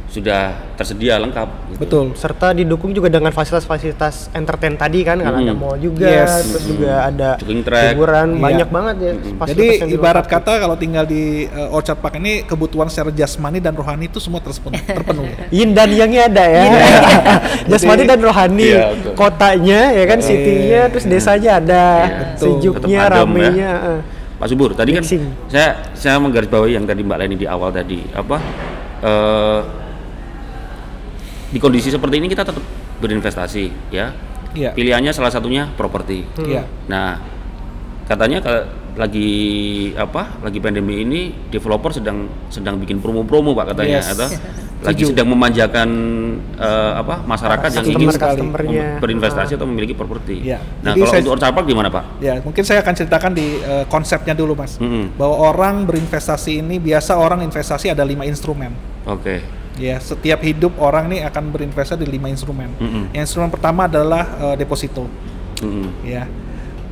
sudah 0.08 0.42
tersedia 0.74 1.18
lengkap. 1.18 1.50
gitu. 1.68 1.78
betul 1.78 2.06
serta 2.14 2.52
didukung 2.52 2.92
juga 2.92 3.08
dengan 3.08 3.30
fasilitas-fasilitas 3.30 4.32
entertain 4.32 4.74
tadi 4.74 5.02
kan 5.02 5.18
karena 5.18 5.40
ada 5.42 5.52
Mm. 5.52 5.58
mall 5.58 5.76
juga 5.76 6.08
Yes. 6.08 6.46
terus 6.48 6.64
juga 6.66 6.92
ada 7.04 7.30
hiburan 7.36 8.28
Iya. 8.32 8.40
banyak 8.40 8.70
banget 8.70 8.96
ya 8.98 9.12
fasilitas 9.36 9.76
jadi 9.82 9.92
ibarat 9.92 10.26
kata 10.26 10.52
kalau 10.58 10.76
tinggal 10.76 11.04
di 11.04 11.22
eh, 11.46 11.70
Orchard 11.70 12.00
Park 12.00 12.16
ini 12.16 12.44
kebutuhan 12.44 12.88
secara 12.88 13.12
jasmani 13.12 13.60
dan 13.60 13.74
rohani 13.74 14.06
itu 14.06 14.18
semua 14.18 14.40
terpenuhi, 14.40 14.86
terpenuhi. 14.86 15.34
yin 15.58 15.72
dan 15.72 15.90
yangnya 15.90 16.22
ada 16.28 16.46
ya 16.46 16.64
jasmani 17.72 18.02
Jadi- 18.02 18.10
dan 18.10 18.20
rohani 18.22 18.68
Iya, 18.72 18.86
betul. 18.94 19.14
kotanya 19.16 19.80
ya 19.92 20.04
kan 20.06 20.18
Iya. 20.18 20.26
city-nya 20.26 20.82
terus 20.88 21.06
desanya 21.06 21.52
ada 21.58 21.84
Iya. 22.08 22.26
Sejuknya 22.38 22.98
adem, 23.02 23.16
ramenya 23.20 23.72
eh. 23.92 24.02
Pak 24.36 24.48
Subur, 24.48 24.72
tadi 24.72 24.92
kan 24.92 25.00
Mixing. 25.00 25.24
saya 25.48 25.70
saya 25.94 26.16
menggarisbawahi 26.18 26.72
yang 26.74 26.84
tadi 26.84 27.02
Mbak 27.02 27.18
Leni 27.18 27.36
di 27.36 27.46
awal 27.46 27.72
tadi 27.72 28.04
apa 28.12 28.38
eh, 29.02 29.60
di 31.46 31.60
kondisi 31.60 31.90
seperti 31.90 32.18
ini 32.18 32.28
kita 32.28 32.44
tetap 32.44 32.64
berinvestasi 32.98 33.92
ya. 33.92 34.12
Iya. 34.56 34.72
Pilihannya 34.72 35.12
salah 35.12 35.30
satunya 35.30 35.68
properti. 35.70 36.24
Iya. 36.40 36.64
Nah, 36.88 37.20
katanya 38.06 38.40
kalau 38.40 38.64
lagi 38.96 39.30
apa? 39.94 40.40
Lagi 40.40 40.58
pandemi 40.58 41.04
ini 41.04 41.22
developer 41.50 41.92
sedang 41.92 42.32
sedang 42.48 42.80
bikin 42.80 43.04
promo-promo 43.04 43.52
Pak 43.52 43.76
katanya 43.76 44.00
Yes. 44.00 44.16
atau 44.16 44.28
lagi 44.88 45.02
Setuju. 45.02 45.12
sedang 45.12 45.28
memanjakan 45.28 45.90
eh, 46.56 46.92
apa? 46.96 47.20
masyarakat 47.26 47.70
yang 47.74 47.86
ingin 47.90 48.10
customernya. 48.12 48.88
berinvestasi 49.00 49.60
atau 49.60 49.68
memiliki 49.68 49.92
properti. 49.92 50.48
Iya. 50.48 50.64
Nah, 50.80 50.94
Jadi 50.94 51.00
kalau 51.02 51.12
saya- 51.12 51.22
untuk 51.22 51.34
Orchard 51.36 51.54
Park 51.54 51.66
gimana, 51.68 51.90
Pak? 51.92 52.04
Ya, 52.22 52.34
mungkin 52.40 52.64
saya 52.64 52.80
akan 52.80 52.94
ceritakan 52.96 53.32
di 53.36 53.60
eh, 53.60 53.84
konsepnya 53.92 54.32
dulu, 54.32 54.56
Mas. 54.56 54.80
Mm-mm. 54.80 55.20
Bahwa 55.20 55.52
orang 55.52 55.84
berinvestasi 55.84 56.64
ini 56.64 56.80
biasa 56.80 57.20
orang 57.20 57.44
investasi 57.44 57.92
ada 57.92 58.08
lima 58.08 58.24
instrumen. 58.24 58.72
Oke. 59.04 59.44
Ya, 59.76 60.00
setiap 60.00 60.40
hidup 60.40 60.80
orang 60.80 61.12
ini 61.12 61.20
akan 61.28 61.52
berinvestasi 61.52 62.00
di 62.00 62.08
lima 62.08 62.32
instrumen. 62.32 62.72
Mm-mm. 62.80 63.12
Yang 63.12 63.24
instrumen 63.32 63.52
pertama 63.52 63.92
adalah 63.92 64.24
eh, 64.40 64.56
deposito. 64.56 65.12
Mm-mm. 65.60 65.92
Ya, 66.08 66.32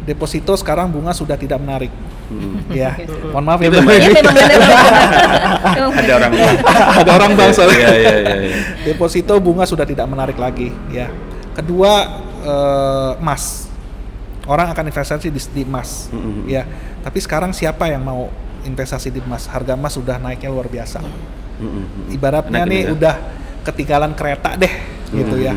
deposito 0.04 0.52
sekarang 0.60 0.92
bunga 0.92 1.16
sudah 1.16 1.40
tidak 1.40 1.64
menarik. 1.64 1.92
Mm-mm. 2.28 2.76
Ya, 2.76 3.00
mohon 3.32 3.48
maaf 3.48 3.64
ya, 3.64 3.72
Ya 3.72 3.80
memang 3.80 3.88
benar. 3.88 4.12
Memang 5.80 5.94
Ada 6.04 6.14
orang 6.20 6.32
ada 7.00 7.12
orang 7.16 7.32
bang 7.40 7.52
soalnya. 7.56 7.78
Iya, 7.80 7.92
iya, 8.04 8.16
iya, 8.20 8.36
iya. 8.52 8.58
Deposito 8.84 9.32
bunga 9.40 9.64
sudah 9.64 9.88
tidak 9.88 10.04
menarik 10.04 10.36
lagi. 10.36 10.76
Ya, 10.92 11.08
kedua 11.56 12.20
eh, 12.44 13.12
emas. 13.24 13.72
Orang 14.44 14.68
akan 14.76 14.92
investasi 14.92 15.32
di, 15.32 15.40
di 15.40 15.64
emas. 15.64 16.12
Ya, 16.44 16.68
tapi 17.00 17.24
sekarang 17.24 17.56
siapa 17.56 17.88
yang 17.88 18.04
mau 18.04 18.28
investasi 18.68 19.08
di 19.08 19.24
emas? 19.24 19.48
Harga 19.48 19.80
emas 19.80 19.96
sudah 19.96 20.20
naiknya 20.20 20.52
luar 20.52 20.68
biasa. 20.68 21.00
Ibaratnya 22.10 22.64
Enak 22.64 22.70
nih 22.70 22.80
ini 22.82 22.88
ya. 22.90 22.96
udah 22.96 23.16
ketinggalan 23.64 24.12
kereta 24.18 24.58
deh 24.58 24.74
gitu 25.14 25.36
ya. 25.40 25.54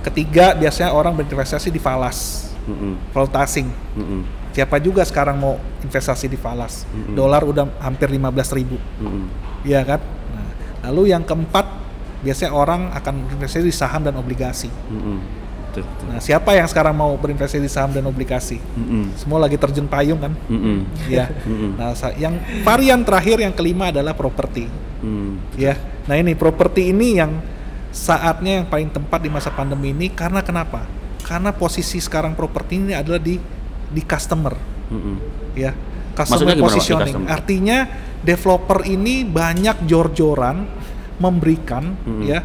Ketiga 0.00 0.56
biasanya 0.56 0.90
orang 0.96 1.12
berinvestasi 1.14 1.68
di 1.68 1.78
falas. 1.78 2.48
Mm-mm. 2.66 2.94
Siapa 4.50 4.76
juga 4.82 5.06
sekarang 5.06 5.38
mau 5.38 5.54
investasi 5.80 6.26
di 6.26 6.34
falas? 6.34 6.84
Dolar 7.14 7.46
udah 7.46 7.70
hampir 7.80 8.10
15.000 8.10 8.58
ribu, 8.58 8.76
ya 9.62 9.80
kan? 9.86 10.02
Nah, 10.34 10.48
lalu 10.90 11.14
yang 11.14 11.22
keempat 11.22 11.66
biasanya 12.20 12.52
orang 12.52 12.90
akan 12.92 13.30
berinvestasi 13.30 13.64
di 13.64 13.72
saham 13.72 14.02
dan 14.02 14.18
obligasi. 14.18 14.68
Betul, 15.70 15.86
betul. 15.86 16.06
Nah, 16.10 16.18
siapa 16.18 16.50
yang 16.58 16.66
sekarang 16.66 16.94
mau 16.98 17.14
berinvestasi 17.14 17.62
di 17.62 17.70
saham 17.70 17.94
dan 17.94 18.02
obligasi? 18.10 18.58
Mm-mm. 18.58 19.14
Semua 19.14 19.38
lagi 19.38 19.54
terjun 19.54 19.86
payung 19.86 20.18
kan? 20.18 20.34
Mm-mm. 20.50 20.82
ya. 21.06 21.30
Mm-mm. 21.48 21.78
Nah, 21.78 21.94
yang 22.18 22.34
varian 22.66 23.00
terakhir 23.06 23.38
yang 23.38 23.54
kelima 23.54 23.94
adalah 23.94 24.12
properti. 24.18 24.66
Mm. 25.00 25.56
ya. 25.56 25.78
Nah 26.10 26.18
ini 26.18 26.36
properti 26.36 26.92
ini 26.92 27.16
yang 27.16 27.40
saatnya 27.88 28.60
yang 28.60 28.66
paling 28.68 28.92
tepat 28.92 29.22
di 29.24 29.30
masa 29.32 29.48
pandemi 29.48 29.96
ini 29.96 30.12
karena 30.12 30.44
kenapa? 30.44 30.84
Karena 31.24 31.54
posisi 31.54 31.96
sekarang 32.02 32.36
properti 32.36 32.76
ini 32.76 32.92
adalah 32.92 33.22
di 33.22 33.38
di 33.88 34.02
customer 34.04 34.52
Mm-mm. 34.90 35.16
ya. 35.56 35.72
Customer 36.12 36.52
positioning. 36.58 37.16
customer? 37.16 37.28
Artinya 37.32 37.78
developer 38.20 38.84
ini 38.84 39.24
banyak 39.24 39.88
jor-joran 39.88 40.68
memberikan 41.16 41.96
Mm-mm. 42.04 42.28
ya 42.28 42.44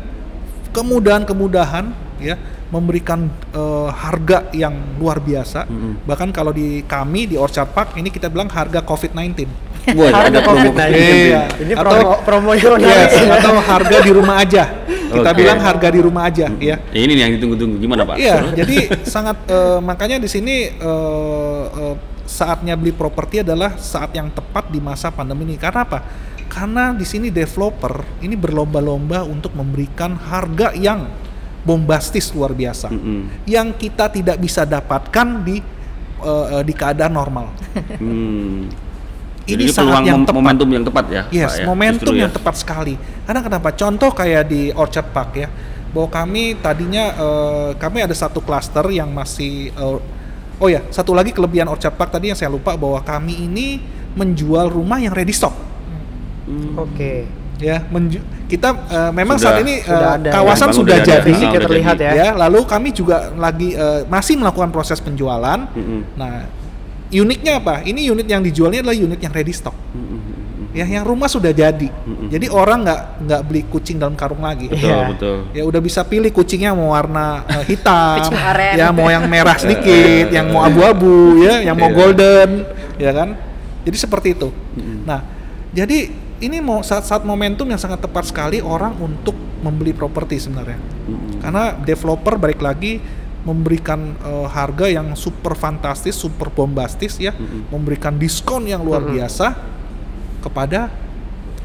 kemudahan-kemudahan 0.75 1.85
ya 2.19 2.35
memberikan 2.75 3.31
eh, 3.55 3.89
harga 3.89 4.51
yang 4.51 4.99
luar 4.99 5.23
biasa. 5.23 5.67
Mm-mm. 5.67 6.03
Bahkan 6.03 6.29
kalau 6.35 6.51
di 6.51 6.83
kami 6.83 7.31
di 7.31 7.35
Orchard 7.39 7.71
Park 7.71 7.95
ini 7.95 8.11
kita 8.11 8.27
bilang 8.27 8.51
harga 8.51 8.83
COVID-19. 8.83 9.47
Wah, 9.93 10.09
Harga 10.09 10.33
ada 10.33 10.39
promo 10.41 10.69
COVID-19. 10.73 10.91
Iya. 10.97 11.41
ini 11.61 11.73
Atau- 11.77 12.19
promo 12.25 12.51
Yes, 12.57 13.13
atau 13.29 13.53
harga 13.61 13.97
di 14.01 14.11
rumah 14.11 14.35
aja. 14.41 14.63
Kita 15.05 15.31
Oke. 15.31 15.37
bilang 15.37 15.59
harga 15.61 15.87
di 15.93 15.99
rumah 16.01 16.23
aja, 16.27 16.49
ya. 16.57 16.75
Ya, 16.91 16.99
ini 17.05 17.13
nih 17.13 17.23
yang 17.29 17.33
ditunggu-tunggu 17.37 17.77
gimana, 17.77 18.01
Pak? 18.03 18.17
Iya, 18.17 18.51
jadi 18.57 19.05
sangat 19.05 19.37
eh, 19.47 19.79
makanya 19.79 20.17
di 20.17 20.25
sini 20.25 20.73
eh, 20.73 21.63
eh, 21.69 21.95
saatnya 22.25 22.73
beli 22.73 22.91
properti 22.91 23.45
adalah 23.45 23.77
saat 23.77 24.17
yang 24.17 24.33
tepat 24.33 24.73
di 24.73 24.81
masa 24.81 25.13
pandemi 25.13 25.45
ini. 25.45 25.55
Karena 25.61 25.85
apa? 25.85 25.99
karena 26.45 26.93
di 26.93 27.03
sini 27.03 27.33
developer 27.33 28.21
ini 28.21 28.37
berlomba-lomba 28.37 29.25
untuk 29.25 29.57
memberikan 29.57 30.13
harga 30.15 30.71
yang 30.77 31.09
bombastis 31.65 32.29
luar 32.31 32.53
biasa, 32.53 32.93
Mm-mm. 32.93 33.43
yang 33.49 33.73
kita 33.73 34.07
tidak 34.13 34.37
bisa 34.37 34.63
dapatkan 34.63 35.27
di 35.41 35.57
eh, 36.21 36.61
di 36.63 36.73
keadaan 36.73 37.13
normal. 37.17 37.47
Hmm. 37.99 38.69
Ini 39.45 39.61
Jadi 39.61 39.63
sangat 39.69 39.77
peluang 39.77 40.05
yang 40.09 40.21
tepat. 40.25 40.33
momentum 40.41 40.67
yang 40.73 40.85
tepat 40.89 41.05
ya. 41.05 41.23
Yes, 41.29 41.53
Pak, 41.53 41.61
ya? 41.61 41.65
momentum 41.69 42.01
Justru 42.09 42.17
yang 42.17 42.31
ya. 42.33 42.37
tepat 42.41 42.55
sekali. 42.57 42.93
Karena 43.29 43.41
kenapa? 43.45 43.69
Contoh 43.77 44.09
kayak 44.09 44.43
di 44.49 44.73
Orchard 44.73 45.13
Park 45.13 45.37
ya, 45.37 45.47
bahwa 45.93 46.09
kami 46.09 46.57
tadinya 46.57 47.13
eh, 47.13 47.69
kami 47.77 48.01
ada 48.01 48.15
satu 48.17 48.41
klaster 48.41 48.89
yang 48.89 49.13
masih 49.13 49.69
eh, 49.69 49.97
oh 50.57 50.69
ya 50.71 50.81
satu 50.89 51.13
lagi 51.13 51.29
kelebihan 51.29 51.69
Orchard 51.69 51.93
Park 51.93 52.09
tadi 52.17 52.33
yang 52.33 52.39
saya 52.39 52.49
lupa 52.49 52.73
bahwa 52.73 52.97
kami 53.05 53.45
ini 53.45 53.77
menjual 54.17 54.71
rumah 54.73 54.97
yang 54.97 55.13
ready 55.13 55.35
stock. 55.35 55.53
Hmm. 56.49 56.81
Oke. 56.81 57.44
Ya, 57.57 57.79
menju- 57.85 58.19
kita 58.45 58.67
eh, 58.85 59.11
memang 59.11 59.35
Sudah- 59.35 59.55
saat 59.55 59.63
ini 59.63 59.79
sudah 59.79 60.09
ada 60.13 60.27
ya. 60.27 60.33
kawasan 60.33 60.67
Bangun 60.67 60.77
sudah 60.77 60.95
ada. 60.95 61.05
jadi. 61.05 61.15
Ah, 61.15 61.25
Fisiknya 61.25 61.49
udah 61.55 61.63
terlihat 61.65 61.95
jadi. 61.95 62.05
ya. 62.05 62.11
ya 62.13 62.29
lalu 62.37 62.59
kami 62.65 62.89
juga 62.91 63.15
lagi 63.33 63.69
eh, 63.71 64.01
masih 64.05 64.35
melakukan 64.35 64.69
proses 64.69 64.99
penjualan 64.99 65.59
Mm-mm. 65.69 66.01
nah 66.13 66.45
uniknya 67.07 67.53
apa 67.57 67.79
ini 67.81 68.03
unit 68.05 68.25
yang 68.25 68.41
dijualnya 68.41 68.81
adalah 68.81 68.97
unit 68.97 69.15
yang 69.17 69.31
ready 69.31 69.49
stock 69.49 69.71
Mm-mm. 69.89 70.19
ya 70.71 70.83
yang 70.85 71.03
rumah 71.03 71.25
sudah 71.25 71.49
jadi 71.49 71.87
Mm-mm. 71.87 72.27
jadi 72.27 72.45
orang 72.49 72.83
nggak 72.83 73.01
nggak 73.23 73.41
beli 73.45 73.61
kucing 73.65 73.95
dalam 73.95 74.13
karung 74.13 74.41
lagi 74.41 74.67
Betul, 74.67 74.83
Iya. 74.83 74.99
betul. 75.07 75.37
ya 75.53 75.63
udah 75.63 75.79
bisa 75.79 76.03
pilih 76.03 76.29
kucingnya 76.29 76.71
mau 76.71 76.91
warna 76.91 77.39
eh, 77.47 77.63
hitam 77.65 78.19
ya 78.75 78.91
mau 78.91 79.07
yang 79.07 79.23
merah 79.25 79.55
sedikit 79.55 80.27
yang 80.27 80.49
mau 80.49 80.59
abu-abu 80.61 81.39
ya 81.39 81.63
yang 81.63 81.73
mau 81.73 81.87
Iya. 81.87 81.95
golden 81.95 82.49
ya 82.97 83.11
kan 83.11 83.29
jadi 83.81 83.95
seperti 83.97 84.35
itu 84.35 84.51
Mm-mm. 84.51 85.07
nah 85.07 85.23
jadi 85.71 86.24
ini 86.43 86.59
mau 86.59 86.83
saat-saat 86.83 87.23
momentum 87.23 87.67
yang 87.69 87.79
sangat 87.79 88.03
tepat 88.03 88.27
sekali 88.27 88.59
orang 88.59 88.95
untuk 88.99 89.35
membeli 89.63 89.95
properti 89.95 90.39
sebenarnya 90.41 90.77
Mm-mm. 90.77 91.39
karena 91.39 91.73
developer 91.79 92.35
balik 92.35 92.59
lagi 92.59 92.99
memberikan 93.45 94.17
eh, 94.17 94.47
harga 94.49 94.89
yang 94.89 95.13
super 95.13 95.53
fantastis, 95.53 96.17
super 96.17 96.49
bombastis 96.49 97.21
ya, 97.21 97.31
Mm-mm. 97.31 97.69
memberikan 97.69 98.17
diskon 98.17 98.65
yang 98.65 98.81
luar 98.81 99.05
Mm-mm. 99.05 99.21
biasa 99.21 99.53
kepada 100.41 100.89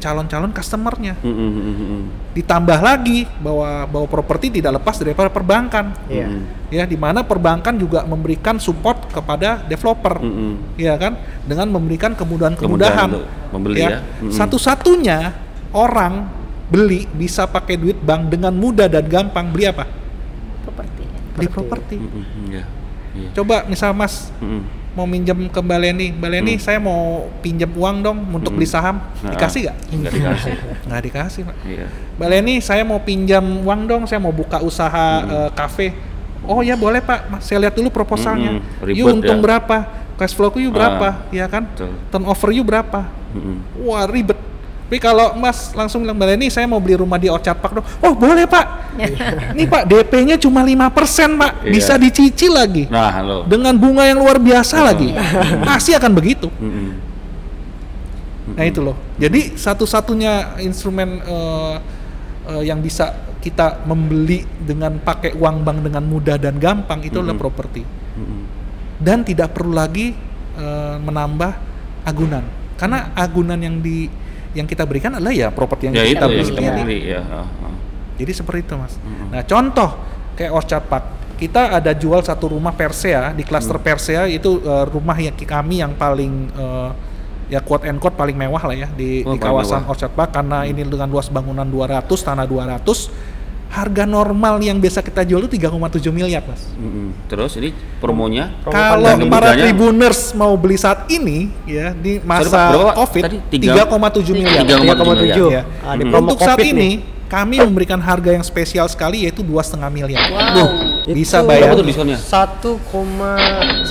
calon-calon 0.01 0.49
customernya. 0.49 1.13
Mm-mm. 1.21 1.49
Mm-mm. 1.53 2.01
Ditambah 2.33 2.81
lagi 2.81 3.29
bahwa 3.37 3.85
bahwa 3.85 4.07
properti 4.09 4.49
tidak 4.49 4.81
lepas 4.81 4.97
daripada 4.97 5.29
perbankan, 5.29 5.93
Iya. 6.09 6.25
Mm-mm. 6.25 6.73
ya, 6.73 6.83
di 6.89 6.97
mana 6.97 7.21
perbankan 7.21 7.77
juga 7.77 8.01
memberikan 8.01 8.57
support 8.57 9.13
kepada 9.13 9.61
developer, 9.63 10.17
Mm-mm. 10.17 10.73
ya 10.81 10.97
kan, 10.97 11.13
dengan 11.45 11.69
memberikan 11.69 12.17
Kemudahan 12.17 12.57
kemudahan-kemudahan. 12.57 13.09
membeli 13.53 13.79
ya. 13.79 14.01
Mm-mm. 14.01 14.33
Satu-satunya 14.33 15.37
orang 15.71 16.25
beli 16.67 17.05
bisa 17.13 17.45
pakai 17.45 17.77
duit 17.77 18.01
bank 18.01 18.33
dengan 18.33 18.55
mudah 18.57 18.89
dan 18.89 19.05
gampang 19.05 19.53
beli 19.53 19.69
apa? 19.69 19.85
Properti. 20.65 21.03
Beli 21.37 21.47
properti. 21.47 21.95
Mm-mm. 22.01 22.49
Iya. 22.49 22.63
Iya. 23.11 23.29
Coba 23.35 23.67
misal 23.67 23.91
Mas 23.91 24.31
Mm-mm. 24.39 24.80
Mau 24.91 25.07
minjem 25.07 25.47
ke 25.47 25.59
Mbak 25.59 25.79
Leni, 25.79 26.07
Mbak 26.11 26.29
Leni 26.29 26.53
Hmm. 26.53 26.63
saya 26.63 26.77
mau 26.77 27.01
pinjam 27.39 27.71
uang 27.71 27.97
dong 28.01 28.17
untuk 28.29 28.51
Hmm. 28.51 28.59
beli 28.59 28.67
saham, 28.67 28.99
Nah, 29.21 29.31
dikasih 29.31 29.61
nggak? 29.63 29.77
Nggak 29.89 30.13
dikasih. 30.13 30.51
Nggak 30.87 31.01
dikasih 31.01 31.41
Pak. 31.47 31.55
Iya. 31.63 31.85
Mbak 32.17 32.27
Leni 32.29 32.53
saya 32.59 32.83
mau 32.83 32.99
pinjam 32.99 33.45
uang 33.61 33.81
dong, 33.85 34.03
saya 34.03 34.19
mau 34.19 34.31
buka 34.31 34.59
usaha 34.59 35.07
Hmm. 35.21 35.31
eh, 35.31 35.49
kafe. 35.53 35.87
Oh 36.41 36.59
ya 36.59 36.73
boleh 36.73 36.99
Pak, 36.99 37.29
Mas, 37.29 37.41
saya 37.45 37.61
lihat 37.61 37.77
dulu 37.77 37.87
proposalnya. 37.87 38.57
Hmm, 38.57 38.65
ribet 38.81 38.97
Yuk 38.97 39.07
untung 39.13 39.39
ya. 39.39 39.43
berapa? 39.43 39.77
Cash 40.17 40.33
flow 40.33 40.49
you 40.55 40.69
berapa? 40.69 41.07
Ah, 41.07 41.15
ya 41.29 41.45
kan? 41.45 41.65
betul. 41.65 41.93
Turnover 42.09 42.49
you 42.49 42.61
berapa? 42.61 43.05
Mm-mm. 43.31 43.57
Wah 43.85 44.05
ribet. 44.05 44.37
Tapi 44.91 44.99
kalau 44.99 45.39
Mas 45.39 45.71
langsung 45.71 46.03
bilang 46.03 46.19
Mbak 46.19 46.27
Leni 46.35 46.51
saya 46.51 46.67
mau 46.67 46.75
beli 46.83 46.99
rumah 46.99 47.15
di 47.15 47.31
Orchard 47.31 47.63
Park 47.63 47.79
dong. 47.79 47.87
Oh 48.03 48.11
boleh 48.11 48.43
Pak. 48.43 48.91
Nih 49.55 49.63
Pak 49.63 49.87
DP-nya 49.87 50.35
cuma 50.35 50.67
5% 50.67 50.83
Pak. 51.39 51.63
Iya. 51.63 51.71
Bisa 51.71 51.93
dicicil 51.95 52.51
lagi. 52.51 52.91
Nah, 52.91 53.23
lo. 53.23 53.47
Dengan 53.47 53.71
bunga 53.79 54.03
yang 54.03 54.19
luar 54.19 54.35
biasa 54.35 54.83
lagi. 54.83 55.15
Pasti 55.63 55.95
akan 55.95 56.11
begitu. 56.11 56.51
Mm-mm. 56.59 56.91
Nah 58.51 58.67
itu 58.67 58.83
loh. 58.83 58.99
Jadi 59.15 59.55
satu-satunya 59.55 60.59
instrumen 60.59 61.23
eh, 61.23 61.75
eh, 62.51 62.63
yang 62.67 62.83
bisa 62.83 63.15
kita 63.39 63.87
membeli 63.87 64.43
dengan 64.59 64.99
pakai 64.99 65.39
uang 65.39 65.63
bank 65.63 65.87
dengan 65.87 66.03
mudah 66.03 66.35
dan 66.35 66.59
gampang 66.59 66.99
itu 66.99 67.15
adalah 67.15 67.39
Mhm. 67.39 67.43
properti. 67.47 67.87
Mm-mm. 68.19 68.43
Dan 68.99 69.23
tidak 69.23 69.55
perlu 69.55 69.71
lagi 69.71 70.11
eh, 70.59 70.95
menambah 70.99 71.51
agunan. 72.03 72.43
Karena 72.75 73.15
agunan 73.15 73.55
yang 73.55 73.79
di 73.79 74.19
yang 74.51 74.65
kita 74.65 74.83
berikan 74.83 75.11
adalah 75.13 75.31
ya 75.31 75.47
properti 75.49 75.87
yang 75.87 75.95
Ya 75.95 76.03
kita 76.05 76.25
beli. 76.25 76.43
kita 76.43 76.71
beli 76.77 76.99
ya. 77.07 77.21
Ah. 77.23 77.47
Jadi 78.15 78.31
seperti 78.31 78.59
itu 78.63 78.75
mas. 78.75 78.93
Mhm. 78.97 79.27
Nah 79.31 79.41
contoh 79.41 79.89
kayak 80.33 80.51
Orchard 80.51 80.85
Park, 80.85 81.05
kita 81.35 81.73
ada 81.73 81.91
jual 81.91 82.21
satu 82.21 82.51
rumah 82.51 82.71
Persea 82.71 83.31
di 83.31 83.41
klaster 83.41 83.75
Hmm. 83.75 83.85
Persea 83.85 84.27
itu 84.27 84.59
eh, 84.59 84.85
rumah 84.87 85.15
yang 85.15 85.33
kami 85.33 85.79
yang 85.79 85.93
paling 85.93 86.51
eh, 86.51 86.89
ya 87.49 87.59
quote 87.59 87.83
and 87.83 87.97
quote 87.97 88.13
paling 88.13 88.33
mewah 88.33 88.63
lah 88.63 88.75
ya 88.77 88.87
di, 88.87 89.23
Oh, 89.23 89.33
di 89.33 89.37
kawasan 89.37 89.81
mewah. 89.81 89.83
Hmm. 89.83 89.91
Orchard 89.91 90.13
Park 90.13 90.29
karena 90.31 90.63
ini 90.63 90.83
dengan 90.83 91.07
luas 91.07 91.27
bangunan 91.27 91.65
200 91.65 92.05
tanah 92.21 92.45
200 92.45 93.30
harga 93.71 94.03
normal 94.03 94.59
yang 94.59 94.75
biasa 94.75 94.99
kita 94.99 95.23
jual 95.23 95.47
itu 95.47 95.55
3,7 95.55 95.71
miliar 96.11 96.43
mas. 96.43 96.67
Mm-mm. 96.75 97.15
Terus 97.25 97.55
ini 97.55 97.71
promonya 97.97 98.51
Promo 98.59 98.75
Kalau 98.75 99.31
para 99.31 99.55
tribuners 99.55 100.35
mau 100.35 100.51
beli 100.53 100.75
saat 100.75 101.07
ini 101.07 101.47
ya 101.63 101.95
di 101.95 102.19
masa 102.19 102.75
Pak? 102.91 102.99
Covid 102.99 103.23
Tadi 103.23 103.37
tiga- 103.49 103.87
3,7 103.87 104.35
miliar. 104.35 104.67
3,7 104.67 105.47
Ya. 105.47 105.63
Ah, 105.81 105.95
di 105.95 106.03
Hmm. 106.03 106.11
promo 106.11 106.27
Untuk 106.27 106.43
saat 106.43 106.59
Covid 106.59 106.67
ini 106.69 106.75
nih. 106.77 106.93
kami 107.25 107.55
memberikan 107.57 107.95
harga 107.97 108.29
yang 108.29 108.43
spesial 108.43 108.85
sekali 108.85 109.23
yaitu 109.23 109.39
dua 109.39 109.63
setengah 109.63 109.87
miliar. 109.87 110.19
Wow. 110.27 110.51
Duh, 110.51 110.69
bisa 111.09 111.39
bayar. 111.39 111.71
Berapa 111.71 111.79
tuh 111.79 111.87
diskonnya? 111.87 112.19
1,2 112.19 113.87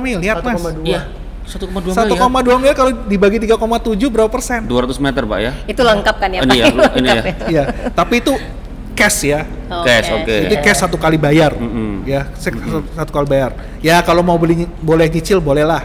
miliar 0.00 0.42
mas. 0.42 0.58
1,2. 0.58 0.82
Iya. 0.82 1.00
1,2 1.44 1.92
1,2 1.92 2.10
miliar. 2.16 2.56
miliar 2.58 2.74
kalau 2.74 2.90
dibagi 3.04 3.38
3,7 3.38 3.54
berapa 4.08 4.26
persen? 4.26 4.64
200 4.64 4.96
meter, 4.98 5.22
Pak 5.22 5.38
ya. 5.38 5.52
Itu 5.66 5.82
lengkap 5.82 6.16
kan 6.16 6.30
ya 6.32 6.40
Ini 6.40 6.48
Pak? 6.48 6.56
ya, 6.56 6.66
ini 6.96 7.06
ya. 7.06 7.14
Lengkap 7.14 7.46
Iya, 7.46 7.62
tapi 7.92 8.14
itu 8.18 8.32
cash 8.94 9.26
ya. 9.26 9.42
Cash, 9.82 10.08
oke. 10.08 10.36
Jadi 10.46 10.56
cash 10.58 10.78
satu 10.80 10.94
kali 10.94 11.18
bayar. 11.18 11.52
Mm-mm. 11.52 12.06
Ya, 12.06 12.30
se- 12.34 12.54
satu 12.94 13.10
kali 13.10 13.26
bayar. 13.26 13.50
Ya 13.78 13.98
kalau 14.00 14.22
mau 14.22 14.38
beli 14.38 14.64
boleh 14.78 15.06
nyicil 15.06 15.38
bolehlah. 15.38 15.82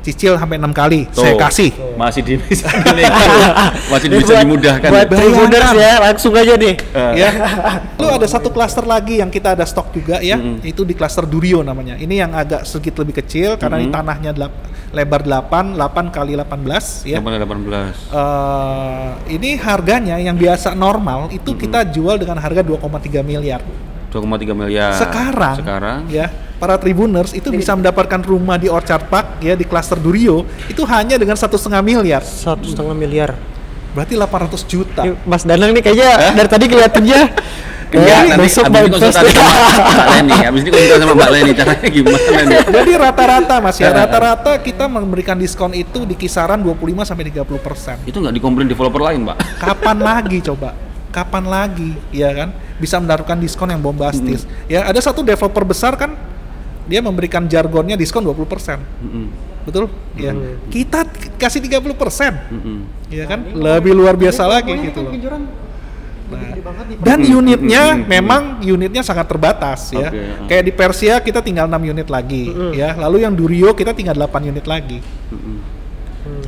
Cicil 0.00 0.38
sampai 0.38 0.54
enam 0.54 0.70
kali. 0.70 1.10
Tuh. 1.10 1.18
Saya 1.18 1.34
kasih. 1.34 1.74
Masih 1.98 2.22
di 2.22 2.38
bisa 2.42 2.70
masih 3.92 4.06
Ini 4.06 4.22
bisa 4.22 4.32
buat- 4.32 4.42
dimudahkan. 4.46 4.86
Buat 4.86 5.06
Bayangkan. 5.10 5.18
tribuners 5.18 5.70
ya, 5.74 5.92
langsung 5.98 6.32
aja 6.32 6.54
nih. 6.54 6.74
Eh, 6.78 7.12
ya. 7.18 7.30
Lalu 7.98 8.10
ada 8.14 8.26
satu 8.30 8.48
klaster 8.48 8.86
lagi 8.86 9.18
yang 9.18 9.26
kita 9.28 9.58
ada 9.58 9.66
stok 9.66 9.90
juga 9.90 10.22
ya, 10.22 10.38
Mm-mm. 10.38 10.62
itu 10.62 10.86
di 10.86 10.94
klaster 10.94 11.26
Durio 11.26 11.58
namanya. 11.60 11.98
Ini 11.98 12.22
yang 12.22 12.32
agak 12.32 12.62
sedikit 12.62 13.02
lebih 13.02 13.18
kecil 13.18 13.58
karena 13.58 13.82
ini 13.82 13.90
Mm-mm. 13.90 13.98
tanahnya 13.98 14.30
delap- 14.30 14.58
lebar 14.96 15.20
8, 15.28 15.76
8 15.76 16.08
kali 16.08 16.32
18 16.32 17.04
ya. 17.04 17.20
18. 17.20 17.92
Eh, 18.08 19.08
ini 19.36 19.60
harganya 19.60 20.16
yang 20.16 20.32
biasa 20.32 20.72
normal 20.72 21.28
itu 21.28 21.52
kita 21.52 21.84
jual 21.84 22.16
dengan 22.16 22.40
harga 22.40 22.64
2,3 22.64 23.20
miliar. 23.20 23.60
2,3 24.08 24.56
miliar. 24.56 24.96
Sekarang, 24.96 25.56
Sekarang 25.60 25.98
ya 26.08 26.32
para 26.56 26.80
tribuners 26.80 27.36
itu 27.36 27.52
bisa 27.52 27.76
mendapatkan 27.76 28.24
rumah 28.24 28.56
di 28.56 28.72
Orchard 28.72 29.04
Park 29.12 29.44
ya 29.44 29.52
di 29.52 29.68
klaster 29.68 30.00
Durio 30.00 30.48
itu 30.72 30.80
hanya 30.88 31.20
dengan 31.20 31.36
satu 31.36 31.60
setengah 31.60 31.84
miliar. 31.84 32.24
Satu 32.24 32.64
setengah 32.64 32.96
miliar. 32.96 33.36
Berarti 33.92 34.16
800 34.16 34.64
juta. 34.64 35.02
Mas 35.28 35.44
Danang 35.44 35.72
nih 35.76 35.84
kayaknya 35.84 36.32
dari 36.32 36.48
tadi 36.48 36.64
kelihatannya 36.68 37.20
Kayak 37.86 38.18
nanti 38.26 38.42
besok 38.42 38.64
abis 38.66 38.80
ini 38.82 38.90
konsultasi 38.90 39.30
sama 39.30 39.50
Mbak 39.86 40.06
Leni. 40.10 40.34
Abis 40.42 40.60
ini 40.60 40.70
konsultasi 40.70 41.00
sama 41.00 41.14
Mbak 41.14 41.30
Leni. 41.30 41.50
Caranya 41.54 41.88
gimana 41.88 42.18
nih? 42.42 42.58
Jadi 42.66 42.92
rata-rata 42.94 43.54
Mas 43.58 43.76
ya, 43.76 43.90
rata-rata 43.90 44.52
kita 44.58 44.84
memberikan 44.86 45.36
diskon 45.36 45.72
itu 45.72 46.02
di 46.02 46.14
kisaran 46.14 46.58
25 46.58 46.76
sampai 47.04 47.24
30 47.30 47.46
persen. 47.58 47.96
Itu 48.02 48.18
nggak 48.18 48.34
dikomplain 48.34 48.66
developer 48.66 49.00
lain, 49.00 49.22
Pak. 49.24 49.36
Kapan 49.56 49.96
lagi 49.98 50.38
coba? 50.42 50.74
Kapan 51.08 51.44
lagi, 51.46 51.90
ya 52.10 52.28
kan? 52.30 52.48
Bisa 52.76 53.00
mendapatkan 53.00 53.38
diskon 53.38 53.70
yang 53.70 53.80
bombastis. 53.80 54.44
Ya, 54.66 54.84
ada 54.84 55.00
satu 55.00 55.24
developer 55.24 55.64
besar 55.64 55.96
kan, 55.96 56.12
dia 56.84 57.00
memberikan 57.00 57.48
jargonnya 57.48 57.96
diskon 57.96 58.20
20 58.20 58.44
persen, 58.44 58.78
Mm-mm. 59.00 59.32
betul? 59.64 59.88
Ya, 60.12 60.36
Hmm. 60.36 60.60
kita 60.68 61.08
kasih 61.34 61.64
30 61.64 61.96
persen, 61.96 62.36
Mm-mm. 62.46 62.84
ya 63.08 63.24
kan? 63.24 63.48
Lebih 63.48 63.96
luar 63.96 64.12
biasa 64.12 64.44
lagi 64.44 64.76
gitu 64.76 65.00
loh. 65.00 65.12
Nah, 66.26 66.58
dan 66.98 67.22
Hmm, 67.22 67.38
unitnya 67.38 67.82
hmm, 67.86 67.98
hmm, 68.02 68.08
memang 68.10 68.42
unitnya 68.60 69.02
sangat 69.02 69.30
terbatas 69.30 69.94
ya. 69.94 70.10
Oke, 70.10 70.18
hmm. 70.18 70.46
Kayak 70.46 70.64
di 70.64 70.72
Persia 70.74 71.14
kita 71.18 71.38
tinggal 71.38 71.66
6 71.66 71.86
unit 71.86 72.08
lagi 72.08 72.50
Hmm. 72.50 72.72
ya. 72.74 72.98
Lalu 72.98 73.22
yang 73.22 73.32
Durio 73.32 73.70
kita 73.72 73.94
tinggal 73.94 74.18
8 74.18 74.42
unit 74.44 74.66
lagi. 74.66 74.98
Mm-mm. 75.30 75.58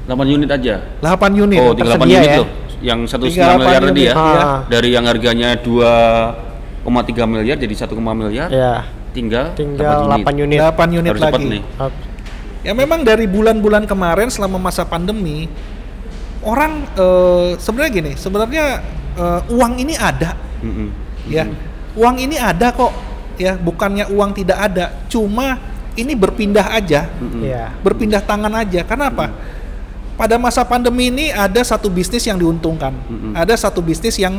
8 0.05 0.11
unit 0.27 0.51
aja. 0.51 0.83
8 0.99 1.31
unit. 1.33 1.59
Oh, 1.61 1.71
tinggal 1.73 1.95
8 1.95 2.03
tersedia 2.03 2.19
unit 2.19 2.29
ya? 2.29 2.39
loh. 2.43 2.49
Yang 2.79 3.01
satu 3.07 3.25
Tinggal 3.27 3.39
setengah 3.39 3.59
miliar 3.61 3.81
8 3.81 3.89
tadi 3.89 4.03
ya. 4.03 4.13
unit, 4.13 4.17
ya. 4.19 4.43
Dari 4.69 4.89
yang 4.91 5.05
harganya 5.07 5.49
2,3 5.59 7.27
miliar 7.27 7.57
jadi 7.57 7.75
1, 7.77 7.95
miliar. 8.17 8.49
Ya, 8.51 8.75
Tinggal 9.09 9.47
tinggal 9.55 10.11
8 10.11 10.27
8 10.27 10.45
unit. 10.45 10.59
8 10.59 10.91
unit 10.93 11.13
Harus 11.13 11.23
lagi. 11.23 11.45
nih. 11.49 11.63
Ya 12.61 12.73
memang 12.73 13.01
dari 13.01 13.25
bulan-bulan 13.25 13.87
kemarin 13.87 14.29
selama 14.29 14.59
masa 14.61 14.83
pandemi 14.83 15.47
orang 16.41 16.87
eh, 16.93 17.51
sebenarnya 17.57 17.93
gini, 17.93 18.13
sebenarnya 18.15 18.83
eh, 19.19 19.41
uang 19.51 19.75
ini 19.83 19.99
ada, 19.99 20.39
Mm-mm. 20.63 20.89
ya. 21.27 21.45
Uang 21.99 22.17
ini 22.23 22.39
ada 22.39 22.71
kok, 22.71 22.95
ya. 23.37 23.59
Bukannya 23.59 24.07
uang 24.15 24.31
tidak 24.39 24.59
ada, 24.71 24.95
cuma 25.11 25.59
ini 25.99 26.15
berpindah 26.15 26.71
aja, 26.71 27.11
Mm-mm. 27.19 27.43
Iya. 27.43 27.75
berpindah 27.83 28.23
tangan 28.23 28.55
aja. 28.55 28.87
Karena 28.87 29.11
apa? 29.11 29.35
Pada 30.15 30.39
masa 30.39 30.63
pandemi 30.63 31.11
ini 31.11 31.31
ada 31.35 31.63
satu 31.63 31.91
bisnis 31.91 32.23
yang 32.23 32.39
diuntungkan, 32.39 32.95
Mm-mm. 32.95 33.35
ada 33.35 33.55
satu 33.59 33.83
bisnis 33.83 34.15
yang 34.19 34.39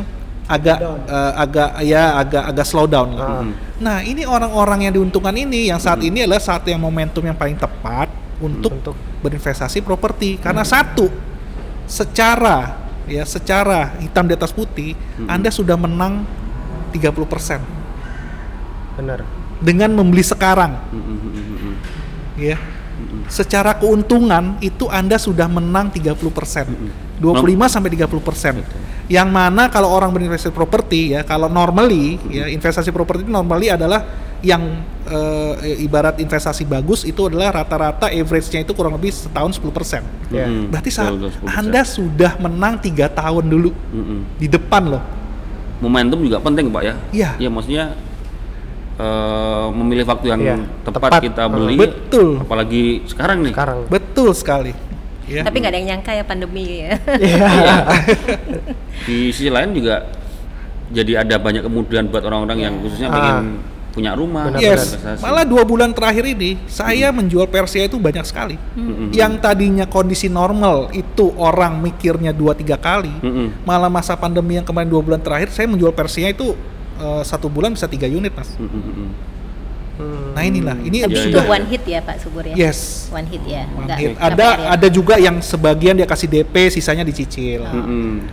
agak 0.50 0.82
eh, 1.06 1.32
agak 1.38 1.70
ya 1.86 2.18
agak 2.18 2.42
agak 2.50 2.66
slow 2.66 2.90
down 2.90 3.14
lah. 3.14 3.46
Ah. 3.46 3.46
Nah, 3.78 3.98
ini 4.02 4.26
orang-orang 4.26 4.90
yang 4.90 4.98
diuntungkan 4.98 5.30
ini 5.32 5.70
yang 5.70 5.78
saat 5.78 6.02
ini 6.02 6.26
adalah 6.26 6.42
satu 6.42 6.68
yang 6.68 6.82
momentum 6.82 7.22
yang 7.22 7.38
paling 7.38 7.54
tepat 7.54 8.10
untuk 8.40 8.72
Untuk 8.72 8.96
berinvestasi 9.20 9.84
properti 9.84 10.40
karena 10.40 10.64
satu 10.64 11.06
secara 11.84 12.89
ya 13.10 13.26
secara 13.26 13.98
hitam 13.98 14.24
di 14.24 14.38
atas 14.38 14.54
putih 14.54 14.94
Anda 15.26 15.50
sudah 15.50 15.74
menang 15.74 16.22
30% 16.94 17.10
benar. 18.96 19.26
dengan 19.58 19.90
membeli 19.92 20.22
sekarang 20.22 20.78
Mm-mm, 20.94 21.16
mm-mm, 21.18 21.44
mm-mm. 21.50 21.74
ya. 22.38 22.56
Secara 23.32 23.80
keuntungan 23.80 24.60
itu 24.60 24.84
Anda 24.84 25.16
sudah 25.16 25.48
menang 25.48 25.88
30%. 25.88 26.20
25 27.16 27.24
sampai 27.64 27.90
30%. 27.96 29.08
Yang 29.08 29.28
mana 29.32 29.72
kalau 29.72 29.88
orang 29.88 30.12
berinvestasi 30.12 30.52
properti 30.52 31.16
ya, 31.16 31.24
kalau 31.24 31.48
normally 31.48 32.20
ya 32.28 32.44
investasi 32.52 32.92
properti 32.92 33.24
itu 33.24 33.32
normally 33.32 33.72
adalah 33.72 34.04
yang 34.40 34.62
eh, 35.04 35.52
ibarat 35.80 36.16
investasi 36.16 36.64
bagus 36.64 37.02
itu 37.02 37.20
adalah 37.22 37.60
rata-rata 37.60 38.08
average-nya 38.08 38.60
itu 38.60 38.72
kurang 38.72 38.94
lebih 38.94 39.10
setahun 39.10 39.56
10%. 39.56 40.00
Ya. 40.30 40.44
Mm-mm. 40.44 40.72
Berarti 40.72 40.88
saat 40.88 41.12
Betul, 41.12 41.28
betul, 41.28 41.44
10%. 41.44 41.60
Anda 41.60 41.80
sudah 41.82 42.32
menang 42.38 42.74
tiga 42.78 43.06
tahun 43.06 43.44
dulu 43.46 43.70
Mm-mm. 43.90 44.18
di 44.36 44.46
depan 44.46 44.84
loh. 44.88 45.02
momentum 45.80 46.20
juga 46.20 46.36
penting 46.38 46.68
pak 46.68 46.82
ya 46.82 46.94
Iya. 47.10 47.30
ya 47.38 47.48
maksudnya 47.48 47.84
eh, 48.96 49.66
memilih 49.72 50.04
waktu 50.04 50.26
yang 50.28 50.40
Iya, 50.40 50.56
tepat, 50.84 51.08
tepat. 51.08 51.20
kita 51.22 51.42
beli 51.46 51.76
Betul. 51.78 52.36
apalagi 52.38 52.84
sekarang 53.06 53.40
nih 53.42 53.52
Sekarang. 53.52 53.78
Betul 53.88 54.30
sekali. 54.32 54.72
Ya. 55.24 55.40
Tapi 55.40 55.56
nggak 55.56 55.70
ada 55.70 55.78
yang 55.78 55.88
nyangka 55.90 56.12
ya 56.12 56.24
pandemi 56.26 56.84
ya. 56.84 57.00
Iya. 57.16 57.48
di 59.00 59.32
sisi 59.32 59.48
lain 59.48 59.72
juga 59.72 60.04
jadi 60.90 61.22
ada 61.22 61.38
banyak 61.38 61.62
kemudahan 61.62 62.06
buat 62.06 62.22
orang-orang 62.22 62.58
yang 62.60 62.74
khususnya 62.78 63.08
Ah. 63.08 63.14
pengen 63.14 63.46
punya 63.90 64.14
rumah 64.14 64.48
Benar, 64.48 64.62
Yes, 64.62 64.94
malah 65.18 65.42
dua 65.42 65.66
bulan 65.66 65.90
terakhir 65.90 66.22
ini 66.30 66.56
saya 66.70 67.10
menjual 67.10 67.50
Persia 67.50 67.84
itu 67.90 67.98
banyak 67.98 68.22
sekali. 68.22 68.56
Mm-mm. 68.78 69.10
Yang 69.10 69.42
tadinya 69.42 69.84
kondisi 69.84 70.30
normal 70.30 70.94
itu 70.94 71.34
orang 71.36 71.82
mikirnya 71.82 72.30
dua 72.30 72.54
tiga 72.54 72.78
kali, 72.78 73.10
Mm-mm. 73.20 73.66
malah 73.66 73.90
masa 73.90 74.14
pandemi 74.14 74.56
yang 74.56 74.64
kemarin 74.64 74.88
dua 74.88 75.02
bulan 75.02 75.20
terakhir 75.20 75.50
saya 75.50 75.66
menjual 75.66 75.90
Persia 75.90 76.30
itu 76.30 76.54
eh, 77.02 77.22
satu 77.26 77.50
bulan 77.50 77.74
bisa 77.74 77.90
tiga 77.90 78.06
unit 78.06 78.30
mas. 78.32 78.54
Mm-mm, 78.56 78.70
mm-mm. 78.70 79.08
Hmm. 80.00 80.32
Nah 80.32 80.42
inilah, 80.48 80.76
ini 80.80 81.04
Tapi 81.04 81.12
Iya, 81.12 81.28
itu 81.28 81.36
iya. 81.36 81.44
one 81.44 81.66
hit 81.68 81.84
ya 81.84 82.00
Pak 82.00 82.16
Subur 82.24 82.40
ya. 82.48 82.54
yes. 82.56 83.12
One 83.12 83.28
hit 83.28 83.44
ya. 83.44 83.68
One 83.68 83.84
Nggak 83.84 83.98
hit. 84.00 84.16
Ada 84.16 84.48
ya? 84.48 84.66
ada 84.72 84.88
juga 84.88 85.14
yang 85.20 85.36
sebagian 85.44 85.92
dia 85.92 86.08
kasih 86.08 86.24
DP, 86.24 86.72
sisanya 86.72 87.04
dicicil. 87.04 87.68
Mm-mm. 87.68 88.24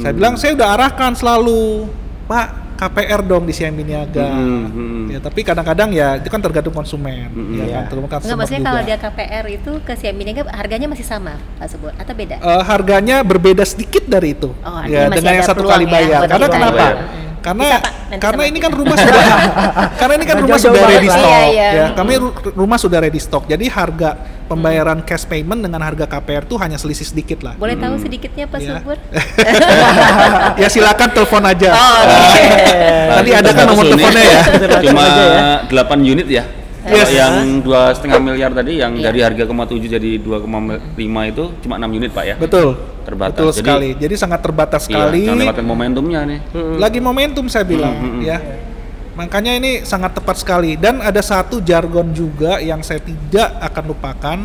Saya 0.00 0.16
bilang 0.16 0.40
saya 0.40 0.56
udah 0.56 0.68
arahkan 0.80 1.12
selalu, 1.18 1.92
Pak 2.24 2.59
KPR 2.80 3.20
dong 3.22 3.44
di 3.44 3.52
Siam 3.52 3.76
Niaga. 3.76 4.24
Mm-mm, 4.32 4.64
mm-mm. 4.66 5.04
Ya, 5.10 5.18
tapi 5.20 5.44
kadang-kadang 5.44 5.92
ya 5.92 6.16
itu 6.16 6.26
kan 6.26 6.40
tergantung 6.40 6.72
konsumen, 6.72 7.28
Mm-mm. 7.28 7.60
ya 7.60 7.60
kan 7.60 7.68
Iya. 7.68 7.80
tergantung 7.84 8.00
Enggak 8.00 8.16
customer 8.16 8.38
maksudnya 8.40 8.60
juga. 8.60 8.68
kalau 8.70 8.80
dia 8.82 8.96
KPR 8.96 9.44
itu 9.50 9.72
ke 9.84 9.92
Siaminiga 9.94 10.42
harganya 10.48 10.86
masih 10.88 11.04
sama 11.04 11.36
Pak 11.58 11.68
Subur 11.68 11.92
atau 11.92 12.14
beda? 12.16 12.40
Eh, 12.40 12.62
harganya 12.64 13.20
berbeda 13.20 13.62
sedikit 13.62 14.08
dari 14.08 14.32
itu. 14.32 14.56
Oh, 14.56 14.80
ya, 14.88 15.12
dengan 15.12 15.20
ada 15.28 15.36
yang 15.36 15.44
satu 15.44 15.62
kali 15.62 15.84
ya 15.84 15.92
bayar. 15.92 16.20
buat 16.20 16.30
Karena 16.30 16.46
kenapa? 16.48 16.76
bayar. 16.80 16.96
Karena 17.40 17.64
Bisa, 17.64 17.78
Pak, 17.78 17.92
nanti 18.06 18.20
karena 18.20 18.42
ini 18.44 18.52
kita. 18.52 18.64
kan 18.64 18.72
rumah 18.76 18.96
sudah 18.96 19.22
karena 20.00 20.12
ini 20.14 20.24
kan 20.24 20.36
rumah 20.38 20.58
sudah 20.58 20.82
ready 20.84 21.08
stock. 21.08 21.24
Iya, 21.26 21.40
iya. 21.46 21.68
Ya, 21.72 21.86
kami 21.92 22.12
ru- 22.16 22.34
rumah 22.52 22.76
sudah 22.76 22.98
ready 23.00 23.16
stock. 23.16 23.44
Jadi 23.44 23.64
harga 23.66 24.10
pembayaran 24.44 25.00
cash 25.00 25.24
payment 25.24 25.60
dengan 25.60 25.80
harga 25.80 26.04
KPR 26.04 26.44
tuh 26.44 26.58
hanya 26.58 26.76
selisih 26.76 27.06
sedikit 27.06 27.40
lah. 27.40 27.54
Boleh 27.54 27.74
tahu 27.74 27.96
sedikitnya 27.96 28.44
Pak 28.44 28.58
Iya. 28.58 28.76
Subur? 28.76 28.98
ya 30.62 30.68
silakan 30.68 31.08
telepon 31.10 31.42
aja. 31.44 31.70
Oh, 31.70 31.98
oke. 32.04 32.44
Tadi 33.10 33.30
ada 33.32 33.50
kan 33.50 33.64
nomor 33.66 33.84
teleponnya 33.86 34.22
ya. 34.22 34.40
cuma 34.82 35.00
aja 35.02 35.22
ya. 35.22 35.42
8 35.66 36.00
unit 36.04 36.28
ya 36.28 36.44
Yes. 36.80 37.12
yang 37.12 37.60
dua 37.60 37.92
setengah 37.92 38.16
miliar 38.18 38.50
tadi 38.50 38.80
yang 38.80 38.96
Iya. 38.96 39.12
dari 39.12 39.20
harga 39.20 39.44
0,7 39.44 39.84
jadi 39.90 40.10
2,5 40.16 40.80
itu 41.28 41.44
cuma 41.60 41.76
6 41.76 41.92
unit 41.92 42.08
pak 42.10 42.24
ya 42.24 42.34
Betul. 42.40 42.72
Terbatas. 43.00 43.36
Betul 43.36 43.50
Jadi- 43.50 43.60
sekali. 43.60 43.88
Jadi 43.96 44.14
sangat 44.16 44.40
terbatas 44.40 44.82
Iya, 44.86 45.08
sekali. 45.08 45.20
jangan 45.28 45.60
momentumnya 45.60 46.20
nih 46.24 46.40
lagi 46.78 46.98
momentum 46.98 47.44
saya 47.46 47.64
bilang 47.64 47.92
Hmm, 47.92 48.12
hmm, 48.16 48.22
ya 48.22 48.38
makanya 49.12 49.52
ini 49.52 49.84
sangat 49.84 50.16
tepat 50.16 50.40
sekali 50.40 50.80
dan 50.80 51.02
ada 51.02 51.20
satu 51.20 51.60
jargon 51.60 52.08
juga 52.10 52.56
yang 52.62 52.80
saya 52.80 53.02
tidak 53.02 53.48
akan 53.60 53.84
lupakan 53.86 54.38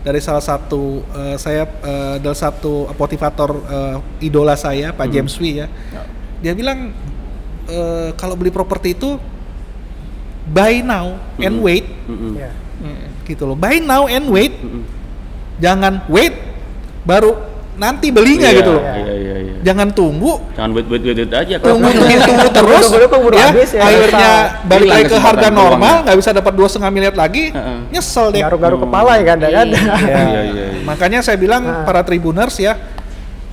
dari 0.00 0.20
salah 0.22 0.40
satu 0.40 1.02
eh, 1.10 1.36
saya 1.36 1.66
eh, 1.66 2.16
dari 2.18 2.36
satu 2.36 2.86
motivator 2.94 3.50
eh, 3.66 3.96
idola 4.22 4.54
saya 4.54 4.94
Pak 4.94 5.10
James 5.10 5.34
Wee 5.36 5.58
ya 5.58 5.66
dia 6.38 6.52
bilang 6.54 6.94
eh, 7.66 8.10
kalau 8.14 8.34
beli 8.34 8.48
properti 8.48 8.94
itu 8.94 9.18
buy 10.44 10.80
now 10.80 11.14
and 11.36 11.58
Hmm. 11.58 11.64
wait. 11.64 11.84
Iya. 12.08 12.50
gitu 13.22 13.44
loh 13.44 13.54
buy 13.54 13.78
now 13.78 14.08
and 14.08 14.26
wait 14.26 14.56
Mm-mm. 14.56 14.82
jangan 15.58 16.02
wait 16.08 16.34
baru 17.00 17.36
nanti 17.76 18.10
belinya 18.10 18.48
Iya, 18.48 18.58
gitu 18.58 18.70
loh 18.72 18.82
iya 18.82 19.12
iya 19.14 19.36
iya 19.38 19.54
jangan 19.62 19.88
tunggu 19.92 20.40
jangan 20.52 20.74
wait 20.74 20.88
wait 20.88 20.98
wait, 21.00 21.14
wait 21.14 21.30
aja 21.30 21.54
tunggu 21.56 21.86
kalau 21.86 22.00
tunggu 22.00 22.18
tunggu 22.28 22.48
terus 22.50 22.84
keburu 22.90 23.36
ya, 23.36 23.46
habis 23.46 23.70
ya, 23.70 23.80
akhirnya 23.80 24.30
balik 24.66 24.88
lagi 24.90 25.04
ke 25.06 25.16
harga 25.16 25.48
normal 25.48 25.94
nggak 26.02 26.16
bisa 26.18 26.30
dapat 26.32 26.52
dua 26.52 26.66
setengah 26.66 26.90
miliar 26.90 27.14
lagi 27.14 27.52
Heeh. 27.52 27.78
nyesel 27.90 28.32
deh 28.32 28.42
Garuk-garuk 28.42 28.80
kepala 28.82 29.10
ya 29.14 29.24
kadang-kadang. 29.28 29.84
Ya, 29.86 29.96
Iya, 30.00 30.20
iya, 30.26 30.40
iya. 30.42 30.66
makanya 30.82 31.20
saya 31.20 31.36
bilang 31.36 31.62
Ah. 31.62 31.84
para 31.84 32.02
tribuners 32.02 32.56
ya 32.56 32.74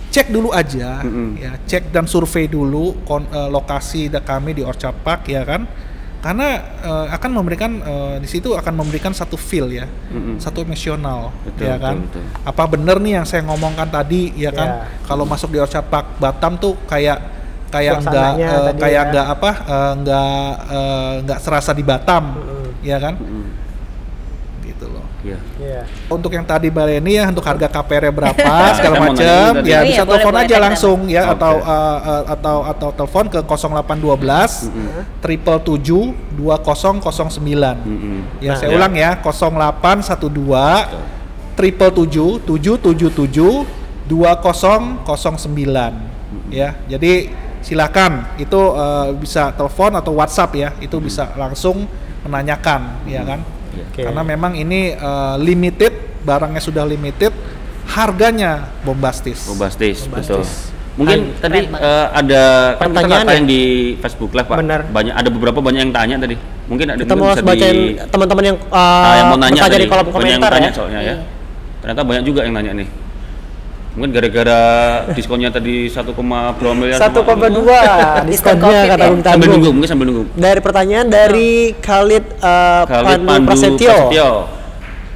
cek 0.10 0.28
dulu 0.28 0.50
aja 0.50 1.04
Mm-mm. 1.04 1.38
ya 1.38 1.52
cek 1.62 1.92
dan 1.92 2.08
survei 2.08 2.48
dulu 2.48 3.04
kon- 3.04 3.30
eh, 3.30 3.50
lokasi 3.52 4.10
kami 4.18 4.58
di 4.58 4.64
Orchard 4.64 4.98
Park 5.04 5.28
ya 5.28 5.44
kan 5.44 5.68
karena 6.28 6.48
eh, 6.84 7.06
akan 7.16 7.32
memberikan 7.32 7.72
eh, 7.80 8.16
di 8.20 8.28
situ 8.28 8.52
akan 8.52 8.74
memberikan 8.76 9.16
satu 9.16 9.40
feel 9.40 9.72
ya 9.72 9.88
Mm-mm. 10.12 10.44
satu 10.44 10.60
emosional 10.60 11.32
Betul, 11.48 11.72
ya 11.72 11.80
kan 11.80 12.04
betul, 12.04 12.20
betul. 12.20 12.44
apa 12.44 12.64
bener 12.68 12.98
nih 13.00 13.14
yang 13.16 13.26
saya 13.26 13.48
ngomongkan 13.48 13.88
tadi 13.88 14.36
ya 14.36 14.52
kan 14.52 14.68
Ya. 14.68 14.84
kalau 15.08 15.24
masuk 15.24 15.56
di 15.56 15.60
Orchard 15.64 15.88
Park 15.88 16.20
Batam 16.20 16.60
tuh 16.60 16.76
kayak 16.84 17.16
kayak 17.72 18.04
eh, 18.04 18.04
tadi 18.04 18.80
kayak 18.84 18.92
ya. 18.92 19.08
enggak 19.08 19.28
apa 19.32 19.52
eh, 19.64 19.92
enggak 19.96 20.52
eh, 20.68 21.12
enggak 21.24 21.40
serasa 21.40 21.72
di 21.72 21.84
Batam 21.88 22.24
Mm-mm. 22.36 22.84
ya 22.84 22.98
kan 23.00 23.16
Mm-mm. 23.16 23.46
Loh 25.34 25.42
Iya. 25.58 25.82
Untuk 26.08 26.32
yang 26.32 26.46
tadi 26.46 26.70
Baleni 26.70 27.18
ya 27.18 27.26
untuk 27.28 27.42
harga 27.44 27.68
KPR 27.68 28.14
berapa 28.14 28.38
Nah, 28.48 28.72
segala 28.78 29.10
macam 29.10 29.50
ya 29.66 29.82
bisa 29.84 30.06
boleh, 30.06 30.22
telepon 30.22 30.34
boleh, 30.38 30.46
aja 30.46 30.56
langsung 30.62 31.00
ya 31.10 31.24
Oke. 31.28 31.34
atau 31.36 31.54
uh, 31.60 32.00
uh, 32.00 32.24
atau 32.32 32.58
atau 32.64 32.90
telepon 32.94 33.26
ke 33.28 33.40
0812 33.42 34.70
triple 35.24 35.60
tujuh 35.66 36.04
dua 36.38 36.62
kosong 36.62 37.02
kosong 37.02 37.34
sembilan. 37.34 37.76
Ya 38.40 38.54
Nah, 38.54 38.58
saya 38.62 38.70
ya. 38.72 38.76
ulang 38.78 38.94
ya 38.94 39.18
0812 39.20 41.58
triple 41.58 41.92
tujuh 42.06 42.30
tujuh 42.46 42.76
tujuh 42.80 43.10
tujuh 43.12 43.54
dua 44.06 44.38
sembilan. 45.18 45.94
Ya 46.54 46.78
jadi 46.86 47.34
silakan 47.66 48.38
itu 48.40 48.56
uh, 48.56 49.12
bisa 49.18 49.52
telepon 49.52 49.92
atau 49.98 50.14
WhatsApp 50.16 50.56
ya 50.56 50.70
itu 50.80 50.96
bisa 51.04 51.34
langsung 51.36 51.84
menanyakan 52.24 53.04
ya 53.10 53.26
kan 53.28 53.42
Iya. 53.78 53.86
Oke. 53.88 54.02
karena 54.04 54.22
memang 54.24 54.52
ini 54.54 54.80
uh, 54.94 55.38
limited 55.38 55.94
barangnya 56.22 56.60
sudah 56.60 56.84
limited 56.84 57.32
harganya 57.88 58.68
bombastis 58.82 59.46
Bombastis, 59.46 60.04
betul. 60.06 60.42
Bombastis. 60.42 60.76
Mungkin 60.98 61.20
Keren 61.30 61.40
tadi 61.40 61.60
eh, 61.70 62.08
ada 62.10 62.44
kan 62.76 62.90
Pertanyaan 62.90 63.22
nggak 63.22 63.30
tayang 63.30 63.46
ya? 63.46 63.54
di 63.54 63.62
Facebook 64.02 64.34
Live 64.34 64.50
Pak. 64.50 64.58
Benar. 64.58 64.82
Banyak 64.90 65.14
ada 65.14 65.30
beberapa 65.30 65.60
banyak 65.62 65.78
yang 65.80 65.94
tanya 65.94 66.16
tadi. 66.18 66.34
Mungkin 66.66 66.86
ada 66.90 66.98
Kita 66.98 67.14
mungkin 67.14 67.22
mau 67.22 67.38
bisa 67.38 67.46
bacain 67.46 67.78
di- 67.78 67.96
teman-teman 68.02 68.44
yang, 68.44 68.58
uh, 68.66 68.74
Ah, 68.74 69.14
yang 69.14 69.28
mau 69.30 69.38
nanya 69.38 69.54
bertanya 69.54 69.70
tadi. 69.72 69.78
di 69.78 69.88
kolom 69.88 70.02
Banyak 70.02 70.16
komentar 70.18 70.34
yang 70.34 70.42
tanya 70.58 70.66
ya. 70.66 70.74
soalnya 70.74 71.00
ya. 71.00 71.06
Iya. 71.06 71.16
Ternyata 71.78 72.02
banyak 72.02 72.24
juga 72.26 72.40
yang 72.42 72.54
nanya 72.58 72.72
nih. 72.74 72.88
Mungkin 73.98 74.14
gara-gara 74.14 74.62
diskonnya 75.18 75.50
tadi 75.50 75.90
1, 75.90 76.06
berapa 76.14 76.74
miliar. 76.78 77.02
Satu 77.02 77.26
koma 77.26 77.50
dua 77.50 77.82
Diskon 78.30 78.62
diskonnya 78.62 78.86
Covid 78.86 78.92
kata 78.94 79.02
ya. 79.02 79.10
Bung 79.10 79.22
Sambil 79.26 79.26
Tanggung. 79.26 79.50
nunggu, 79.58 79.70
mungkin 79.74 79.90
sambil 79.90 80.06
nunggu. 80.06 80.24
Dari 80.38 80.60
pertanyaan 80.62 81.08
dari 81.10 81.74
Khalid, 81.82 82.26
uh, 82.38 82.86
Khalid 82.86 83.26
Pandu, 83.26 83.26
Pandu 83.26 83.48
Prasetyo. 83.50 83.90
Prasetyo. 83.90 84.30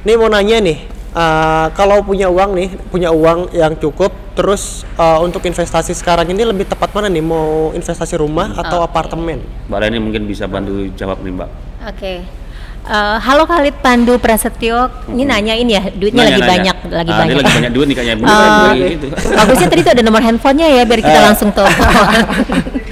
Nih 0.02 0.14
mau 0.18 0.26
nanya 0.26 0.58
nih, 0.58 0.78
uh, 1.14 1.70
kalau 1.78 2.02
punya 2.02 2.26
uang 2.26 2.58
nih, 2.58 2.68
punya 2.90 3.14
uang 3.14 3.54
yang 3.54 3.78
cukup, 3.78 4.10
terus 4.34 4.82
uh, 4.98 5.22
untuk 5.22 5.46
investasi 5.46 5.94
sekarang 5.94 6.26
ini 6.34 6.42
lebih 6.42 6.66
tepat 6.66 6.90
mana 6.90 7.06
nih? 7.06 7.22
Mau 7.22 7.70
investasi 7.78 8.18
rumah 8.18 8.50
atau 8.58 8.82
apartemen? 8.82 9.46
Mbak 9.70 9.78
Leni 9.78 9.98
mungkin 10.02 10.26
bisa 10.26 10.50
bantu 10.50 10.90
jawab 10.98 11.22
nih 11.22 11.30
Mbak. 11.30 11.50
Oke. 11.86 12.41
Eh, 12.82 13.16
halo 13.22 13.46
Khalid 13.46 13.78
Pandu 13.78 14.18
Prasetyo, 14.18 14.90
ini 15.06 15.22
nanyain 15.22 15.62
ya, 15.70 15.86
duitnya 15.94 16.26
Nanya, 16.26 16.34
lagi 16.34 16.42
nanya. 16.42 16.50
banyak, 16.50 16.76
lagi 16.90 17.10
Ah, 17.14 17.18
banyak. 17.22 17.34
Lagi 17.38 17.54
banyak 17.54 17.70
duit 17.70 17.86
nih 17.86 17.96
kayaknya. 17.96 18.16
Bener, 18.18 18.74
gitu. 18.90 19.06
bagusnya 19.38 19.68
tadi 19.70 19.80
tuh 19.86 19.92
ada 19.94 20.02
nomor 20.02 20.18
handphonenya 20.18 20.66
ya, 20.66 20.82
biar 20.82 20.98
kita 20.98 21.20
langsung 21.22 21.54
tahu. 21.54 21.70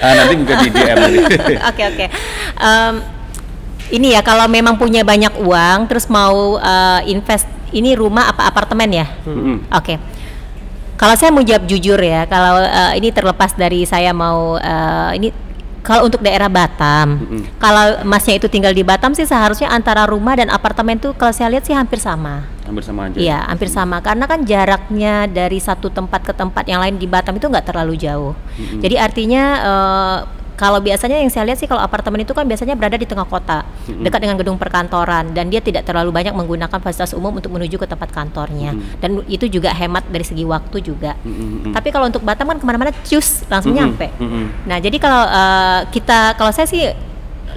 Ah, 0.01 0.17
nanti 0.17 0.33
buka 0.41 0.55
di 0.65 0.73
DM. 0.73 0.97
Oke 1.69 1.83
oke. 1.85 2.07
Ini 3.91 4.09
ya 4.17 4.25
kalau 4.25 4.49
memang 4.49 4.79
punya 4.81 5.05
banyak 5.05 5.37
uang, 5.43 5.91
terus 5.93 6.07
mau 6.07 6.57
eh, 6.57 7.11
invest, 7.11 7.45
ini 7.75 7.93
rumah 7.93 8.31
apa 8.31 8.47
apartemen 8.47 8.89
ya? 8.95 9.07
Mm-mm. 9.27 9.67
Oke. 9.75 9.99
Kalau 10.97 11.19
saya 11.19 11.29
mau 11.29 11.43
jawab 11.43 11.67
jujur 11.67 11.99
ya, 11.99 12.25
kalau 12.25 12.63
eh, 12.63 12.97
ini 12.97 13.11
terlepas 13.13 13.53
dari 13.53 13.85
saya 13.85 14.15
mau 14.15 14.55
eh, 14.57 15.19
ini 15.19 15.29
kalau 15.81 16.07
untuk 16.07 16.21
daerah 16.21 16.53
Batam, 16.53 17.21
Mm-mm. 17.21 17.43
kalau 17.57 18.05
masnya 18.05 18.37
itu 18.37 18.47
tinggal 18.53 18.73
di 18.77 18.85
Batam 18.85 19.17
sih 19.17 19.25
seharusnya 19.25 19.73
antara 19.73 20.05
rumah 20.05 20.37
dan 20.37 20.53
apartemen 20.53 21.01
tuh 21.01 21.17
kalau 21.17 21.33
saya 21.33 21.49
lihat 21.53 21.65
sih 21.65 21.73
hampir 21.73 21.97
sama. 21.97 22.45
Hampir 22.69 22.85
sama 22.85 23.09
aja. 23.09 23.17
Iya, 23.17 23.39
hampir 23.49 23.69
sama 23.73 23.99
karena 24.05 24.25
kan 24.29 24.45
jaraknya 24.45 25.27
dari 25.27 25.59
satu 25.59 25.89
tempat 25.89 26.23
ke 26.23 26.33
tempat 26.37 26.65
yang 26.69 26.85
lain 26.85 27.01
di 27.01 27.09
Batam 27.09 27.37
itu 27.41 27.49
nggak 27.49 27.67
terlalu 27.67 27.97
jauh. 27.97 28.37
Mm-mm. 28.61 28.81
Jadi 28.85 28.97
artinya 29.01 29.45
eh, 29.61 30.19
kalau 30.61 30.77
biasanya 30.77 31.25
yang 31.25 31.33
saya 31.33 31.49
lihat 31.49 31.57
sih 31.57 31.65
kalau 31.65 31.81
apartemen 31.81 32.21
itu 32.21 32.37
kan 32.37 32.45
biasanya 32.45 32.77
berada 32.77 33.01
di 33.01 33.09
tengah 33.09 33.25
kota, 33.25 33.65
Mm-mm. 33.89 34.05
dekat 34.05 34.21
dengan 34.21 34.37
gedung 34.37 34.61
perkantoran 34.61 35.33
dan 35.33 35.49
dia 35.49 35.65
tidak 35.65 35.89
terlalu 35.89 36.13
banyak 36.13 36.37
menggunakan 36.37 36.77
fasilitas 36.85 37.17
umum 37.17 37.33
untuk 37.41 37.49
menuju 37.57 37.81
ke 37.81 37.89
tempat 37.89 38.13
kantornya. 38.13 38.77
Mm-mm. 38.77 39.01
Dan 39.01 39.25
itu 39.25 39.49
juga 39.49 39.73
hemat 39.73 40.05
dari 40.13 40.21
segi 40.21 40.45
waktu 40.45 40.85
juga. 40.85 41.17
Mm-mm. 41.25 41.73
Tapi 41.73 41.89
kalau 41.89 42.13
untuk 42.13 42.21
Batam 42.21 42.45
kan 42.53 42.61
ke 42.61 42.67
mana-mana 42.69 42.93
cus 42.93 43.49
langsung 43.49 43.73
Mm-mm. 43.73 43.89
nyampe. 43.89 44.13
Mm-mm. 44.21 44.69
Nah 44.69 44.77
jadi 44.77 44.97
kalau 45.01 45.25
eh, 45.25 45.81
kita 45.97 46.37
kalau 46.37 46.53
saya 46.53 46.69
sih 46.69 46.85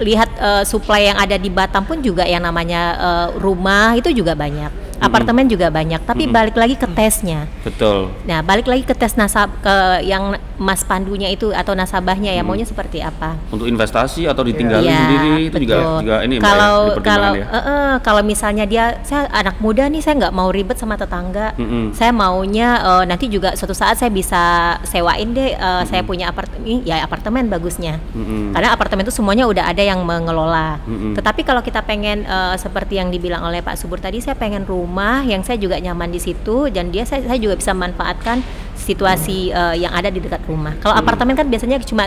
lihat 0.00 0.32
eh, 0.40 0.64
supply 0.64 1.12
yang 1.12 1.20
ada 1.20 1.36
di 1.36 1.52
Batam 1.52 1.84
pun 1.84 2.00
juga 2.00 2.24
yang 2.24 2.40
namanya 2.40 2.82
eh, 2.96 3.28
rumah 3.36 3.92
itu 4.00 4.16
juga 4.16 4.32
banyak, 4.32 4.93
apartemen 4.96 5.46
juga 5.46 5.68
banyak. 5.68 6.00
Tapi 6.00 6.24
Mm-mm. 6.24 6.34
balik 6.34 6.54
lagi 6.54 6.74
ke 6.74 6.86
tesnya. 6.88 7.46
Betul. 7.60 8.12
Nah 8.24 8.40
balik 8.40 8.64
lagi 8.64 8.82
ke 8.82 8.92
tes 8.92 9.14
nasab 9.14 9.50
ke 9.58 9.74
yang 10.02 10.34
Mas 10.54 10.82
Pandunya 10.82 11.26
itu 11.28 11.50
atau 11.50 11.72
nasabahnya 11.72 12.30
ya 12.30 12.40
Mm. 12.40 12.46
maunya 12.46 12.64
seperti 12.64 13.00
apa? 13.00 13.34
Untuk 13.48 13.66
investasi 13.66 14.24
atau 14.24 14.40
ditinggalin 14.40 14.84
Iya, 14.84 15.00
sendiri 15.00 15.30
itu 15.44 15.56
juga 15.60 15.76
betul. 15.76 15.98
juga 16.00 16.16
ini 16.20 16.34
Mbak, 16.34 16.40
ya, 16.40 16.46
kalau 16.46 16.76
kalau 17.00 17.32
ya. 17.32 17.46
eh, 17.46 17.58
eh, 17.58 17.92
kalau 18.00 18.22
misalnya 18.22 18.64
dia 18.64 18.84
saya 19.02 19.26
anak 19.28 19.58
muda 19.58 19.88
nih 19.88 19.98
saya 19.98 20.14
nggak 20.20 20.30
mau 20.32 20.48
ribet 20.48 20.76
sama 20.76 20.94
tetangga 20.94 21.56
Mm-mm. 21.56 21.90
saya 21.90 22.12
maunya 22.12 22.68
eh, 22.78 23.04
nanti 23.04 23.26
juga 23.26 23.52
suatu 23.52 23.72
saat 23.72 23.96
saya 23.96 24.08
bisa 24.08 24.42
sewain 24.84 25.32
deh 25.32 25.50
eh, 25.52 25.82
saya 25.84 26.00
punya 26.00 26.28
apartemen 26.28 26.84
ya 26.84 27.00
apartemen 27.00 27.48
bagusnya 27.48 27.98
Mm-mm. 28.12 28.52
karena 28.52 28.70
apartemen 28.70 29.02
itu 29.02 29.10
semuanya 29.12 29.44
udah 29.44 29.64
ada 29.64 29.82
yang 29.82 29.98
mengelola 30.00 30.78
Mm-mm. 30.84 31.14
tetapi 31.14 31.42
kalau 31.42 31.60
kita 31.60 31.82
pengen 31.82 32.22
eh, 32.22 32.54
seperti 32.54 32.94
yang 32.94 33.08
dibilang 33.08 33.42
oleh 33.42 33.58
Pak 33.58 33.74
Subur 33.74 33.98
tadi 33.98 34.20
saya 34.20 34.36
pengen 34.36 34.62
rumah 34.62 34.84
yang 35.22 35.40
saya 35.40 35.56
juga 35.56 35.74
nyaman 35.76 36.08
di 36.08 36.18
situ 36.18 36.68
dan 36.68 36.88
dia 36.88 37.02
saya, 37.02 37.24
saya 37.24 37.36
juga 37.36 37.54
bisa 37.54 37.72
manfaatkan 37.72 38.38
situasi 38.74 39.50
eh, 39.50 39.74
yang 39.78 39.90
ada 39.90 40.06
di 40.06 40.18
dekat 40.18 40.44
rumah 40.44 40.76
kalau 40.78 40.94
Mm. 40.94 41.02
apartemen 41.02 41.34
kan 41.34 41.46
biasanya 41.46 41.80
cuma 41.80 42.06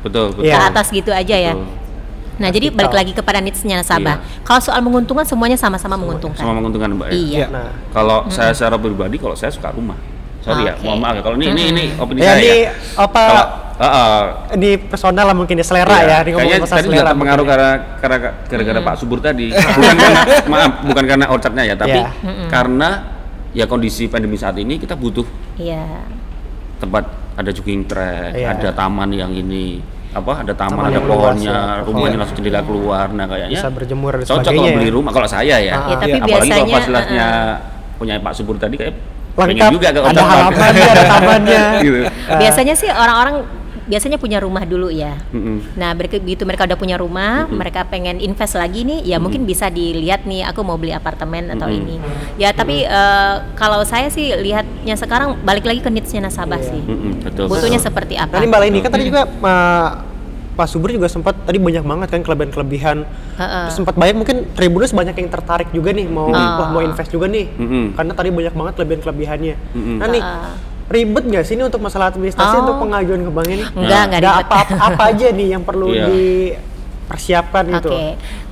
Betul, 0.00 0.32
betul. 0.32 0.42
ke 0.42 0.50
Iya. 0.50 0.66
atas 0.66 0.86
gitu 0.88 1.10
aja 1.10 1.36
ya 1.36 1.54
Betul. 1.54 1.80
Nah, 2.32 2.48
jadi 2.48 2.72
balik 2.72 2.96
lagi 2.96 3.12
kepada 3.12 3.38
needs-nya 3.38 3.78
nasabah. 3.78 4.18
Kalau 4.42 4.58
soal 4.58 4.80
menguntungkan 4.80 5.22
semuanya 5.22 5.54
sama-sama 5.54 5.94
menguntungkan. 5.94 6.40
Sama 6.40 6.56
menguntungkan 6.56 6.90
Mbak 6.96 7.06
ya. 7.06 7.14
Iya. 7.14 7.46
Nah, 7.52 7.70
Kalau 7.92 8.26
saya 8.32 8.50
secara 8.56 8.80
pribadi 8.80 9.20
kalau 9.20 9.36
saya 9.36 9.52
suka 9.52 9.68
rumah. 9.70 9.94
Sorry 10.42 10.62
ya, 10.66 10.74
Oke. 10.74 10.82
mohon 10.82 10.98
maaf 10.98 11.14
ya. 11.14 11.22
Kalau 11.22 11.36
ini 11.38 11.46
ini 11.48 11.62
ini 11.70 11.84
opini 11.94 12.18
ya 12.18 12.34
saya 12.34 12.42
ini 12.42 12.50
ya. 12.66 12.72
apa 12.98 13.22
Kalau 13.22 13.44
uh, 13.78 13.86
uh, 13.86 14.22
di 14.58 14.70
personal 14.74 15.24
lah 15.30 15.36
mungkin 15.38 15.54
ya 15.54 15.64
selera 15.64 15.86
Iya, 15.86 16.02
ya, 16.02 16.16
ini 16.22 16.30
kayaknya 16.34 16.58
tadi 16.66 16.86
juga 16.90 17.02
terpengaruh 17.06 17.14
mungkin 17.14 17.38
ya. 17.38 17.46
karena 17.46 17.70
karena 18.02 18.16
gara-gara 18.50 18.80
Pak 18.82 18.94
Subur 18.98 19.18
tadi. 19.22 19.46
Bukan 19.78 19.94
karena 19.94 20.20
maaf, 20.50 20.72
bukan 20.82 21.04
karena 21.06 21.26
orchardnya 21.30 21.64
ya, 21.64 21.74
tapi 21.78 21.98
Iya. 22.02 22.10
karena 22.50 22.88
ya 23.52 23.64
kondisi 23.64 24.10
pandemi 24.10 24.34
saat 24.34 24.58
ini 24.58 24.76
kita 24.76 24.98
butuh 24.98 25.24
Iya. 25.56 26.10
tempat 26.78 27.04
ada 27.38 27.50
jogging 27.54 27.86
track, 27.86 28.34
Iya. 28.34 28.58
ada 28.58 28.68
taman 28.74 29.14
yang 29.14 29.30
ini 29.30 29.78
apa 30.12 30.44
ada 30.44 30.52
taman, 30.52 30.76
Taman 30.76 30.92
ada 30.92 31.00
pohonnya, 31.00 31.56
ya, 31.56 31.84
rumahnya 31.86 32.08
iya. 32.12 32.20
langsung 32.20 32.36
jendela 32.36 32.60
keluar. 32.60 33.06
Nah, 33.14 33.24
kayaknya 33.24 33.56
Bisa 33.56 33.70
berjemur 33.72 34.12
dan 34.12 34.26
cocok 34.28 34.52
kalau 34.52 34.72
beli 34.76 34.90
ya. 34.90 34.92
rumah 34.92 35.12
kalau 35.14 35.24
saya 35.24 35.56
ya. 35.56 35.72
Ah, 35.72 35.88
Ya, 35.88 35.96
tapi 35.96 36.10
iya. 36.12 36.20
Apalagi 36.20 36.28
kalau 36.28 36.36
biasanya 36.44 36.74
fasilitasnya 36.76 37.26
uh-uh. 37.30 37.96
punya 37.96 38.14
Pak 38.20 38.32
Subur 38.36 38.56
tadi 38.60 38.74
kayak 38.76 38.94
lengkap 39.32 39.70
juga 39.72 39.88
ke 39.92 40.00
ada 40.02 40.22
halamannya, 40.22 40.84
ada 40.84 41.04
tamannya. 41.08 41.62
gitu. 41.84 41.98
Ah. 42.28 42.38
Biasanya 42.38 42.74
sih 42.76 42.88
orang-orang 42.92 43.36
biasanya 43.82 44.14
punya 44.14 44.38
rumah 44.38 44.62
dulu 44.62 44.94
ya. 44.94 45.18
Mm-mm. 45.34 45.74
Nah, 45.74 45.90
begitu 45.98 46.22
begitu 46.22 46.42
mereka 46.46 46.70
udah 46.70 46.78
punya 46.78 46.96
rumah, 46.96 47.44
Mm-mm. 47.50 47.58
mereka 47.58 47.82
pengen 47.82 48.22
invest 48.22 48.54
lagi 48.54 48.86
nih, 48.86 49.02
ya 49.02 49.18
mungkin 49.18 49.42
bisa 49.42 49.66
dilihat 49.68 50.22
nih 50.22 50.46
aku 50.46 50.62
mau 50.62 50.78
beli 50.78 50.94
apartemen 50.94 51.50
atau 51.50 51.66
Mm-mm. 51.66 51.80
ini. 51.82 51.96
Ya, 52.38 52.54
tapi 52.54 52.86
eh, 52.86 53.34
kalau 53.58 53.82
saya 53.82 54.06
sih 54.06 54.38
lihatnya 54.38 54.94
sekarang 54.94 55.42
balik 55.42 55.66
lagi 55.66 55.82
ke 55.82 55.90
needs-nya 55.90 56.30
nasabah 56.30 56.62
Iya. 56.62 56.70
sih. 56.70 56.80
Mm-mm, 56.86 57.12
betul. 57.26 57.50
Butuhnya 57.50 57.82
seperti 57.82 58.14
apa? 58.14 58.38
Tadi 58.38 58.46
Mbak 58.46 58.60
Leni 58.62 58.78
kan 58.86 58.90
tadi 58.94 59.04
juga 59.10 59.26
uh, 59.26 59.88
Pak 60.52 60.66
Subur 60.66 60.88
juga 60.88 61.08
sempat 61.08 61.32
tadi 61.42 61.56
banyak 61.56 61.80
banget 61.80 62.08
kan 62.08 62.20
kelebihan-kelebihan. 62.20 63.08
Heeh. 63.36 63.62
Terus 63.66 63.74
sempat 63.74 63.94
banyak 63.94 64.14
mungkin 64.14 64.36
Tribunus 64.52 64.92
banyak 64.92 65.14
yang 65.14 65.28
tertarik 65.28 65.72
juga 65.72 65.90
nih 65.90 66.04
mau 66.04 66.28
Mm. 66.28 66.36
wah 66.56 66.68
mau 66.68 66.80
invest 66.80 67.08
juga 67.08 67.24
nih. 67.24 67.48
Mm-mm. 67.50 67.84
Karena 67.96 68.12
tadi 68.12 68.28
banyak 68.28 68.52
banget 68.52 68.72
kelebihan-kelebihannya. 68.76 69.54
Mm-mm. 69.72 69.96
Nah 69.96 70.08
nih 70.08 70.22
ribet 70.92 71.24
nggak 71.24 71.44
sih 71.46 71.56
ini 71.56 71.64
untuk 71.64 71.80
masalah 71.80 72.12
administrasi 72.12 72.52
Oh. 72.52 72.62
untuk 72.62 72.76
pengajuan 72.78 73.20
ke 73.22 73.30
bank 73.30 73.48
ini? 73.48 73.64
Enggak, 73.72 74.04
ribet. 74.12 74.28
apa, 74.28 74.56
apa, 74.60 74.74
apa 74.92 75.02
aja 75.08 75.26
nih 75.30 75.48
yang 75.50 75.64
perlu 75.64 75.88
Iya. 75.88 76.04
dipersiapkan 76.06 77.64
Oke, 77.66 77.74
gitu. 77.74 77.90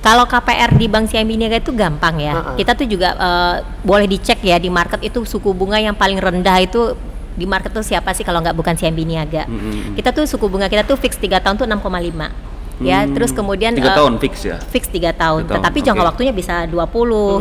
kalau 0.00 0.24
KPR 0.24 0.72
di 0.72 0.86
Bank 0.86 1.04
CIMB 1.06 1.36
Niaga 1.36 1.60
itu 1.60 1.72
gampang 1.72 2.16
ya. 2.16 2.32
Uh-uh. 2.34 2.56
Kita 2.56 2.72
tuh 2.72 2.84
juga 2.84 3.12
eh, 3.12 3.54
boleh 3.80 4.06
dicek 4.06 4.40
ya 4.40 4.56
di 4.56 4.68
market 4.68 5.00
itu 5.02 5.20
suku 5.22 5.52
bunga 5.52 5.76
yang 5.76 5.92
paling 5.92 6.16
rendah 6.16 6.56
itu 6.58 6.96
di 7.32 7.44
market 7.44 7.70
tuh 7.70 7.80
siapa 7.80 8.10
sih 8.10 8.22
kalau 8.22 8.38
nggak 8.38 8.52
bukan 8.52 8.74
CIMB 8.74 9.00
Niaga. 9.02 9.44
Mm-mm. 9.44 9.94
Kita 9.94 10.10
tuh 10.10 10.24
suku 10.24 10.46
bunga 10.46 10.66
kita 10.66 10.82
tuh 10.82 10.94
fix 10.94 11.14
3 11.14 11.38
tahun 11.38 11.56
tuh 11.56 11.66
6,5. 11.66 12.30
Ya, 12.80 13.04
Hmm, 13.04 13.12
terus 13.12 13.28
kemudian 13.30 13.76
tiga 13.76 13.92
eh, 13.92 13.94
tahun 13.94 14.16
fix 14.16 14.40
ya. 14.40 14.56
fix 14.72 14.88
3 14.88 15.12
tahun, 15.12 15.44
Tiga 15.44 15.52
tahun, 15.52 15.56
tetapi 15.60 15.78
jangka 15.84 16.00
oke. 16.00 16.08
waktunya 16.10 16.32
bisa 16.32 16.64
20 16.64 16.80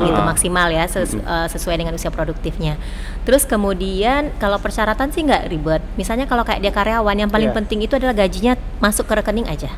gitu 0.04 0.19
Ah. 0.19 0.28
maksimal 0.28 0.67
ya 0.67 0.84
ses- 0.84 1.15
eh, 1.15 1.47
sesuai 1.47 1.80
dengan 1.80 1.95
usia 1.95 2.12
produktifnya. 2.12 2.75
Terus 3.23 3.47
kemudian 3.47 4.36
kalau 4.36 4.60
persyaratan 4.60 5.10
sih 5.10 5.23
nggak 5.23 5.47
ribet. 5.47 5.80
Misalnya 5.95 6.28
kalau 6.28 6.43
kayak 6.43 6.60
dia 6.60 6.69
karyawan 6.69 7.15
yang 7.17 7.32
paling 7.32 7.49
Iya. 7.52 7.56
penting 7.56 7.80
itu 7.80 7.95
adalah 7.95 8.12
gajinya 8.13 8.54
masuk 8.78 9.06
ke 9.06 9.15
rekening 9.15 9.47
aja. 9.47 9.71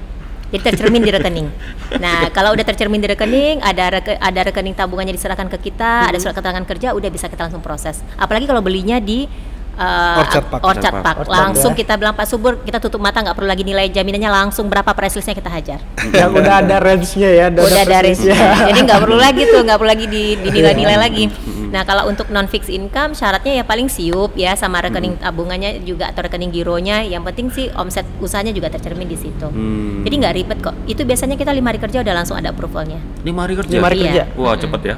Jadi 0.49 0.65
tercermin 0.65 0.99
di 0.99 1.13
rekening. 1.13 1.47
Nah, 1.95 2.27
kalau 2.29 2.51
udah 2.51 2.65
tercermin 2.65 2.97
di 2.97 3.07
rekening, 3.07 3.61
ada 3.61 3.87
reke- 3.93 4.17
ada 4.17 4.39
rekening 4.43 4.73
tabungannya 4.73 5.13
diserahkan 5.13 5.45
ke 5.47 5.61
kita, 5.61 6.09
ada 6.09 6.17
surat 6.17 6.33
keterangan 6.33 6.65
kerja, 6.65 6.91
udah 6.91 7.07
bisa 7.07 7.29
kita 7.29 7.45
langsung 7.45 7.61
proses. 7.61 8.01
Apalagi 8.17 8.43
kalau 8.45 8.59
belinya 8.59 8.97
di 8.97 9.29
uh, 9.73 10.19
Orchard 10.19 10.45
Park. 10.45 10.61
Orchard 10.61 10.77
Orchard 10.83 10.95
Park. 11.01 11.17
Park. 11.19 11.29
Langsung 11.29 11.71
ya. 11.71 11.79
kita 11.79 11.93
bilang 11.95 12.13
Pak 12.13 12.25
Subur, 12.25 12.53
kita 12.59 12.77
tutup 12.77 12.97
mata 12.97 13.19
nggak 13.19 13.33
perlu 13.33 13.47
lagi 13.47 13.61
nilai 13.61 13.87
jaminannya 13.87 14.27
langsung 14.29 14.65
berapa 14.65 14.91
price 14.91 15.15
listnya 15.15 15.33
kita 15.33 15.49
hajar. 15.49 15.79
yang 16.11 16.31
udah 16.31 16.55
ada 16.59 16.77
range-nya 16.77 17.29
ya, 17.31 17.45
udah, 17.47 17.63
udah 17.63 17.81
ada 17.81 17.97
persisnya. 18.01 18.37
jadi 18.65 18.79
nggak 18.81 18.99
perlu 18.99 19.17
lagi 19.17 19.41
tuh 19.45 19.61
nggak 19.61 19.77
perlu 19.77 19.89
lagi 19.89 20.05
di- 20.05 20.37
dinilai-nilai 20.43 20.89
Iya. 20.91 20.99
lagi 20.99 21.23
nah 21.71 21.83
kalau 21.83 22.03
untuk 22.05 22.27
non 22.27 22.45
fixed 22.45 22.67
income 22.67 23.13
syaratnya 23.13 23.53
ya 23.53 23.63
paling 23.63 23.87
siup 23.87 24.35
ya 24.35 24.53
sama 24.53 24.81
rekening 24.81 25.15
tabungannya 25.15 25.79
juga 25.81 26.11
atau 26.11 26.19
rekening 26.21 26.51
gironya 26.51 26.99
yang 26.99 27.23
penting 27.23 27.47
sih 27.47 27.71
omset 27.71 28.03
usahanya 28.19 28.51
juga 28.51 28.67
tercermin 28.67 29.07
di 29.07 29.15
situ 29.15 29.47
Hmm. 29.47 30.03
jadi 30.03 30.15
nggak 30.17 30.33
ribet 30.35 30.59
kok 30.59 30.75
itu 30.83 30.99
biasanya 31.01 31.33
kita 31.33 31.51
lima 31.51 31.71
hari 31.71 31.79
kerja 31.79 32.01
udah 32.01 32.11
langsung 32.13 32.35
ada 32.35 32.51
approvalnya 32.51 32.99
Lima 33.21 33.45
hari 33.45 33.55
kerja. 33.55 33.71
Lima 33.71 33.87
hari 33.87 33.97
Iya. 33.97 34.05
kerja. 34.05 34.23
Wah, 34.35 34.53
cepet 34.53 34.81
ya. 34.83 34.95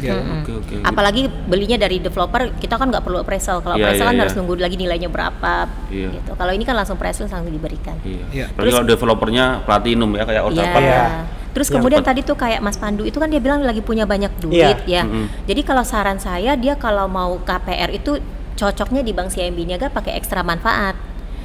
Ya. 0.00 0.14
Mm-mm. 0.14 0.40
Oke, 0.40 0.52
oke. 0.54 0.74
apalagi 0.82 1.22
belinya 1.26 1.76
dari 1.76 1.98
developer 1.98 2.54
kita 2.56 2.74
kan 2.74 2.86
nggak 2.88 3.02
perlu 3.02 3.18
appraisal 3.18 3.58
kalau 3.58 3.74
Iya, 3.74 3.84
appraisal 3.84 4.04
iya, 4.04 4.08
kan 4.08 4.14
iya. 4.14 4.22
harus 4.22 4.34
nunggu 4.34 4.54
lagi 4.56 4.76
nilainya 4.76 5.08
berapa 5.08 5.54
Iya. 5.88 6.08
gitu 6.14 6.30
kalau 6.34 6.52
ini 6.52 6.62
kan 6.62 6.74
langsung 6.74 6.96
list 6.96 7.20
langsung 7.20 7.48
diberikan 7.48 7.96
Iya. 8.02 8.24
Iya. 8.30 8.44
Apalagi 8.48 8.58
Terus- 8.60 8.74
kalau 8.74 8.86
developernya 8.86 9.44
platinum 9.62 10.10
ya 10.12 10.24
kayak 10.24 10.42
Orchard 10.44 10.64
Iya. 10.64 10.74
Park. 10.74 10.84
Iya. 10.84 11.02
Terus 11.48 11.68
kemudian 11.70 12.02
tadi 12.02 12.20
tuh 12.22 12.36
kayak 12.36 12.60
Mas 12.60 12.78
Pandu 12.78 13.02
itu 13.02 13.18
kan 13.18 13.26
dia 13.26 13.40
bilang 13.40 13.60
lagi 13.60 13.80
punya 13.80 14.04
banyak 14.04 14.30
duit 14.38 14.78
Iya. 14.84 15.02
ya. 15.02 15.02
Mm-mm. 15.02 15.26
Jadi 15.44 15.60
kalau 15.62 15.82
saran 15.82 16.18
saya 16.18 16.54
dia 16.54 16.76
kalau 16.76 17.08
mau 17.08 17.40
KPR 17.42 17.90
itu 17.90 18.20
cocoknya 18.54 19.02
di 19.02 19.10
Bank 19.10 19.30
CIMB 19.30 19.58
Niaga 19.64 19.88
pakai 19.88 20.14
ekstra 20.14 20.42
manfaat. 20.42 20.94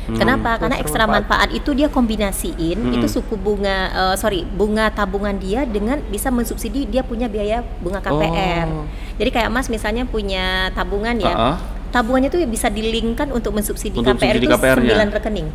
Hmm. 0.03 0.19
Kenapa? 0.19 0.59
Karena 0.59 0.75
Ekstra 0.77 1.07
manfaat 1.07 1.49
itu 1.51 1.71
dia 1.71 1.87
kombinasiin 1.87 2.75
Mm-mm. 2.75 2.95
itu 2.99 3.07
suku 3.07 3.35
bunga 3.35 3.77
eh, 3.87 4.15
sorry 4.15 4.43
bunga 4.43 4.91
tabungan 4.91 5.35
dia 5.35 5.63
dengan 5.63 6.03
bisa 6.03 6.27
mensubsidi 6.27 6.83
dia 6.83 7.01
punya 7.01 7.31
biaya 7.31 7.63
bunga 7.79 8.03
KPR. 8.03 8.67
Oh. 8.67 8.83
Jadi 9.15 9.29
kayak 9.31 9.47
Mas 9.47 9.71
misalnya 9.71 10.03
punya 10.03 10.73
tabungan 10.73 11.15
ya, 11.15 11.31
Ah-ah. 11.31 11.55
tabungannya 11.89 12.27
tuh 12.27 12.43
bisa 12.43 12.67
dilingkan 12.67 13.31
untuk 13.31 13.53
mensubsidi 13.53 13.95
Untuk 13.95 14.19
KPR 14.19 14.35
itu 14.37 14.49
KPR-nya. 14.49 15.07
9 15.07 15.15
rekening. 15.15 15.47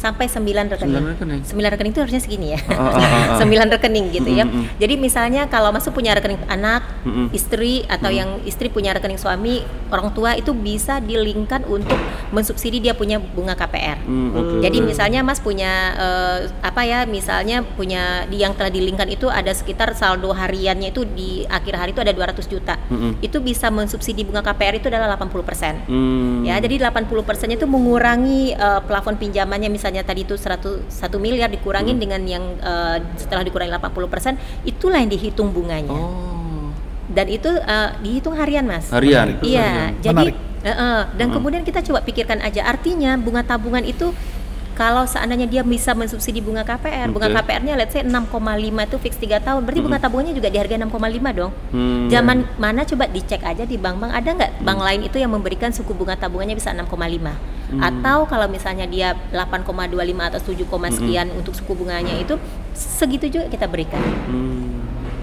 Sampai 0.00 0.32
9 0.32 0.40
rekening. 0.72 0.96
Sembilan 0.96 1.12
rekening. 1.12 1.40
9 1.44 1.72
rekening 1.76 1.92
itu 1.92 2.00
harusnya 2.00 2.22
segini 2.24 2.46
ya. 2.56 2.60
Ah, 2.72 2.96
ah, 2.96 3.36
ah. 3.36 3.44
9 3.44 3.68
rekening 3.76 4.06
gitu 4.16 4.30
ya. 4.32 4.48
Mm, 4.48 4.52
mm, 4.56 4.62
mm. 4.64 4.80
Jadi 4.80 4.94
misalnya 4.96 5.42
kalau 5.52 5.68
masuk 5.70 5.92
punya 5.92 6.16
rekening 6.16 6.40
anak, 6.48 6.82
Mm, 7.04 7.12
mm. 7.12 7.26
istri 7.36 7.84
atau 7.84 8.08
yang 8.08 8.40
istri 8.48 8.72
punya 8.72 8.96
rekening 8.96 9.20
suami, 9.20 9.60
orang 9.92 10.12
tua 10.16 10.36
itu 10.36 10.56
bisa 10.56 11.04
dilingkan 11.04 11.68
untuk 11.68 11.96
mensubsidi 12.32 12.80
dia 12.80 12.96
punya 12.96 13.20
bunga 13.20 13.52
KPR. 13.52 14.00
Hmm, 14.06 14.30
oke, 14.32 14.54
Jadi 14.64 14.78
misalnya 14.80 15.20
Mas 15.20 15.42
punya 15.42 15.92
eh, 15.98 16.38
apa 16.64 16.80
ya? 16.86 17.04
Misalnya 17.04 17.60
punya 17.60 18.24
di 18.24 18.40
yang 18.40 18.56
telah 18.56 18.72
dilingkan 18.72 19.08
itu 19.12 19.28
ada 19.28 19.52
sekitar 19.52 19.92
saldo 19.92 20.32
hariannya 20.32 20.94
itu 20.94 21.04
di 21.04 21.44
akhir 21.44 21.74
hari 21.76 21.90
itu 21.92 22.00
ada 22.00 22.14
200 22.14 22.46
juta. 22.48 22.80
Mm-mm. 22.88 23.20
Itu 23.20 23.42
bisa 23.44 23.68
mensubsidi 23.68 24.24
bunga 24.24 24.40
KPR 24.40 24.80
itu 24.80 24.86
adalah 24.88 25.18
80%. 25.18 25.90
Hmm. 25.90 26.46
Ya, 26.46 26.56
jadi 26.62 26.88
80 26.88 27.26
persennya 27.26 27.58
itu 27.58 27.66
mengurangi 27.68 28.54
eh, 28.54 28.80
plafon 28.86 29.18
pinjamannya 29.18 29.68
misalnya 29.68 29.89
tadi 30.00 30.22
itu 30.22 30.38
100 30.38 30.86
1 30.86 31.18
miliar 31.18 31.50
dikurangin 31.50 31.98
Hmm. 31.98 32.02
dengan 32.06 32.22
yang 32.22 32.44
eh, 32.56 32.96
setelah 33.18 33.42
dikurangi 33.42 33.74
80 33.74 34.06
persen, 34.06 34.38
itulah 34.62 35.02
yang 35.02 35.10
dihitung 35.10 35.50
bunganya. 35.50 35.90
Oh. 35.90 36.70
Dan 37.10 37.26
itu 37.26 37.50
eh, 37.50 37.90
dihitung 37.98 38.38
harian, 38.38 38.62
Mas. 38.62 38.86
Harian. 38.94 39.42
Iya, 39.42 39.90
jadi 39.98 40.30
eh, 40.62 40.70
eh, 40.70 41.02
dan 41.18 41.26
Mm-mm. 41.26 41.34
kemudian 41.34 41.62
kita 41.66 41.82
coba 41.82 41.98
pikirkan 42.00 42.38
aja 42.38 42.62
artinya 42.62 43.18
bunga 43.18 43.42
tabungan 43.42 43.82
itu 43.82 44.14
kalau 44.80 45.04
seandainya 45.04 45.44
dia 45.44 45.60
bisa 45.60 45.92
mensubsidi 45.92 46.40
bunga 46.40 46.64
KPR, 46.64 47.12
bunga 47.12 47.28
Oke. 47.28 47.36
KPR-nya 47.36 47.76
let's 47.76 47.92
say 47.92 48.00
6,5 48.00 48.32
itu 48.88 48.96
fix 48.96 49.20
3 49.20 49.44
tahun, 49.44 49.60
berarti 49.68 49.80
bunga 49.84 50.00
tabungannya 50.00 50.32
juga 50.32 50.48
di 50.48 50.56
harga 50.56 50.80
6,5 50.80 51.36
dong. 51.36 51.52
Hmm. 51.68 52.08
Zaman 52.08 52.48
mana 52.56 52.88
coba 52.88 53.04
dicek 53.12 53.44
aja 53.44 53.68
di 53.68 53.76
bank-bank 53.76 54.08
ada 54.16 54.30
nggak 54.32 54.64
bank 54.64 54.80
lain 54.80 55.00
itu 55.04 55.20
yang 55.20 55.36
memberikan 55.36 55.68
suku 55.68 55.92
bunga 55.92 56.16
tabungannya 56.16 56.56
bisa 56.56 56.72
6,5 56.72 57.60
atau 57.78 58.26
kalau 58.26 58.50
misalnya 58.50 58.82
dia 58.90 59.14
8,25 59.30 59.70
atau 60.18 60.40
7, 60.42 60.90
sekian 60.90 61.30
untuk 61.38 61.54
suku 61.54 61.72
bunganya 61.78 62.18
itu 62.18 62.34
segitu 62.74 63.30
juga 63.30 63.46
kita 63.46 63.70
berikan. 63.70 64.02
Hmm. 64.26 64.59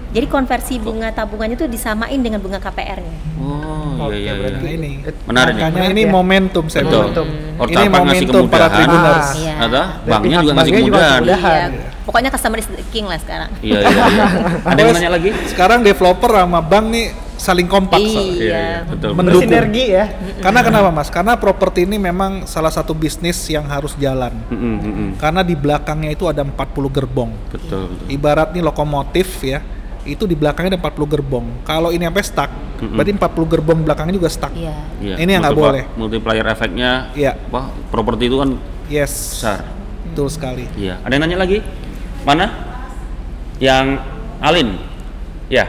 Jadi 0.08 0.26
konversi 0.26 0.80
bunga 0.80 1.12
tabungannya 1.12 1.52
itu 1.54 1.66
disamain 1.66 2.16
dengan 2.16 2.40
bunga 2.40 2.56
KPR-nya. 2.56 3.16
Oh, 3.38 4.08
iya 4.08 4.16
iya 4.16 4.16
iya. 4.16 4.32
berarti- 4.34 4.64
Nah 4.64 4.72
ini 4.72 4.90
Menarik 5.26 5.52
nih. 5.52 5.64
makanya 5.64 5.88
ini 5.90 6.02
Ya. 6.02 6.10
momentum 6.10 6.64
saya 6.66 6.82
Betul. 6.82 7.02
Momentum. 7.04 7.26
Ini 7.68 7.86
momentum 7.86 8.42
para 8.46 8.66
kemudahan. 8.66 8.72
tribuners. 8.72 9.28
Iya. 9.36 9.54
Ada 9.58 9.82
banknya 10.02 10.36
juga 10.40 10.52
ngasih 10.54 10.72
kemudahan. 10.74 11.20
Iya. 11.22 11.66
Pokoknya 12.02 12.30
customer 12.32 12.56
is 12.56 12.68
the 12.68 12.84
king 12.88 13.04
lah 13.04 13.18
sekarang. 13.18 13.50
Iya 13.60 13.78
iya. 13.78 13.88
iya. 14.08 14.26
Ada 14.72 14.80
yang 14.80 14.94
nanya 14.96 15.10
lagi? 15.12 15.28
Sekarang 15.44 15.78
developer 15.82 16.30
sama 16.32 16.60
bank 16.60 16.86
nih 16.88 17.06
saling 17.36 17.68
kompak. 17.68 18.00
Iya. 18.00 18.08
soalnya. 18.08 18.32
Iya 18.32 18.56
iya. 18.58 18.78
Betul. 18.88 19.10
Mendukung. 19.12 19.44
Bersinergi 19.44 19.84
ya. 19.92 20.04
Karena 20.40 20.60
kenapa 20.64 20.88
mas? 20.88 21.08
Karena 21.08 21.36
properti 21.36 21.84
ini 21.84 22.00
memang 22.00 22.48
salah 22.48 22.72
satu 22.72 22.96
bisnis 22.96 23.36
yang 23.46 23.68
harus 23.68 23.92
jalan. 23.94 24.32
Mm. 24.48 25.20
Karena 25.20 25.44
di 25.44 25.52
belakangnya 25.52 26.10
itu 26.10 26.24
ada 26.24 26.40
40 26.40 26.88
gerbong. 26.88 27.36
Betul. 27.52 27.92
betul. 27.92 28.08
Ibarat 28.08 28.56
nih 28.56 28.64
lokomotif 28.64 29.44
ya, 29.44 29.60
itu 30.08 30.24
di 30.24 30.32
belakangnya 30.32 30.74
ada 30.76 30.80
40 30.80 31.04
gerbong. 31.04 31.46
Kalau 31.62 31.92
ini 31.92 32.08
sampai 32.08 32.24
stuck, 32.24 32.50
Mm-mm. 32.80 32.96
berarti 32.96 33.12
40 33.12 33.52
gerbong 33.52 33.78
belakangnya 33.84 34.14
juga 34.16 34.28
stuck. 34.32 34.52
Iya. 34.56 34.76
Iya, 34.98 35.14
Ini 35.20 35.30
yang 35.36 35.42
nggak 35.44 35.58
boleh. 35.58 35.84
Multiplier 35.94 36.46
efeknya. 36.48 37.12
Iya. 37.12 37.36
Apa? 37.36 37.70
Properti 37.92 38.32
itu 38.32 38.40
kan 38.40 38.56
Yes. 38.88 39.12
besar. 39.44 39.68
Betul 40.08 40.28
sekali. 40.32 40.64
Iya. 40.74 40.96
Ada 41.04 41.12
yang 41.12 41.22
nanya 41.28 41.38
lagi? 41.38 41.58
Mana? 42.24 42.46
Yang 43.60 43.86
Alin. 44.40 44.68
Ya. 45.52 45.66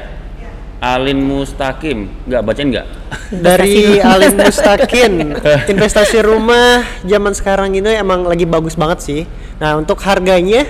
Alin 0.80 1.20
Mustaqim. 1.20 2.08
Nggak 2.24 2.42
bacain 2.48 2.68
nggak? 2.72 2.88
Dari 3.46 4.00
Alim 4.00 4.34
Mustakin, 4.48 5.14
investasi 5.76 6.24
rumah 6.24 6.82
zaman 7.04 7.36
sekarang 7.36 7.76
ini 7.76 8.00
emang 8.00 8.24
lagi 8.24 8.48
bagus 8.48 8.80
banget 8.80 9.04
sih. 9.04 9.22
Nah 9.60 9.76
untuk 9.76 10.00
harganya 10.08 10.64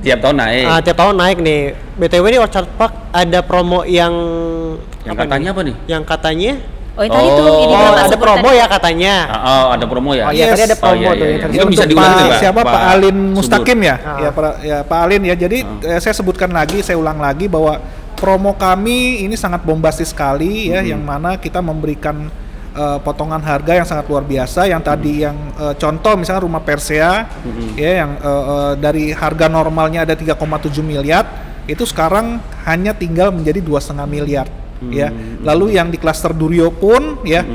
Tiap 0.00 0.18
tahun 0.18 0.36
naik. 0.38 0.64
ah, 0.64 0.80
tiap 0.80 0.96
tahun 0.96 1.14
naik 1.14 1.38
nih. 1.38 1.60
BTW 1.94 2.24
nih 2.28 2.40
Orchard 2.40 2.68
Park 2.72 2.92
ada 3.10 3.38
promo 3.40 3.84
yang 3.84 4.14
Yang 5.02 5.16
katanya 5.18 5.48
apa 5.50 5.60
nih? 5.62 5.76
Yang 5.86 6.02
katanya 6.06 6.52
Oh, 6.92 7.08
tuh 7.08 7.16
Oh, 7.16 7.64
ini 7.64 7.72
oh, 7.72 7.96
ada 7.96 8.16
promo 8.20 8.52
tadi. 8.52 8.60
ya 8.60 8.66
katanya. 8.68 9.14
Ah, 9.24 9.40
oh, 9.40 9.64
ada 9.72 9.84
promo 9.88 10.12
ya? 10.12 10.28
Oh 10.28 10.32
iya, 10.36 10.52
tadi 10.52 10.62
ada 10.68 10.76
Oh, 10.76 10.82
promo 10.84 11.00
iya, 11.00 11.10
tuh 11.16 11.24
iya, 11.24 11.32
iya. 11.32 11.46
Itu 11.48 11.56
Untuk 11.56 11.72
bisa 11.72 11.84
diulang 11.88 12.04
Pak- 12.04 12.20
nih, 12.20 12.30
siapa 12.36 12.60
Pak, 12.60 12.68
Pak 12.68 12.82
Alin 12.84 13.16
Subur. 13.16 13.36
Mustaqim 13.40 13.78
ya? 13.80 13.96
Ah. 13.96 14.18
Ya, 14.20 14.28
Pak, 14.28 14.52
ya 14.60 14.78
Pak 14.84 14.98
Alin 15.00 15.22
ya. 15.24 15.34
Jadi 15.34 15.58
eh, 15.64 15.98
saya 15.98 16.12
sebutkan 16.12 16.52
lagi, 16.52 16.84
saya 16.84 17.00
ulang 17.00 17.16
lagi 17.16 17.48
bahwa 17.48 17.80
promo 18.12 18.52
kami 18.52 19.24
ini 19.24 19.34
sangat 19.34 19.64
bombastis 19.64 20.12
sekali 20.12 20.68
ya, 20.68 20.84
yang 20.84 21.00
mana 21.00 21.34
kita 21.34 21.58
memberikan 21.58 22.28
eh, 22.72 22.98
potongan 23.00 23.40
harga 23.40 23.72
yang 23.78 23.86
sangat 23.86 24.08
luar 24.08 24.24
biasa. 24.24 24.66
Yang 24.66 24.82
tadi 24.82 25.12
yang 25.22 25.36
eh, 25.56 25.74
contoh 25.76 26.12
misalnya 26.16 26.42
rumah 26.42 26.60
Persea 26.60 27.28
ya, 27.76 27.90
yang 28.04 28.10
eh, 28.16 28.44
eh, 28.52 28.72
dari 28.80 29.04
harga 29.12 29.46
normalnya 29.48 30.04
ada 30.04 30.14
3,7 30.16 30.36
miliar, 30.82 31.24
itu 31.64 31.84
sekarang 31.86 32.42
hanya 32.66 32.90
tinggal 32.92 33.30
menjadi 33.30 33.62
dua 33.62 33.78
setengah 33.78 34.06
miliar 34.06 34.46
ya. 34.90 35.08
Lalu 35.46 35.78
yang 35.78 35.94
di 35.94 35.98
klaster 36.00 36.34
Durio 36.34 36.74
pun 36.74 37.22
ya 37.22 37.46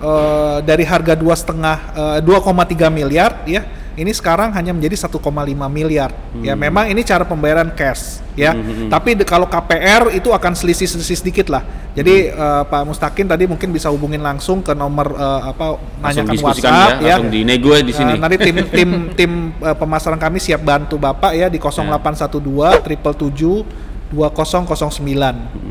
eh, 0.00 0.58
dari 0.62 0.84
harga 0.86 1.18
dua 1.18 1.34
setengah 1.34 1.76
eh, 2.16 2.18
2,3 2.22 2.88
miliar 2.94 3.42
ya 3.44 3.66
ini 4.00 4.16
sekarang 4.16 4.48
hanya 4.56 4.72
menjadi 4.72 4.96
1,5 4.96 5.20
miliar. 5.68 6.08
Ya 6.40 6.56
memang 6.56 6.88
ini 6.88 7.04
cara 7.04 7.28
pembayaran 7.28 7.68
cash 7.76 8.24
ya. 8.32 8.56
Tapi 8.88 9.20
de- 9.20 9.28
kalau 9.28 9.44
KPR 9.44 10.08
itu 10.16 10.32
akan 10.32 10.56
selisih-selisih 10.56 11.20
sedikit 11.20 11.52
lah. 11.52 11.60
Jadi 11.92 12.32
eh, 12.32 12.62
Pak 12.64 12.88
Mustakin 12.88 13.28
tadi 13.28 13.44
mungkin 13.44 13.68
bisa 13.68 13.92
hubungin 13.92 14.24
langsung 14.24 14.64
ke 14.64 14.72
nomor 14.72 15.12
eh, 15.12 15.40
apa 15.52 15.76
Langsung 16.00 16.24
nanyakan 16.24 16.40
WhatsApp 16.40 17.04
ya, 17.04 17.20
langsung 17.20 17.28
dinego 17.28 17.76
ya 17.76 17.84
di 17.84 17.92
sini. 17.92 18.16
Eh, 18.16 18.18
nanti 18.24 18.40
tim 18.40 18.56
tim 18.80 18.90
tim 19.12 19.52
eh, 19.60 19.76
pemasaran 19.76 20.16
kami 20.16 20.40
siap 20.40 20.64
bantu 20.64 20.96
Bapak 20.96 21.36
ya 21.36 21.52
di 21.52 21.60
0812 21.60 22.80
triple 22.80 23.14
2009 23.20 24.16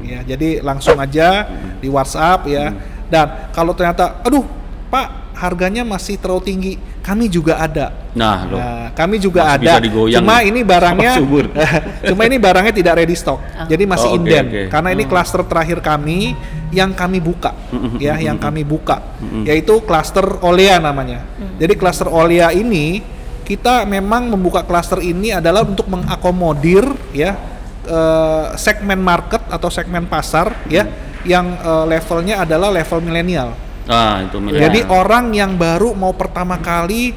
ya. 0.06 0.22
Jadi 0.22 0.62
langsung 0.62 1.02
aja 1.02 1.50
di 1.82 1.90
WhatsApp 1.90 2.46
ya. 2.46 2.78
Dan 3.10 3.50
kalau 3.58 3.74
ternyata 3.74 4.22
aduh, 4.22 4.46
Pak, 4.94 5.30
harganya 5.40 5.88
masih 5.88 6.20
terlalu 6.20 6.44
tinggi, 6.46 6.74
kami 7.10 7.26
juga 7.26 7.58
ada. 7.58 7.90
Nah, 8.14 8.38
loh. 8.46 8.60
Nah, 8.62 8.88
kami 8.94 9.18
juga 9.18 9.42
Masih 9.58 9.66
ada. 9.66 9.74
Cuma 10.22 10.36
nih. 10.46 10.54
ini 10.54 10.60
barangnya 10.62 11.14
cuma 12.14 12.22
ini 12.30 12.38
barangnya 12.38 12.74
tidak 12.74 12.94
ready 13.02 13.18
stock. 13.18 13.42
Jadi 13.66 13.84
masih 13.90 14.14
Oh, 14.14 14.14
oke, 14.14 14.22
inden. 14.22 14.46
oke. 14.46 14.62
Karena 14.70 14.90
ini 14.94 15.04
klaster 15.10 15.42
terakhir 15.42 15.82
kami 15.82 16.38
yang 16.70 16.94
kami 16.94 17.18
buka 17.18 17.50
ya, 17.98 18.22
yang 18.22 18.38
kami 18.38 18.62
buka 18.62 19.02
yaitu 19.42 19.82
klaster 19.82 20.22
Olea 20.46 20.78
namanya. 20.78 21.26
Jadi 21.58 21.74
klaster 21.74 22.06
Olea 22.06 22.54
ini 22.54 23.02
kita 23.42 23.90
memang 23.90 24.30
membuka 24.30 24.62
klaster 24.62 25.02
ini 25.02 25.34
adalah 25.34 25.66
untuk 25.66 25.90
mengakomodir 25.90 26.86
ya 27.10 27.34
eh, 27.90 28.46
segmen 28.54 29.02
market 29.02 29.42
atau 29.50 29.74
segmen 29.74 30.06
pasar 30.06 30.54
ya 30.70 30.86
yang 31.26 31.58
eh, 31.58 31.86
levelnya 31.90 32.46
adalah 32.46 32.70
level 32.70 33.02
milenial. 33.02 33.69
Ah, 33.90 34.22
itu 34.22 34.38
milenial. 34.38 34.70
Jadi 34.70 34.80
orang 34.86 35.34
yang 35.34 35.58
baru 35.58 35.98
mau 35.98 36.14
pertama 36.14 36.62
kali 36.62 37.12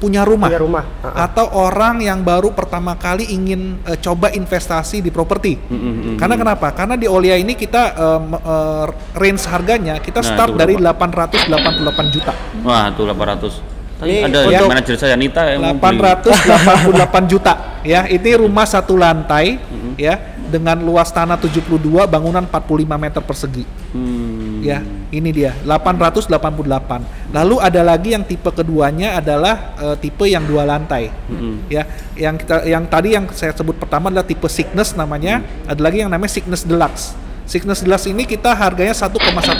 punya 0.00 0.24
rumah, 0.24 0.48
Punya 0.48 0.60
rumah, 0.60 0.84
ah, 1.00 1.08
ah. 1.12 1.14
atau 1.28 1.44
orang 1.60 2.00
yang 2.00 2.24
baru 2.24 2.56
pertama 2.56 2.96
kali 2.96 3.28
ingin 3.32 3.80
eh, 3.84 3.96
coba 4.00 4.32
investasi 4.32 5.04
di 5.04 5.12
properti. 5.12 5.56
Mm, 5.60 5.76
mm, 5.76 5.80
mm, 5.80 6.16
Karena 6.16 6.34
mm. 6.36 6.40
kenapa? 6.40 6.68
Karena 6.72 6.94
di 6.96 7.04
Olia 7.04 7.36
ini 7.36 7.52
kita 7.56 7.96
me- 8.20 8.40
eh, 8.40 8.86
range 9.16 9.44
harganya 9.48 10.00
kita 10.00 10.24
Nah, 10.24 10.28
start 10.28 10.56
itu 10.56 10.60
dari 10.60 10.74
berapa? 10.76 11.08
888 11.08 12.08
juta. 12.16 12.32
Wah, 12.64 12.88
tuh 12.96 13.04
800. 13.08 13.52
Tadi 14.00 14.08
Ini 14.08 14.32
ada 14.32 14.38
untuk 14.48 14.72
manajer 14.72 14.96
saya 14.96 15.16
Nita 15.20 15.42
yang 15.44 15.60
mau 15.60 15.76
beli. 15.76 16.00
888 16.00 17.28
juta 17.28 17.52
ya. 17.84 18.08
Ini 18.08 18.30
rumah 18.40 18.64
satu 18.64 18.96
lantai 18.96 19.60
ya 20.00 20.39
dengan 20.50 20.76
luas 20.82 21.14
tanah 21.14 21.38
72 21.38 21.78
bangunan 22.10 22.42
45 22.42 22.98
meter 22.98 23.22
persegi. 23.22 23.64
Hmm. 23.94 24.60
Ya, 24.60 24.82
ini 25.10 25.30
dia 25.30 25.54
888. 25.66 27.30
Lalu 27.30 27.56
ada 27.62 27.80
lagi 27.82 28.14
yang 28.14 28.26
tipe 28.26 28.50
keduanya 28.50 29.18
adalah 29.18 29.74
eh, 29.78 29.96
tipe 29.98 30.26
yang 30.26 30.46
dua 30.46 30.66
lantai. 30.66 31.10
Mm-mm. 31.30 31.66
Ya, 31.70 31.86
yang 32.18 32.34
kita 32.38 32.66
yang 32.66 32.84
tadi 32.86 33.14
yang 33.14 33.26
saya 33.30 33.54
sebut 33.54 33.78
pertama 33.78 34.10
adalah 34.10 34.26
tipe 34.26 34.46
Cygnus 34.50 34.94
namanya, 34.94 35.42
ada 35.66 35.78
lagi 35.78 36.02
yang 36.02 36.10
namanya 36.10 36.30
Cygnus 36.30 36.66
Deluxe. 36.66 37.14
Cygnus 37.50 37.82
Deluxe 37.82 38.06
ini 38.06 38.26
kita 38.26 38.54
harganya 38.54 38.94
1,1 38.94 39.10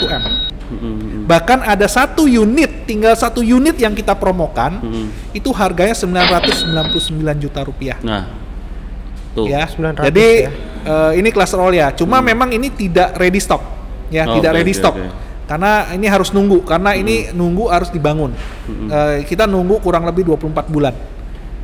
M. 0.07 0.23
Mm-mm. 0.71 1.27
Bahkan 1.27 1.67
ada 1.67 1.83
satu 1.87 2.23
unit, 2.23 2.87
tinggal 2.87 3.11
satu 3.19 3.43
unit 3.43 3.75
yang 3.75 3.91
kita 3.91 4.15
promokan, 4.15 4.79
Mm-mm. 4.79 5.07
itu 5.35 5.51
harganya 5.51 5.91
999 5.91 7.43
juta 7.43 7.59
rupiah. 7.67 7.99
Nah, 7.99 8.40
tuh. 9.31 9.47
Ya, 9.47 9.63
900 9.65 10.07
jadi 10.07 10.27
ya. 10.45 10.51
eh, 10.85 11.11
ini 11.19 11.29
cluster 11.29 11.57
all 11.57 11.71
ya. 11.71 11.91
Cuma 11.91 12.19
memang 12.19 12.51
ini 12.51 12.67
tidak 12.69 13.15
ready 13.15 13.39
stock, 13.39 13.61
ya 14.07 14.25
Oh, 14.25 14.37
tidak 14.37 14.51
oke, 14.51 14.57
ready 14.59 14.73
stock. 14.73 14.95
oke. 14.95 15.29
Karena 15.45 15.91
ini 15.91 16.07
harus 16.07 16.31
nunggu, 16.31 16.63
karena 16.63 16.95
ini 16.95 17.27
nunggu 17.31 17.67
harus 17.67 17.91
dibangun. 17.91 18.31
Eh, 18.87 19.27
kita 19.27 19.43
nunggu 19.43 19.79
kurang 19.79 20.07
lebih 20.07 20.23
24 20.23 20.67
bulan, 20.67 20.95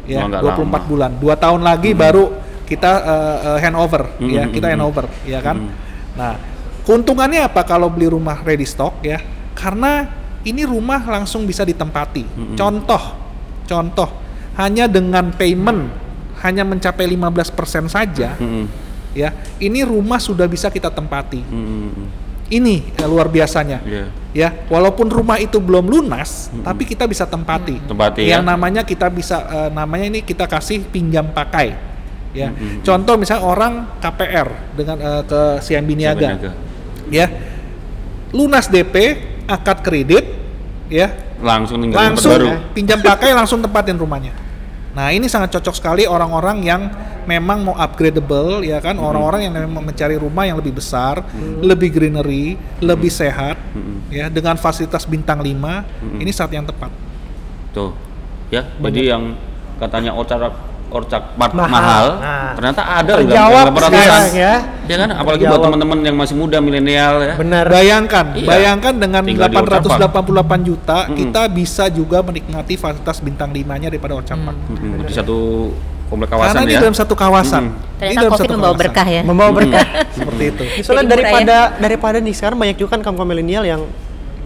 ya 0.03 0.24
Oh, 0.24 0.28
nggak 0.28 0.41
24 0.43 0.59
lama. 0.59 0.80
bulan. 0.84 1.11
Dua 1.15 1.36
tahun 1.36 1.61
lagi 1.63 1.95
baru 1.95 2.36
kita 2.68 2.91
eh, 2.99 3.38
eh, 3.47 3.57
handover, 3.63 4.03
ya 4.20 4.43
Mm-mm, 4.43 4.51
kita 4.51 4.68
mm-mm. 4.68 4.76
handover, 4.76 5.05
ya 5.24 5.39
kan. 5.39 5.55
Mm. 5.55 5.72
Nah, 6.20 6.34
keuntungannya 6.84 7.47
apa 7.47 7.63
kalau 7.63 7.88
beli 7.88 8.11
rumah 8.11 8.43
ready 8.43 8.68
stock 8.68 8.99
ya? 8.99 9.24
Karena 9.55 10.03
ini 10.43 10.68
rumah 10.68 10.99
langsung 11.01 11.47
bisa 11.47 11.63
ditempati. 11.63 12.24
Mm-mm. 12.28 12.55
Contoh, 12.59 13.03
contoh 13.63 14.09
hanya 14.57 14.91
dengan 14.91 15.32
payment 15.32 16.07
hanya 16.43 16.61
mencapai 16.61 17.05
15% 17.09 17.89
saja, 17.89 18.38
Mm-mm. 18.38 18.65
ya, 19.13 19.33
ini 19.57 19.81
rumah 19.81 20.21
sudah 20.21 20.45
bisa 20.45 20.69
kita 20.69 20.93
tempati. 20.93 21.41
Mm-mm. 21.41 22.25
Ini 22.47 22.95
ya, 22.95 23.11
luar 23.11 23.27
biasanya. 23.27 23.83
Iya. 23.83 24.05
Ya, 24.31 24.49
walaupun 24.71 25.11
rumah 25.11 25.35
itu 25.35 25.59
belum 25.59 25.83
lunas, 25.83 26.47
tapi 26.63 26.88
kita 26.88 27.03
bisa 27.03 27.27
tempati. 27.27 27.75
Tempati, 27.83 28.23
Yang 28.23 28.43
ya. 28.45 28.47
namanya 28.47 28.81
kita 28.88 29.11
bisa 29.11 29.43
eh, 29.43 29.69
namanya 29.75 30.07
ini 30.07 30.19
kita 30.23 30.47
kasih 30.47 30.88
pinjam 30.88 31.27
pakai. 31.35 31.75
Ya. 32.31 32.53
Contoh 32.88 33.19
misalnya 33.19 33.43
orang 33.43 33.73
KPR 33.99 34.47
dengan 34.79 34.95
eh, 34.95 35.23
ke 35.27 35.41
CIMB 35.59 35.89
Niaga. 35.99 36.27
Niaga. 36.39 36.51
Ya. 37.11 37.27
Lunas 38.31 38.71
DP, 38.71 38.95
akad 39.43 39.83
kredit, 39.83 40.23
ya. 40.88 41.11
Langsung 41.43 41.83
Langsung 41.83 42.31
baru. 42.31 42.47
pinjam 42.71 43.03
pakai 43.03 43.35
langsung 43.35 43.59
tempatin 43.59 43.99
rumahnya. 43.99 44.31
Nah, 44.98 45.14
ini 45.14 45.30
sangat 45.30 45.54
cocok 45.54 45.78
sekali 45.78 46.10
orang-orang 46.10 46.66
yang 46.66 46.89
memang 47.30 47.62
mau 47.62 47.78
upgradable 47.78 48.66
ya 48.66 48.82
kan, 48.82 48.98
orang-orang 48.98 49.45
yang 49.45 49.54
memang 49.54 49.86
mencari 49.86 50.18
rumah 50.18 50.50
yang 50.50 50.58
lebih 50.58 50.74
besar, 50.74 51.22
lebih 51.62 51.93
greenery, 51.93 52.58
lebih 52.82 53.14
sehat 53.14 53.62
ya 54.10 54.26
dengan 54.34 54.58
fasilitas 54.58 55.06
bintang 55.06 55.38
5. 55.45 56.18
Ini 56.18 56.32
saat 56.34 56.50
yang 56.50 56.66
tepat. 56.66 56.89
Tuh. 57.78 57.93
Ya, 58.50 58.66
jadi 58.82 59.14
yang 59.14 59.38
katanya 59.78 60.18
orcak 60.18 60.50
orcak 60.88 61.35
part 61.35 61.51
Mahal. 61.51 61.67
mahal, 61.67 62.05
Nah, 62.15 62.51
ternyata 62.53 62.81
ada 62.81 63.11
loh 63.13 63.27
dalam 63.27 63.69
peraturan. 63.69 63.91
sekarang 63.99 64.27
ya. 64.33 64.53
Ya 64.83 64.95
kan, 64.97 65.09
apalagi 65.11 65.43
buat 65.43 65.51
Terjawab. 65.51 65.65
teman-teman 65.67 65.97
yang 66.01 66.15
masih 66.15 66.33
muda 66.33 66.57
milenial 66.57 67.13
ya. 67.19 67.33
Benar. 67.35 67.65
Bayangkan, 67.67 68.25
Iya. 68.33 68.47
bayangkan 68.47 68.93
dengan 68.95 69.21
Tinggal 69.21 69.49
di 69.49 69.55
888 69.59 70.59
juta 70.63 70.97
Mm-mm. 71.03 71.17
kita 71.17 71.41
bisa 71.49 71.83
juga 71.89 72.17
menikmati 72.21 72.73
fasilitas 72.73 73.19
bintang 73.19 73.51
5-nya 73.51 73.88
daripada 73.88 74.13
Orchard 74.13 74.39
Park. 74.39 74.57
Mm-mm, 74.69 75.03
di 75.03 75.11
satu 75.11 75.38
komplek 76.07 76.29
kawasan 76.29 76.55
Karena 76.57 76.71
ya. 76.71 76.79
dalam 76.79 76.95
satu 76.95 77.13
kawasan. 77.13 77.63
Mm-mm. 77.65 77.75
Ini 77.75 77.99
Ternyata 77.99 78.15
dalam 78.17 78.31
COVID 78.31 78.39
satu 78.39 78.53
membawa 78.53 78.63
kawasan. 78.69 78.81
berkah 78.81 79.07
ya. 79.09 79.21
Membawa 79.21 79.51
berkah. 79.51 79.85
Seperti 80.09 80.43
itu. 80.45 80.63
Soalnya 80.81 80.95
murah 80.95 81.03
ya. 81.03 81.11
daripada 81.11 81.57
daripada 81.77 82.17
nih 82.17 82.31
sekarang 82.31 82.57
banyak 82.57 82.75
juga 82.75 82.89
kan 82.95 83.01
kaum 83.01 83.19
milenial 83.19 83.63
yang 83.63 83.81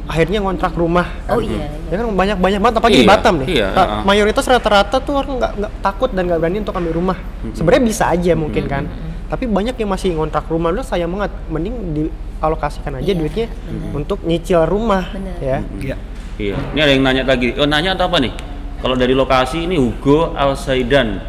akhirnya 0.06 0.40
ngontrak 0.40 0.74
rumah. 0.74 1.08
Oh 1.28 1.38
iya. 1.38 1.70
Ya 1.88 1.96
kan 1.96 2.08
banyak 2.10 2.38
banyak 2.38 2.60
banget 2.60 2.76
apalagi 2.78 2.96
di 2.96 3.04
Iya, 3.04 3.12
Batam 3.12 3.34
nih. 3.38 3.48
iya, 3.50 3.68
heeh. 3.70 4.02
mayoritas 4.04 4.46
rata-rata 4.46 4.98
tuh 4.98 5.14
orang 5.16 5.38
nggak 5.38 5.52
nggak 5.58 5.72
takut 5.80 6.10
dan 6.10 6.24
nggak 6.26 6.40
berani 6.40 6.58
untuk 6.60 6.74
ambil 6.74 6.94
rumah. 6.94 7.18
Sebenarnya 7.52 7.84
bisa 7.84 8.04
aja 8.08 8.34
mungkin 8.34 8.64
kan. 8.66 8.84
Tapi 9.28 9.48
banyak 9.48 9.76
yang 9.76 9.90
masih 9.90 10.12
ngontrak 10.12 10.44
rumah 10.46 10.70
udah 10.70 10.84
sayang 10.84 11.08
banget. 11.10 11.32
Mending 11.48 11.76
dialokasikan 11.94 13.00
aja 13.00 13.06
Iya, 13.06 13.16
duitnya 13.16 13.48
untuk 13.92 14.20
nyicil 14.22 14.66
rumah 14.66 15.08
Bener. 15.10 15.36
ya. 15.40 15.58
Iya. 15.78 15.96
Iya. 16.36 16.56
Ini 16.74 16.80
ada 16.80 16.92
yang 16.92 17.04
nanya 17.04 17.24
lagi. 17.24 17.48
Oh, 17.56 17.66
nanya 17.66 17.94
atau 17.94 18.08
apa 18.08 18.18
nih? 18.18 18.34
Kalau 18.78 18.96
dari 18.96 19.14
lokasi 19.14 19.64
ini 19.64 19.78
Hugo 19.78 20.34
Alsaidan. 20.34 21.22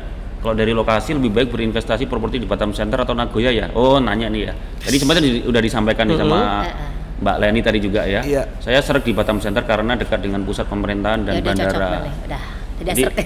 Kalau 0.42 0.58
dari 0.58 0.74
lokasi 0.74 1.14
lebih 1.14 1.30
baik 1.30 1.48
berinvestasi 1.48 2.10
properti 2.10 2.42
di 2.42 2.46
Batam 2.46 2.74
Center 2.74 2.98
atau 2.98 3.14
Nagoya 3.14 3.54
ya? 3.54 3.70
Oh, 3.72 4.02
nanya 4.02 4.26
nih 4.26 4.50
ya. 4.50 4.52
Tadi 4.80 4.96
sebenarnya 4.96 5.22
di- 5.22 5.44
udah 5.46 5.60
disampaikan 5.60 6.02
nih 6.04 6.18
sama 6.18 6.38
Heeh. 6.66 6.74
Mbak 7.22 7.36
Leni 7.38 7.60
tadi 7.62 7.78
juga 7.78 8.02
ya. 8.02 8.20
Iya. 8.20 8.42
Saya 8.58 8.82
seret 8.82 9.06
di 9.06 9.14
Batam 9.14 9.38
Center 9.38 9.62
karena 9.62 9.94
dekat 9.94 10.18
dengan 10.20 10.42
pusat 10.42 10.66
pemerintahan 10.66 11.22
dan 11.22 11.32
Ya 11.32 11.40
udah 11.40 11.54
cocok 11.54 11.62
bandara. 11.70 11.88
boleh. 11.96 12.14
Udah. 12.26 12.42
Tidak 12.72 12.94
Jadi, 12.98 13.02
serta. 13.06 13.22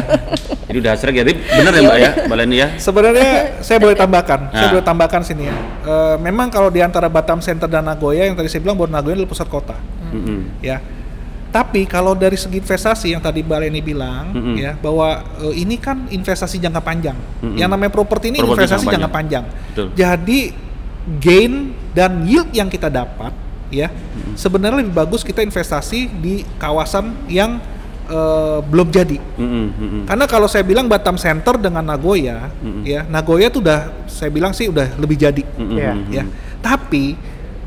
jadi 0.68 0.78
udah 0.78 0.92
seret 0.92 1.14
ya. 1.16 1.22
Tapi 1.24 1.34
benar 1.40 1.72
ya 1.72 1.80
Mbak 1.80 1.96
ya, 1.96 2.10
Mbak 2.28 2.36
Leni 2.36 2.56
ya? 2.60 2.68
Sebenarnya 2.76 3.30
saya 3.64 3.78
boleh 3.80 3.96
tambahkan, 3.96 4.40
saya 4.52 4.66
Nah. 4.68 4.72
boleh 4.76 4.84
tambahkan 4.84 5.22
sini 5.24 5.42
ya. 5.48 5.56
Eh, 5.88 6.16
memang 6.20 6.52
kalau 6.52 6.68
di 6.68 6.84
antara 6.84 7.08
Batam 7.08 7.40
Center 7.40 7.64
dan 7.64 7.88
Nagoya 7.88 8.28
yang 8.28 8.36
tadi 8.36 8.52
saya 8.52 8.60
bilang 8.60 8.76
bahwa 8.76 8.92
Nagoya 8.92 9.16
adalah 9.16 9.30
pusat 9.30 9.48
kota, 9.48 9.76
Mm-mm. 10.12 10.60
ya. 10.60 10.84
Tapi 11.50 11.82
kalau 11.82 12.14
dari 12.14 12.36
segi 12.38 12.60
investasi 12.60 13.10
yang 13.10 13.18
tadi 13.18 13.40
Mbak 13.40 13.58
Leni 13.58 13.80
bilang, 13.80 14.30
Mm-mm. 14.30 14.54
ya 14.60 14.76
bahwa 14.76 15.18
eh, 15.48 15.64
ini 15.64 15.80
kan 15.80 16.04
investasi 16.06 16.60
jangka 16.60 16.84
panjang. 16.84 17.16
Mm-mm. 17.40 17.56
Yang 17.56 17.70
namanya 17.72 17.90
properti 17.90 18.28
ini 18.28 18.44
Properti 18.44 18.68
investasi 18.68 18.84
jangka 18.84 18.94
jangka 19.00 19.10
panjang. 19.10 19.44
Betul. 19.72 19.86
Jadi 19.96 20.38
gain 21.18 21.72
dan 21.90 22.22
yield 22.24 22.50
yang 22.54 22.70
kita 22.70 22.86
dapat, 22.86 23.34
ya 23.70 23.90
sebenarnya 24.34 24.82
lebih 24.82 24.94
bagus 24.94 25.22
kita 25.22 25.42
investasi 25.42 26.10
di 26.20 26.42
kawasan 26.58 27.14
yang 27.26 27.58
eh, 28.10 28.58
belum 28.66 28.90
jadi. 28.90 29.18
Mm-mm, 29.38 29.66
mm-mm. 29.74 30.02
Karena 30.06 30.24
kalau 30.26 30.50
saya 30.50 30.66
bilang 30.66 30.90
Batam 30.90 31.14
Center 31.14 31.54
dengan 31.58 31.82
Nagoya, 31.86 32.50
Mm-mm. 32.62 32.82
ya 32.82 33.06
Nagoya 33.06 33.50
tuh 33.50 33.62
udah 33.62 33.90
saya 34.10 34.30
bilang 34.30 34.50
sih 34.50 34.66
udah 34.66 34.94
lebih 34.98 35.14
jadi, 35.18 35.42
Iya. 35.58 35.92
mm-mm. 35.94 36.10
ya. 36.14 36.24
Tapi 36.60 37.14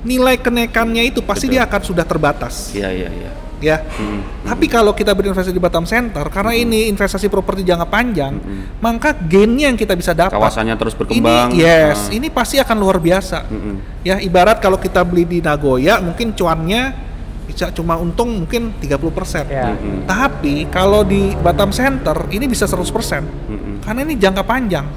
nilai 0.04 0.36
kenaikannya 0.36 1.08
itu 1.08 1.24
pasti 1.24 1.48
Betul. 1.48 1.56
dia 1.56 1.62
akan 1.64 1.82
sudah 1.82 2.04
terbatas, 2.04 2.76
Iya, 2.76 2.92
iya, 2.92 3.10
iya. 3.10 3.32
Ya. 3.64 3.80
Mm-mm. 3.80 4.44
Tapi 4.44 4.66
kalau 4.68 4.92
kita 4.92 5.10
berinvestasi 5.10 5.50
di 5.50 5.58
Batam 5.58 5.84
Center, 5.84 6.28
karena 6.28 6.52
ini 6.52 6.86
investasi 6.86 7.26
properti 7.26 7.64
jangka 7.64 7.88
panjang, 7.88 8.36
Mm-mm. 8.36 8.78
maka 8.78 9.16
gainnya 9.16 9.72
yang 9.72 9.80
kita 9.80 9.96
bisa 9.96 10.12
dapat. 10.12 10.36
Kawasannya 10.36 10.76
terus 10.76 10.94
Ini 10.94 11.00
berkembang. 11.00 11.50
yes, 11.54 12.00
Ah. 12.04 12.12
ini 12.12 12.28
pasti 12.28 12.60
akan 12.60 12.76
luar 12.76 13.00
biasa. 13.00 13.48
Mm-mm. 13.48 13.76
Ya 14.02 14.20
ibarat 14.20 14.60
kalau 14.60 14.76
kita 14.76 15.00
beli 15.02 15.24
di 15.24 15.40
Nagoya, 15.40 15.98
mungkin 15.98 16.32
cuannya 16.32 17.16
bisa 17.44 17.72
cuma 17.72 17.96
untung 17.96 18.30
mungkin 18.38 18.76
30%. 18.78 19.48
Ya. 19.48 19.72
Mm-mm. 19.72 20.04
Tapi 20.04 20.68
kalau 20.68 21.02
di 21.02 21.32
Batam 21.34 21.72
Center 21.72 22.28
ini 22.30 22.46
bisa 22.46 22.64
100%. 22.64 23.24
Mm-mm. 23.24 23.80
Karena 23.80 24.00
ini 24.02 24.16
jangka 24.16 24.42
panjang. 24.42 24.88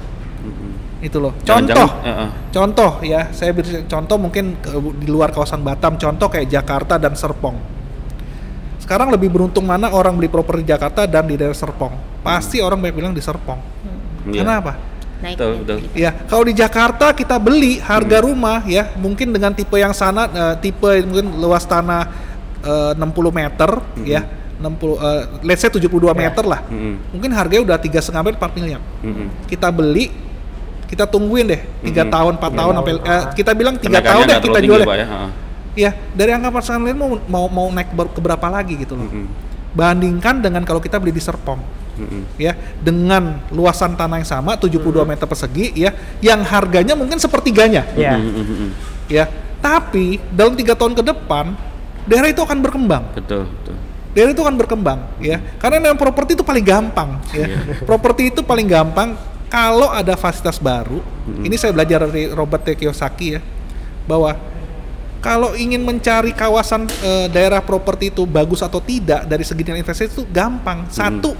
Mm-mm. 0.41 0.99
Itu 0.99 1.19
loh. 1.19 1.35
Contoh. 1.39 1.89
eh, 2.01 2.09
eh. 2.09 2.29
Contoh 2.49 2.91
ya, 3.01 3.29
saya 3.29 3.51
beri 3.51 3.85
contoh 3.85 4.17
mungkin 4.17 4.57
ke- 4.57 4.73
di 4.97 5.05
luar 5.05 5.29
kawasan 5.29 5.61
Batam, 5.61 5.95
contoh 5.95 6.25
kayak 6.25 6.49
Jakarta 6.49 6.95
dan 6.95 7.13
Serpong. 7.13 7.76
Sekarang 8.87 9.11
lebih 9.11 9.27
beruntung 9.27 9.67
mana 9.67 9.91
orang 9.91 10.15
beli 10.15 10.31
properti 10.31 10.63
di 10.63 10.71
Jakarta 10.71 11.03
dan 11.03 11.27
di 11.27 11.35
daerah 11.35 11.51
Serpong? 11.51 12.23
Pasti 12.23 12.63
orang 12.63 12.79
banyak 12.79 12.95
bilang 12.95 13.11
di 13.11 13.19
Serpong. 13.19 13.59
Iya. 14.31 14.47
Kenapa? 14.47 14.79
Naik. 15.19 15.35
Betul, 15.35 15.51
betul. 15.59 15.77
Ya, 15.91 16.15
kalau 16.15 16.47
di 16.47 16.55
Jakarta 16.55 17.11
kita 17.11 17.35
beli 17.35 17.83
harga 17.83 18.23
rumah 18.23 18.63
ya, 18.63 18.95
mungkin 18.95 19.35
dengan 19.35 19.51
tipe 19.51 19.75
yang 19.75 19.91
sana 19.91 20.31
eh, 20.31 20.55
tipe 20.63 20.87
mungkin 21.03 21.35
luas 21.35 21.67
tanah 21.67 22.07
eh, 22.63 22.91
60 22.95 23.11
meter 23.27 23.69
ya, 24.07 24.23
60 24.55 24.63
eh, 24.63 25.23
let's 25.43 25.59
say 25.59 25.67
72 25.67 25.91
meter 26.15 26.47
lah. 26.47 26.63
Mm-mm. 26.71 27.11
Mungkin 27.11 27.35
harganya 27.35 27.75
udah 27.75 27.77
tiga 27.83 27.99
setengah 27.99 28.39
4 28.39 28.55
miliar. 28.55 28.79
Mm-mm. 29.03 29.51
Kita 29.51 29.67
beli 29.67 30.15
kita 30.87 31.03
tungguin 31.03 31.43
deh 31.51 31.61
tiga 31.83 32.07
Mhm. 32.07 32.11
tahun 32.15 32.33
4 32.39 32.55
tahun 32.55 32.73
sampai 32.79 32.93
eh, 33.03 33.23
kita 33.35 33.51
bilang 33.51 33.75
tiga 33.75 33.99
Kenaikannya 33.99 34.15
tahun 34.15 34.27
deh 34.31 34.39
kita 34.47 34.59
jual 34.63 34.79
deh. 34.79 34.87
Ya. 34.95 35.07
Ya, 35.77 35.93
dari 36.11 36.33
angka 36.33 36.49
4 36.49 36.57
setengah 36.59 36.81
miliar 36.81 36.97
mau 36.97 37.09
mau 37.23 37.45
mau 37.47 37.67
naik 37.69 37.93
ber- 37.93 38.09
ke 38.09 38.17
berapa 38.17 38.47
lagi 38.49 38.73
gitu 38.75 38.97
loh. 38.97 39.05
Mm-mm. 39.05 39.29
Bandingkan 39.71 40.41
dengan 40.41 40.63
kalau 40.63 40.79
kita 40.79 40.97
beli 40.97 41.11
di 41.11 41.21
Serpong 41.21 41.61
Mm-mm. 41.95 42.25
ya 42.35 42.53
dengan 42.77 43.45
luasan 43.47 43.93
tanah 43.93 44.17
yang 44.17 44.25
sama 44.27 44.53
72 44.53 44.73
Hmm. 44.95 45.05
meter 45.05 45.25
persegi 45.25 45.69
ya 45.75 45.93
yang 46.19 46.41
harganya 46.41 46.93
mungkin 46.93 47.17
sepertiganya 47.17 47.85
Ya. 47.93 48.17
Mm-mm, 48.17 48.33
mm-mm. 48.37 48.69
ya 49.07 49.29
tapi 49.57 50.17
dalam 50.29 50.53
tiga 50.53 50.73
tahun 50.73 50.93
ke 50.93 51.03
depan 51.03 51.53
daerah 52.03 52.25
itu 52.27 52.37
akan 52.39 52.57
berkembang 52.59 53.03
Betul, 53.13 53.45
betul. 53.51 53.75
daerah 54.13 54.31
itu 54.31 54.41
akan 54.41 54.55
berkembang 54.55 54.99
ya 55.19 55.37
karena 55.57 55.77
dalam 55.83 55.97
properti 55.97 56.33
itu 56.33 56.41
paling 56.41 56.61
gampang 56.63 57.09
ya 57.31 57.45
Iya. 57.47 57.57
properti 57.83 58.29
itu 58.29 58.41
paling 58.41 58.65
gampang 58.65 59.13
kalau 59.47 59.89
ada 59.89 60.13
fasilitas 60.13 60.57
baru 60.57 61.01
Hmm. 61.21 61.43
ini 61.43 61.53
saya 61.53 61.69
belajar 61.71 62.01
dari 62.03 62.29
Robert 62.29 62.61
T. 62.61 62.73
Kiyosaki 62.73 63.27
ya 63.31 63.41
bahwa 64.05 64.33
kalau 65.27 65.51
ingin 65.59 65.83
mencari 65.83 66.31
kawasan 66.31 66.87
eh, 67.03 67.27
daerah 67.27 67.59
properti 67.59 68.15
itu 68.15 68.23
bagus 68.23 68.63
atau 68.63 68.79
tidak 68.79 69.27
dari 69.27 69.43
segi 69.43 69.59
nilai 69.59 69.83
investasi 69.83 70.07
itu 70.07 70.23
gampang. 70.31 70.87
Satu 70.87 71.35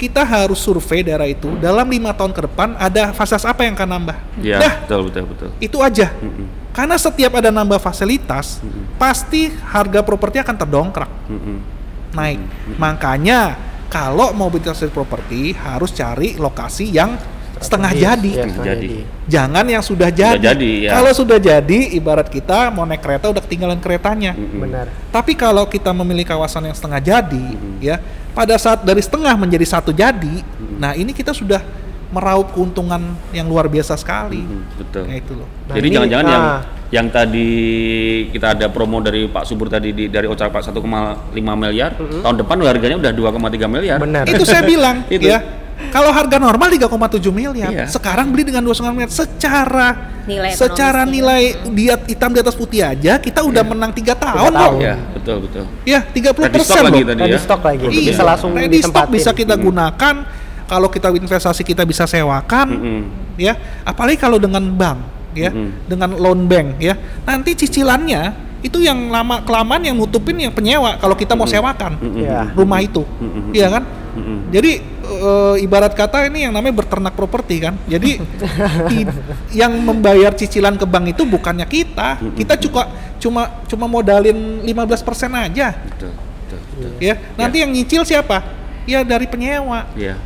kita 0.00 0.24
harus 0.24 0.56
survei 0.56 1.04
daerah 1.04 1.28
itu. 1.28 1.52
Dalam 1.60 1.84
lima 1.84 2.16
tahun 2.16 2.32
ke 2.32 2.48
depan 2.48 2.72
ada 2.80 3.12
fasilitas 3.12 3.44
apa 3.44 3.68
yang 3.68 3.76
akan 3.76 3.88
nambah? 4.00 4.16
Iya, 4.40 4.56
dah. 4.56 4.74
betul, 4.80 5.00
betul, 5.12 5.24
betul. 5.28 5.48
itu 5.60 5.78
aja. 5.84 6.08
Mm-mm. 6.16 6.64
karena 6.76 6.96
setiap 7.00 7.32
ada 7.40 7.48
nambah 7.48 7.80
fasilitas 7.80 8.60
pasti 9.00 9.48
harga 9.48 10.00
properti 10.00 10.40
akan 10.40 10.56
terdongkrak. 10.56 11.10
Mm-mm. 11.28 11.56
naik. 12.16 12.40
Makanya 12.80 13.60
kalau 13.92 14.32
mau 14.32 14.48
berinvestasi 14.48 14.88
properti 14.88 15.52
harus 15.52 15.92
cari 15.92 16.32
lokasi 16.40 16.88
yang 16.88 17.35
setengah 17.60 17.92
Iya, 17.96 18.02
jadi. 18.14 18.30
iya, 18.30 18.36
Setengah 18.36 18.54
setengah 18.54 18.76
jadi. 18.76 18.88
Jangan 19.26 19.64
yang 19.66 19.82
sudah 19.82 20.08
jadi. 20.12 20.38
jadi, 20.38 20.72
ya. 20.86 20.90
Kalau 21.00 21.10
sudah 21.16 21.38
jadi, 21.40 21.78
ibarat 21.96 22.28
kita 22.28 22.70
mau 22.70 22.84
naik 22.84 23.02
kereta 23.02 23.32
udah 23.32 23.42
ketinggalan 23.42 23.78
keretanya. 23.80 24.32
Benar. 24.36 24.86
Tapi 25.10 25.32
kalau 25.34 25.64
kita 25.66 25.90
memilih 25.90 26.28
kawasan 26.28 26.68
yang 26.68 26.76
setengah 26.76 27.00
jadi, 27.00 27.46
ya 27.80 27.96
pada 28.36 28.60
saat 28.60 28.84
dari 28.84 29.00
setengah 29.00 29.32
menjadi 29.32 29.64
satu 29.64 29.96
jadi, 29.96 30.44
nah 30.76 30.92
ini 30.92 31.16
kita 31.16 31.32
sudah 31.32 31.64
meraup 32.12 32.52
keuntungan 32.54 33.16
yang 33.34 33.48
luar 33.48 33.66
biasa 33.66 33.96
sekali. 33.98 34.38
Mm, 34.44 34.62
betul. 34.78 35.04
Kayak 35.08 35.20
itu 35.26 35.32
loh. 35.34 35.48
Nah, 35.66 35.74
Jadi 35.74 35.86
ini, 35.90 35.94
jangan-jangan 35.98 36.26
yang 36.28 36.44
ah. 36.44 36.60
yang 36.86 37.06
tadi 37.10 37.50
kita 38.30 38.46
ada 38.54 38.66
promo 38.70 39.02
dari 39.02 39.26
Pak 39.26 39.42
Subur 39.42 39.66
tadi 39.66 39.90
di, 39.90 40.06
dari 40.06 40.30
Ocak 40.30 40.54
Pak 40.54 40.70
1,5 40.70 40.78
miliar, 41.34 41.98
tahun 41.98 42.36
depan 42.38 42.56
harganya 42.62 42.96
udah 43.02 43.12
2,3 43.16 43.66
miliar. 43.66 43.98
Benar. 43.98 44.22
itu 44.30 44.44
saya 44.46 44.62
bilang 44.62 45.02
Itu. 45.10 45.26
ya 45.26 45.42
Kalau 45.88 46.10
harga 46.10 46.36
normal 46.36 46.68
3,7 46.68 47.30
miliar, 47.30 47.68
Iya. 47.68 47.86
sekarang 47.86 48.28
beli 48.28 48.44
dengan 48.44 48.62
2,9 48.62 48.92
miliar 48.92 49.10
secara 49.10 49.88
Nilai 50.22 50.50
secara 50.52 51.06
nilai 51.06 51.54
di 51.70 51.86
hitam 51.86 52.34
di 52.34 52.42
atas 52.42 52.52
putih 52.52 52.82
aja 52.82 53.14
kita 53.16 53.40
udah 53.40 53.62
menang 53.62 53.94
tiga 53.94 54.10
tahun 54.12 54.50
tahun. 54.50 54.74
kok. 54.74 54.82
Ya, 54.82 54.96
betul 55.14 55.36
betul. 55.46 55.64
Ya, 55.82 56.00
30 56.02 56.10
Ready 56.10 56.34
stock 56.34 56.50
persen 56.52 56.82
lagi 56.82 56.98
loh. 56.98 57.06
tadi 57.06 57.20
Ready 57.22 57.30
ya. 57.30 57.40
stock 57.40 57.60
lagi. 57.62 57.84
Iya, 57.86 58.10
Bisa 58.10 58.22
langsung 58.24 58.50
ready 58.52 58.78
stock 58.80 59.06
bisa 59.06 59.30
kita 59.30 59.54
gunakan. 59.54 60.14
Kalau 60.66 60.90
kita 60.90 61.08
investasi 61.08 61.62
kita 61.62 61.82
bisa 61.82 62.04
sewakan, 62.04 62.66
Mm-mm. 62.68 63.00
ya. 63.36 63.54
Apalagi 63.82 64.18
kalau 64.18 64.34
dengan 64.34 64.66
bank, 64.66 64.98
ya, 65.32 65.46
Mm-mm. 65.48 65.86
dengan 65.86 66.10
loan 66.12 66.42
bank, 66.44 66.82
ya. 66.82 66.98
Nanti 67.22 67.54
cicilannya 67.54 68.34
itu 68.60 68.82
yang 68.82 68.98
lama 69.06 69.46
kelamaan 69.46 69.78
yang 69.80 69.94
nutupin 69.94 70.34
yang 70.34 70.50
penyewa 70.50 70.98
kalau 70.98 71.14
kita 71.14 71.38
mau 71.38 71.46
sewakan 71.46 71.94
Mm-mm. 71.96 72.18
Iya. 72.18 72.50
rumah 72.50 72.82
itu, 72.82 73.06
Mm-mm. 73.06 73.54
iya 73.54 73.70
kan? 73.70 73.86
Mm-mm. 74.18 74.50
Jadi 74.50 74.95
eh, 75.06 75.64
ibarat 75.64 75.94
kata 75.94 76.26
ini 76.26 76.44
yang 76.44 76.52
namanya 76.52 76.82
berternak 76.82 77.14
properti 77.14 77.62
kan. 77.62 77.78
Jadi 77.86 78.18
i- 78.96 79.08
yang 79.54 79.72
membayar 79.78 80.34
cicilan 80.34 80.74
ke 80.74 80.84
bank 80.84 81.14
itu 81.14 81.22
bukannya 81.22 81.64
kita. 81.64 82.18
Kita 82.34 82.54
cuma 82.58 82.82
cuma 83.16 83.42
cuma 83.64 83.86
modalin 83.86 84.60
15% 84.60 84.66
aja. 85.32 85.72
Betul, 85.72 86.10
betul, 86.12 86.58
betul. 86.58 86.90
Ya. 86.98 87.14
Nanti 87.34 87.56
yang 87.62 87.70
nyicil 87.70 88.02
siapa? 88.02 88.42
Ya 88.84 89.02
dari 89.02 89.26
penyewa. 89.26 89.86
Iya. 89.94 90.18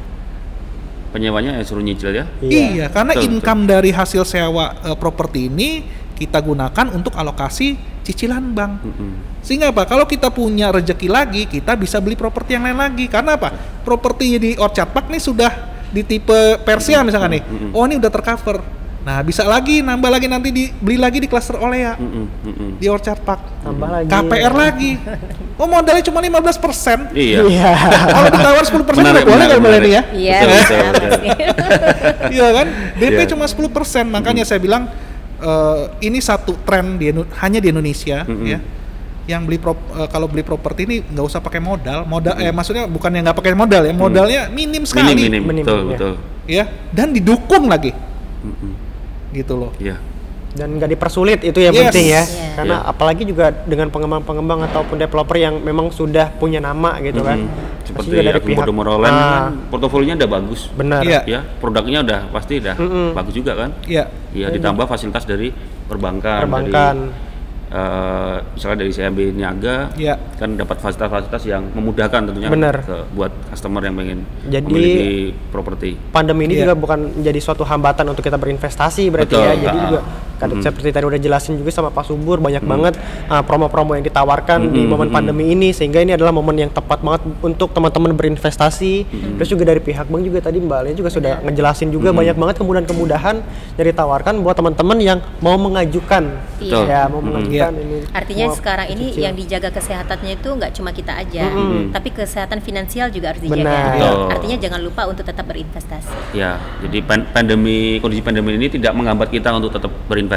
Penyewanya 1.11 1.59
yang 1.59 1.67
suruh 1.67 1.83
nyicil 1.83 2.15
ya. 2.15 2.25
Iya, 2.39 2.87
karena 2.87 3.19
Betul, 3.19 3.35
income 3.35 3.67
dari 3.67 3.91
hasil 3.91 4.23
sewa 4.23 4.79
eh, 4.81 4.95
properti 4.95 5.51
ini 5.51 5.83
kita 6.15 6.39
gunakan 6.39 6.87
untuk 6.93 7.17
alokasi 7.17 7.75
cicilan 8.11 8.43
bank. 8.51 8.83
Mm-mm. 8.83 9.11
Sehingga 9.41 9.71
apa? 9.71 9.87
Kalau 9.87 10.05
kita 10.05 10.29
punya 10.35 10.75
rezeki 10.75 11.07
lagi, 11.07 11.47
kita 11.47 11.79
bisa 11.79 12.03
beli 12.03 12.19
properti 12.19 12.59
yang 12.59 12.67
lain 12.67 12.77
lagi. 12.77 13.07
Karena 13.07 13.39
apa? 13.39 13.55
Properti 13.87 14.37
di 14.37 14.51
Orchard 14.59 14.91
Park 14.91 15.07
nih 15.09 15.23
sudah 15.23 15.53
di 15.95 16.03
tipe 16.03 16.59
Persia 16.67 17.07
misalkan 17.07 17.39
nih. 17.39 17.43
Mm-mm. 17.47 17.71
Oh, 17.73 17.87
ini 17.87 18.03
udah 18.03 18.11
tercover. 18.11 18.83
Nah, 19.01 19.25
bisa 19.25 19.49
lagi 19.49 19.81
nambah 19.81 20.13
lagi 20.13 20.29
nanti 20.29 20.53
dibeli 20.53 21.01
lagi 21.01 21.25
di 21.25 21.29
klaster 21.31 21.57
Olea 21.57 21.97
Mm-mm. 21.97 22.27
Mm-mm. 22.45 22.71
di 22.77 22.85
Orchard 22.85 23.25
Park. 23.25 23.65
Tambah 23.65 23.89
lagi. 23.89 24.09
KPR 24.13 24.53
lagi. 24.53 24.93
Oh, 25.57 25.65
modalnya 25.65 26.05
cuma 26.05 26.21
15%. 26.21 27.17
Iya. 27.17 27.41
Iya. 27.49 27.71
Kalau 28.13 28.29
ditawar 28.29 28.65
10% 28.65 29.01
Menarik, 29.01 29.25
udah 29.25 29.33
boleh 29.33 29.45
nggak 29.49 29.63
boleh 29.65 29.79
nih 29.81 29.93
ya? 29.93 30.03
Iya. 30.13 30.39
Iya 32.29 32.47
kan? 32.53 32.67
DP 33.01 33.19
Iya. 33.25 33.29
cuma 33.33 33.45
10%. 33.49 34.05
Makanya 34.05 34.45
saya 34.45 34.61
bilang 34.61 34.93
eh, 35.41 35.83
ini 36.05 36.21
satu 36.21 36.55
tren 36.63 37.01
di 37.01 37.11
hanya 37.41 37.59
di 37.59 37.69
Indonesia 37.73 38.23
Mm-mm. 38.29 38.47
ya. 38.47 38.61
Yang 39.29 39.43
beli 39.47 39.59
prop- 39.61 39.91
eh, 39.97 40.09
kalau 40.13 40.27
beli 40.29 40.45
properti 40.45 40.85
ini 40.85 40.97
nggak 41.03 41.27
usah 41.27 41.41
pakai 41.41 41.61
modal. 41.61 42.05
Modal 42.05 42.37
eh 42.39 42.53
maksudnya 42.53 42.85
bukan 42.87 43.11
yang 43.17 43.25
nggak 43.27 43.39
pakai 43.41 43.55
modal 43.57 43.83
ya. 43.89 43.93
Modalnya 43.97 44.43
minim 44.53 44.85
sekali. 44.85 45.17
Minim, 45.17 45.41
minim, 45.41 45.43
Minim, 45.49 45.65
betul, 45.65 45.81
ya. 45.81 45.89
betul. 45.97 46.13
Ya, 46.51 46.65
dan 46.91 47.15
didukung 47.15 47.71
lagi. 47.71 47.95
Mm-mm. 48.45 48.73
Gitu 49.33 49.55
loh. 49.57 49.73
Iya. 49.79 49.97
Dan 50.51 50.75
nggak 50.75 50.91
dipersulit 50.91 51.41
itu 51.41 51.57
yang 51.57 51.71
Yes. 51.71 51.83
penting 51.85 52.07
ya 52.07 52.23
Iya. 52.23 52.53
karena 52.55 52.77
Iya. 52.77 52.91
apalagi 52.91 53.23
juga 53.23 53.47
dengan 53.63 53.87
pengembang-pengembang 53.89 54.67
ataupun 54.67 54.97
developer 54.97 55.37
yang 55.37 55.55
memang 55.57 55.89
sudah 55.89 56.35
punya 56.35 56.59
nama 56.59 56.99
gitu 56.99 57.23
kan 57.23 57.39
Mm-mm. 57.41 57.69
Pasti 57.81 58.07
Seperti 58.07 58.11
juga 58.13 58.23
dari 58.25 58.41
pihak- 58.45 58.59
Podomoro 58.61 58.95
Land 58.97 59.11
Ah, 59.13 59.23
kan 59.23 59.43
portofolionya 59.67 60.15
udah 60.17 60.31
bagus. 60.33 60.61
benar 60.73 61.03
Iya. 61.03 61.21
Ya, 61.25 61.41
produknya 61.57 61.99
udah 62.01 62.21
pasti 62.31 62.59
udah 62.59 62.75
Mm-mm. 62.77 63.09
bagus 63.13 63.35
juga 63.35 63.53
kan. 63.57 63.71
Iya. 63.85 64.05
Iya, 64.31 64.47
ditambah 64.49 64.87
fasilitas 64.87 65.23
dari 65.25 65.51
perbankan, 65.87 66.39
perbankan 66.41 66.97
dari 67.01 67.29
eh, 67.71 68.37
misalnya 68.53 68.79
dari 68.81 68.91
CMB 68.91 69.19
Niaga 69.33 69.95
Iya. 69.95 70.19
kan 70.35 70.51
dapat 70.53 70.79
fasilitas-fasilitas 70.81 71.43
yang 71.45 71.63
memudahkan 71.69 72.21
tentunya 72.25 72.47
Benar. 72.49 72.83
ke 72.83 73.07
buat 73.13 73.31
customer 73.49 73.79
yang 73.81 73.95
pengen 73.95 74.19
Jadi- 74.45 74.67
memiliki 74.67 75.11
properti. 75.49 75.95
pandemi 76.11 76.47
ini 76.47 76.55
Iya. 76.57 76.63
juga 76.65 76.75
bukan 76.77 76.99
menjadi 77.17 77.39
suatu 77.41 77.63
hambatan 77.63 78.07
untuk 78.09 78.23
kita 78.23 78.35
berinvestasi 78.37 79.07
berarti 79.09 79.31
Betul. 79.33 79.47
ya 79.47 79.55
jadi 79.61 79.79
Ah. 79.79 79.85
juga 79.85 80.01
kan 80.41 80.49
Mm-mm. 80.49 80.65
seperti 80.65 80.89
tadi 80.89 81.05
udah 81.05 81.21
jelasin 81.21 81.55
juga 81.55 81.69
sama 81.69 81.93
Pak 81.93 82.09
Subur 82.09 82.41
banyak 82.41 82.65
banget 82.65 82.97
uh, 83.29 83.45
promo-promo 83.45 83.93
yang 83.93 84.03
ditawarkan 84.03 84.67
di 84.67 84.81
Mm-mm, 84.81 84.89
momen 84.89 85.07
mm-mm. 85.07 85.15
pandemi 85.15 85.45
ini 85.51 85.71
sehingga 85.71 86.01
ini 86.01 86.17
adalah 86.17 86.33
momen 86.33 86.57
yang 86.57 86.71
tepat 86.71 86.99
banget 86.99 87.23
untuk 87.41 87.71
teman-teman 87.71 88.17
berinvestasi 88.17 89.05
terus 89.37 89.47
juga 89.47 89.69
dari 89.69 89.79
pihak 89.79 90.09
bank 90.09 90.23
juga 90.23 90.41
tadi 90.41 90.57
Mbak 90.59 90.81
Lia 90.83 90.95
juga 90.95 91.11
sudah 91.11 91.45
ngejelasin 91.45 91.91
juga 91.91 92.11
banyak 92.11 92.35
banget 92.35 92.57
kemudahan-kemudahan 92.57 93.37
yang 93.77 93.87
ditawarkan 93.87 94.41
buat 94.41 94.57
teman-teman 94.57 94.97
yang 94.97 95.19
mau 95.39 95.55
mengajukan 95.55 96.25
Betul. 96.57 96.85
ya 96.87 97.05
mau 97.05 97.21
Mm-mm. 97.21 97.29
mengajukan 97.29 97.49
Iya. 97.51 97.83
ini 97.83 97.99
Artinya 98.11 98.47
mau 98.47 98.55
sekarang 98.55 98.87
ini 98.89 99.07
cicil. 99.11 99.23
yang 99.23 99.35
dijaga 99.35 99.69
kesehatannya 99.71 100.33
itu 100.35 100.49
nggak 100.49 100.73
cuma 100.73 100.91
kita 100.91 101.13
aja, 101.13 101.45
Mm-mm. 101.51 101.91
tapi 101.91 102.09
kesehatan 102.09 102.61
finansial 102.61 103.11
juga 103.11 103.35
harus 103.35 103.43
dijaga. 103.43 103.59
Benar. 103.61 103.91
Betul. 103.93 104.17
Artinya 104.31 104.57
jangan 104.61 104.81
lupa 104.81 105.03
untuk 105.05 105.25
tetap 105.27 105.45
berinvestasi. 105.45 106.15
Ya, 106.33 106.57
jadi 106.81 107.03
pan- 107.03 107.27
pandemi 107.27 107.99
kondisi 107.99 108.23
pandemi 108.23 108.55
ini 108.55 108.71
tidak 108.71 108.95
menghambat 108.95 109.29
kita 109.29 109.51
untuk 109.51 109.71
tetap 109.71 109.91
berinvestasi. 110.07 110.30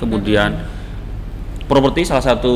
Kemudian 0.00 0.56
properti 1.68 2.08
salah 2.08 2.24
satu 2.24 2.54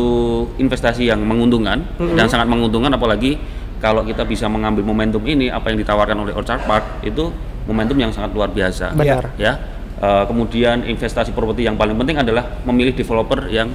investasi 0.56 1.12
yang 1.12 1.20
menguntungkan 1.20 1.84
dan 2.16 2.26
sangat 2.30 2.48
menguntungkan 2.48 2.94
apalagi 2.94 3.36
kalau 3.80 4.00
kita 4.06 4.24
bisa 4.24 4.48
mengambil 4.48 4.84
momentum 4.86 5.20
ini 5.28 5.52
apa 5.52 5.68
yang 5.72 5.78
ditawarkan 5.80 6.16
oleh 6.24 6.32
Orchard 6.32 6.62
Park 6.64 7.04
itu 7.04 7.28
momentum 7.68 7.96
yang 8.00 8.12
sangat 8.12 8.32
luar 8.32 8.48
biasa. 8.48 8.96
Benar. 8.96 9.34
Ya. 9.36 9.56
Eh, 10.00 10.24
kemudian 10.24 10.80
investasi 10.88 11.36
properti 11.36 11.68
yang 11.68 11.76
paling 11.76 11.92
penting 11.92 12.16
adalah 12.16 12.64
memilih 12.64 12.96
developer 12.96 13.44
yang 13.52 13.68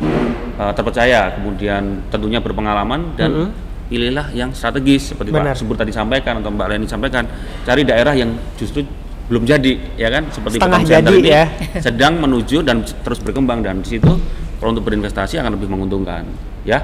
eh, 0.55 0.71
terpercaya, 0.73 1.35
kemudian 1.37 1.99
tentunya 2.09 2.39
berpengalaman 2.39 3.13
dan 3.19 3.29
Mhm. 3.29 3.47
pilihlah 3.91 4.31
yang 4.33 4.49
strategis 4.55 5.13
seperti 5.13 5.29
Benar. 5.29 5.53
Pak 5.53 5.61
Subur 5.61 5.75
tadi 5.77 5.91
sampaikan 5.93 6.39
atau 6.41 6.49
Mbak 6.49 6.67
Leni 6.71 6.87
sampaikan, 6.89 7.27
cari 7.61 7.83
daerah 7.85 8.15
yang 8.17 8.33
justru 8.55 8.81
belum 9.25 9.43
jadi, 9.43 9.73
ya 9.97 10.09
kan? 10.13 10.23
Seperti 10.29 10.61
Setengah 10.61 10.81
jadi 10.85 11.13
ini 11.17 11.29
ya. 11.29 11.45
sedang 11.81 12.21
menuju 12.21 12.61
dan 12.61 12.85
terus 12.85 13.19
berkembang 13.21 13.65
dan 13.65 13.81
di 13.81 13.97
situ 13.97 14.13
kalau 14.61 14.69
untuk 14.71 14.85
berinvestasi 14.85 15.41
akan 15.41 15.57
lebih 15.57 15.67
menguntungkan, 15.69 16.25
ya. 16.61 16.79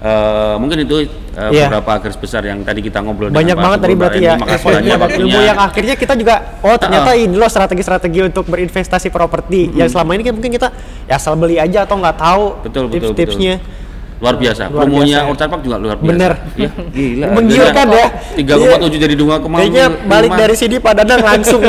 Eh, 0.00 0.54
mungkin 0.56 0.80
itu 0.80 1.04
eh, 1.04 1.50
Iya. 1.52 1.68
beberapa 1.68 2.00
garis 2.00 2.16
besar 2.16 2.40
yang 2.40 2.64
tadi 2.64 2.80
kita 2.80 3.04
ngobrol 3.04 3.28
banyak 3.28 3.52
dengan 3.52 3.52
Pak 3.52 3.64
banget 3.68 3.78
tadi 3.84 3.94
berarti 4.00 4.20
ya 4.24 4.32
Makasih 4.40 4.66
banyak 4.72 4.98
ilmu 5.20 5.38
yang 5.44 5.58
akhirnya 5.60 5.94
kita 6.00 6.12
juga 6.16 6.34
oh 6.64 6.76
ternyata 6.80 7.12
Uh-uh. 7.12 7.20
ini 7.28 7.36
loh 7.36 7.50
strategi-strategi 7.52 8.32
untuk 8.32 8.48
berinvestasi 8.48 9.12
properti 9.12 9.68
yang 9.76 9.92
selama 9.92 10.16
ini 10.16 10.24
kan 10.24 10.32
mungkin 10.32 10.56
kita 10.56 10.72
ya 11.04 11.20
asal 11.20 11.36
beli 11.36 11.60
aja 11.60 11.84
atau 11.84 12.00
nggak 12.00 12.16
tahu 12.16 12.44
Betul, 12.64 12.88
betul, 12.88 13.12
tips-tipsnya 13.12 13.60
luar 14.20 14.36
biasa. 14.36 14.68
Luar 14.68 14.84
Promonya 14.84 15.18
biasa. 15.24 15.30
Orchard 15.32 15.50
Park 15.50 15.62
juga 15.64 15.76
luar 15.80 15.96
biasa. 15.96 16.12
Bener. 16.12 16.32
Iya, 16.54 16.70
gila. 16.94 17.26
Menggiurkan 17.32 17.86
ya. 17.88 18.06
3,7 18.36 19.00
jadi 19.00 19.14
2, 19.16 19.48
kayaknya 19.48 19.84
balik 20.04 20.32
dari 20.36 20.54
sini 20.54 20.76
Pak 20.76 20.92
Dadang 20.94 21.20
langsung 21.20 21.60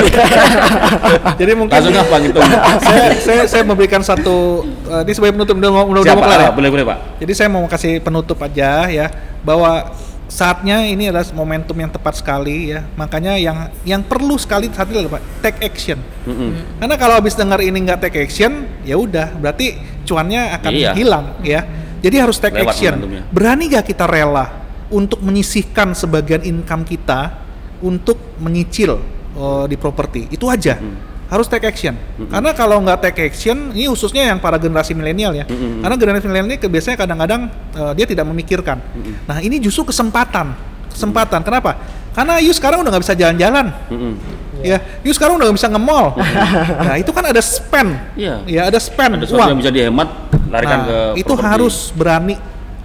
Jadi 1.40 1.52
mungkin 1.56 1.74
langsung 1.74 1.96
apa 1.96 2.16
gitu. 2.22 2.40
saya, 2.88 3.08
saya 3.18 3.42
saya 3.48 3.64
memberikan 3.64 4.04
satu 4.04 4.62
eh, 4.86 5.02
ini 5.08 5.14
sebagai 5.16 5.34
penutup 5.40 5.56
udah 5.58 5.72
mau 5.72 5.86
udah, 5.88 6.02
udah 6.04 6.14
mau 6.14 6.20
Siapa? 6.20 6.28
kelar 6.28 6.40
ya? 6.40 6.48
Ah, 6.48 6.54
boleh, 6.54 6.70
boleh, 6.70 6.86
Pak. 6.86 6.98
Jadi 7.24 7.34
saya 7.34 7.48
mau 7.50 7.64
kasih 7.66 7.94
penutup 8.04 8.38
aja 8.44 8.92
ya 8.92 9.08
bahwa 9.42 9.88
saatnya 10.28 10.88
ini 10.88 11.12
adalah 11.12 11.28
momentum 11.32 11.76
yang 11.76 11.92
tepat 11.92 12.20
sekali 12.20 12.72
ya. 12.72 12.84
Makanya 12.96 13.36
yang 13.36 13.58
yang 13.84 14.02
perlu 14.04 14.36
sekali 14.36 14.68
saat 14.72 14.92
ini 14.92 15.04
adalah 15.04 15.20
Pak, 15.20 15.24
take 15.44 15.60
action. 15.64 16.00
Mm-mm. 16.28 16.80
Karena 16.80 16.96
kalau 16.96 17.16
habis 17.20 17.36
dengar 17.36 17.60
ini 17.60 17.80
nggak 17.80 18.00
take 18.04 18.20
action, 18.22 18.68
ya 18.84 18.96
udah 18.96 19.32
berarti 19.40 19.76
cuannya 20.04 20.56
akan 20.60 20.72
Iya. 20.72 20.92
hilang 20.96 21.26
ya. 21.44 21.64
Jadi 22.02 22.16
harus 22.18 22.38
take 22.42 22.58
Lewat 22.58 22.74
action. 22.74 22.94
momentumnya. 22.98 23.24
Berani 23.30 23.64
gak 23.70 23.86
kita 23.86 24.06
rela 24.10 24.46
untuk 24.90 25.22
menyisihkan 25.24 25.94
sebagian 25.94 26.42
income 26.44 26.84
kita 26.84 27.40
untuk 27.86 28.18
menyicil 28.42 28.98
eh, 29.38 29.66
di 29.70 29.78
properti? 29.78 30.28
Itu 30.34 30.50
aja. 30.50 30.82
Harus 31.32 31.48
take 31.48 31.64
action. 31.64 31.96
Karena 32.28 32.52
kalau 32.52 32.84
nggak 32.84 33.08
take 33.08 33.32
action, 33.32 33.72
ini 33.72 33.88
khususnya 33.88 34.28
yang 34.36 34.44
para 34.44 34.60
generasi 34.60 34.92
milenial 34.92 35.32
ya. 35.32 35.48
Mm-mm. 35.48 35.80
Karena 35.80 35.96
generasi 35.96 36.28
milenial 36.28 36.52
ini 36.52 36.60
biasanya 36.60 36.98
kadang-kadang 37.00 37.42
eh, 37.72 37.94
dia 37.96 38.06
tidak 38.10 38.26
memikirkan. 38.28 38.78
Nah 39.30 39.40
ini 39.40 39.56
justru 39.64 39.88
kesempatan. 39.88 40.52
Kesempatan. 40.92 41.42
Kenapa? 41.42 41.80
Karena 42.12 42.44
you 42.44 42.52
sekarang 42.52 42.84
udah 42.84 42.92
nggak 42.92 43.04
bisa 43.04 43.16
jalan-jalan. 43.16 43.72
Mm-mm. 43.88 44.14
Ya, 44.62 44.78
you 45.02 45.10
sekarang 45.10 45.40
udah 45.40 45.50
nggak 45.50 45.58
bisa 45.58 45.70
nge-mall. 45.72 46.14
nah, 46.86 46.96
itu 47.00 47.10
kan 47.10 47.24
ada 47.26 47.42
spend. 47.42 47.98
Iya. 48.14 48.36
Ya, 48.46 48.62
ada 48.70 48.78
spend 48.78 49.18
Ada 49.18 49.26
uang. 49.32 49.48
yang 49.56 49.60
bisa 49.60 49.72
dihemat, 49.74 50.08
larikan 50.52 50.80
Nah, 50.84 50.86
ke 50.86 50.98
itu 51.24 51.34
properti. 51.34 51.50
harus 51.50 51.76
berani, 51.90 52.36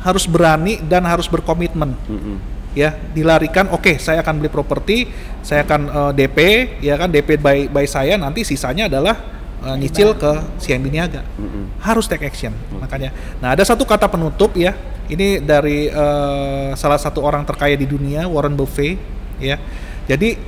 harus 0.00 0.24
berani 0.24 0.80
dan 0.80 1.04
harus 1.04 1.26
berkomitmen. 1.28 1.92
Mm-mm. 2.08 2.36
Ya, 2.72 2.96
dilarikan. 3.12 3.68
Oke, 3.72 3.96
saya 4.00 4.20
akan 4.20 4.40
beli 4.40 4.48
properti, 4.48 5.10
saya 5.42 5.64
akan 5.64 5.80
eh, 5.88 6.12
DP, 6.16 6.38
ya 6.80 6.94
kan 6.96 7.08
DP 7.08 7.36
by 7.36 7.68
by 7.68 7.84
saya. 7.84 8.16
Nanti 8.16 8.40
sisanya 8.40 8.88
adalah 8.88 9.35
eh, 9.66 9.76
nyicil 9.82 10.14
ke 10.14 10.32
CMB 10.62 10.86
Niaga. 10.94 11.22
Mm-mm. 11.34 11.74
Harus 11.82 12.06
take 12.06 12.22
action. 12.22 12.54
Makanya. 12.78 13.10
Nah, 13.42 13.58
ada 13.58 13.66
satu 13.66 13.82
kata 13.82 14.06
penutup 14.06 14.54
ya. 14.54 14.72
Ini 15.10 15.42
dari 15.42 15.90
eh, 15.90 16.70
salah 16.78 16.98
satu 16.98 17.22
orang 17.22 17.42
terkaya 17.42 17.74
di 17.74 17.86
dunia, 17.86 18.30
Warren 18.30 18.54
Buffett. 18.54 18.98
Ya, 19.36 19.60
jadi 20.08 20.38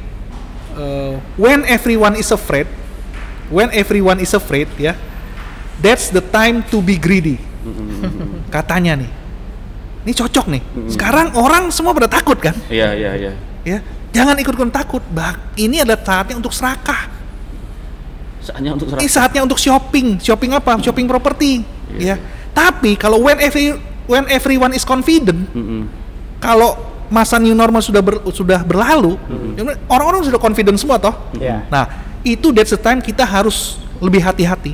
eh, 0.78 1.14
when 1.36 1.66
everyone 1.66 2.16
is 2.16 2.30
afraid, 2.30 2.70
when 3.50 3.68
everyone 3.74 4.22
is 4.22 4.32
afraid, 4.32 4.70
ya, 4.80 4.96
that's 5.82 6.08
the 6.08 6.22
time 6.22 6.62
to 6.70 6.80
be 6.80 6.96
greedy. 6.96 7.36
Katanya 8.48 8.96
nih, 8.96 9.10
ini 10.08 10.12
cocok 10.16 10.46
nih. 10.48 10.62
Sekarang 10.88 11.36
orang 11.36 11.68
semua 11.68 11.92
pada 11.92 12.08
takut 12.08 12.40
kan? 12.40 12.56
Iya, 12.72 12.96
iya, 12.96 13.12
iya. 13.12 13.32
Ya, 13.68 13.78
Jangan 14.12 14.34
ikut-ikutan 14.40 14.72
takut. 14.72 15.04
Bah, 15.12 15.36
ini 15.60 15.84
adalah 15.84 16.00
saatnya 16.00 16.40
untuk 16.40 16.52
serakah. 16.54 17.17
Saatnya 18.48 18.70
untuk. 18.72 18.86
Ini 18.96 19.08
saatnya 19.08 19.40
untuk 19.44 19.60
shopping. 19.60 20.16
Shopping 20.18 20.50
apa? 20.56 20.80
Shopping 20.80 21.04
properti. 21.04 21.60
Iya. 21.92 22.16
Ya. 22.16 22.16
Tapi 22.56 22.96
kalau 22.96 23.20
when 23.20 23.36
every 23.38 23.76
when 24.08 24.24
everyone 24.32 24.72
is 24.72 24.88
confident, 24.88 25.44
Mm-mm. 25.52 25.84
kalau 26.40 26.74
masa 27.12 27.36
new 27.36 27.52
normal 27.52 27.84
sudah 27.84 28.00
ber- 28.00 28.24
sudah 28.32 28.64
berlalu, 28.64 29.20
orang-orang 29.88 30.24
sudah 30.24 30.40
confident 30.40 30.80
semua 30.80 30.96
toh. 30.96 31.12
Iya. 31.36 31.68
Nah, 31.68 31.84
itu 32.24 32.48
that's 32.52 32.72
the 32.72 32.80
time 32.80 33.04
kita 33.04 33.24
harus 33.24 33.76
lebih 34.00 34.24
hati-hati. 34.24 34.72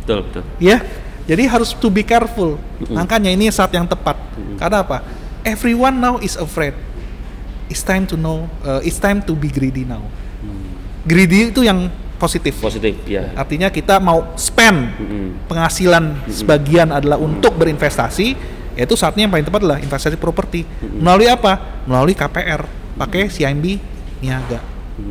Betul, 0.00 0.24
betul. 0.28 0.42
ya. 0.60 0.80
Jadi 1.24 1.48
harus 1.48 1.72
to 1.72 1.88
be 1.88 2.04
careful. 2.04 2.60
Makanya 2.92 3.32
ini 3.32 3.48
saat 3.48 3.72
yang 3.72 3.88
tepat. 3.88 4.16
Karena 4.60 4.84
apa? 4.84 5.00
Everyone 5.40 5.96
now 5.96 6.14
is 6.20 6.36
afraid. 6.36 6.76
It's 7.72 7.80
time 7.80 8.04
to 8.12 8.16
know. 8.16 8.44
uh, 8.60 8.84
it's 8.84 9.00
time 9.00 9.24
to 9.24 9.32
be 9.32 9.48
greedy 9.48 9.88
now. 9.88 10.04
Greedy 11.08 11.48
itu 11.48 11.64
yang 11.64 11.88
positif. 12.24 12.54
Positif, 12.56 12.94
ya. 13.04 13.30
Artinya 13.34 13.68
kita 13.68 13.96
mau 13.98 14.32
spend 14.34 14.96
penghasilan 15.44 16.24
sebagian 16.26 16.88
adalah 16.90 17.16
untuk 17.16 17.54
berinvestasi, 17.54 18.32
yaitu 18.74 18.94
saatnya 18.94 19.24
yang 19.24 19.32
paling 19.32 19.44
tepat 19.44 19.60
adalah 19.60 19.78
investasi 19.78 20.16
properti. 20.16 20.64
Melalui 20.80 21.28
apa? 21.28 21.84
Melalui 21.84 22.12
KPR, 22.12 22.64
pakai 22.96 23.28
CIMB 23.28 23.64
Niaga. 24.18 24.60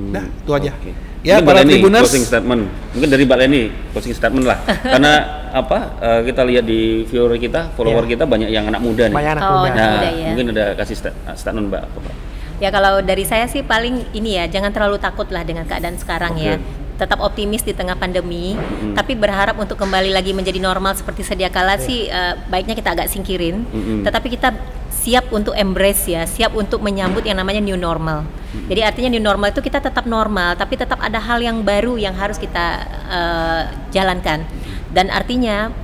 Dah, 0.09 0.25
itu 0.25 0.51
aja. 0.51 0.71
Oke. 0.73 0.91
Ya, 1.23 1.39
Mungkin 1.39 1.43
Mbak 1.45 1.47
para 1.47 1.59
Leni, 1.61 1.73
tribuners, 1.73 2.03
closing 2.03 2.25
statement. 2.25 2.61
Mungkin 2.91 3.07
dari 3.07 3.23
Mbak 3.23 3.37
Leni, 3.39 3.61
closing 3.95 4.11
statement 4.11 4.43
lah. 4.43 4.59
Karena 4.93 5.13
apa? 5.53 5.77
eh, 5.97 6.21
kita 6.27 6.43
lihat 6.43 6.65
di 6.65 6.81
viewer 7.05 7.31
kita, 7.37 7.71
follower 7.71 8.03
Iya. 8.03 8.11
kita 8.11 8.23
banyak 8.25 8.49
yang 8.49 8.67
anak 8.67 8.81
muda 8.81 9.07
nih. 9.07 9.15
Banyak 9.15 9.31
anak 9.33 9.43
Oh, 9.45 9.51
muda. 9.55 9.69
anak 9.69 9.79
Nah, 9.79 9.91
muda 9.93 10.09
ya. 10.11 10.27
mungkin 10.27 10.45
ada 10.51 10.65
kasih 10.75 10.95
sta- 10.97 11.15
statement 11.33 11.71
Mbak. 11.71 11.81
apa, 11.81 11.97
Mbak? 12.01 12.15
Ya 12.59 12.69
kalau 12.69 12.99
dari 12.99 13.23
saya 13.23 13.43
sih 13.45 13.59
paling 13.59 14.03
ini 14.11 14.35
ya 14.35 14.47
jangan 14.47 14.71
terlalu 14.71 14.95
takut 14.95 15.27
lah 15.27 15.43
dengan 15.43 15.63
keadaan 15.63 15.95
sekarang 15.95 16.35
ya. 16.35 16.59
Tetap 17.03 17.19
optimis 17.19 17.67
di 17.67 17.75
tengah 17.75 17.99
pandemi, 17.99 18.55
tapi 18.95 19.11
berharap 19.11 19.59
untuk 19.59 19.75
kembali 19.75 20.15
lagi 20.15 20.31
menjadi 20.31 20.55
normal 20.63 20.95
seperti 20.95 21.27
sedia 21.27 21.51
kala 21.51 21.75
sih 21.75 22.07
eh, 22.07 22.39
baiknya 22.47 22.79
kita 22.79 22.95
agak 22.95 23.11
singkirin. 23.11 23.67
Mm-mm. 23.67 23.99
Tetapi 24.07 24.31
kita 24.31 24.55
siap 25.03 25.27
untuk 25.35 25.51
embrace 25.51 26.07
ya, 26.07 26.23
siap 26.23 26.55
untuk 26.55 26.79
menyambut 26.79 27.27
yang 27.27 27.35
namanya 27.35 27.59
new 27.59 27.75
normal. 27.75 28.23
Jadi 28.71 28.79
artinya 28.87 29.09
new 29.11 29.19
normal 29.19 29.51
itu 29.51 29.59
kita 29.59 29.83
tetap 29.83 30.07
normal, 30.07 30.55
tapi 30.55 30.79
tetap 30.79 31.03
ada 31.03 31.19
hal 31.19 31.43
yang 31.43 31.59
baru 31.59 31.99
yang 31.99 32.15
harus 32.15 32.39
kita 32.39 32.87
eh, 33.11 33.63
jalankan. 33.91 34.47
Dan 34.95 35.11
artinya 35.11 35.75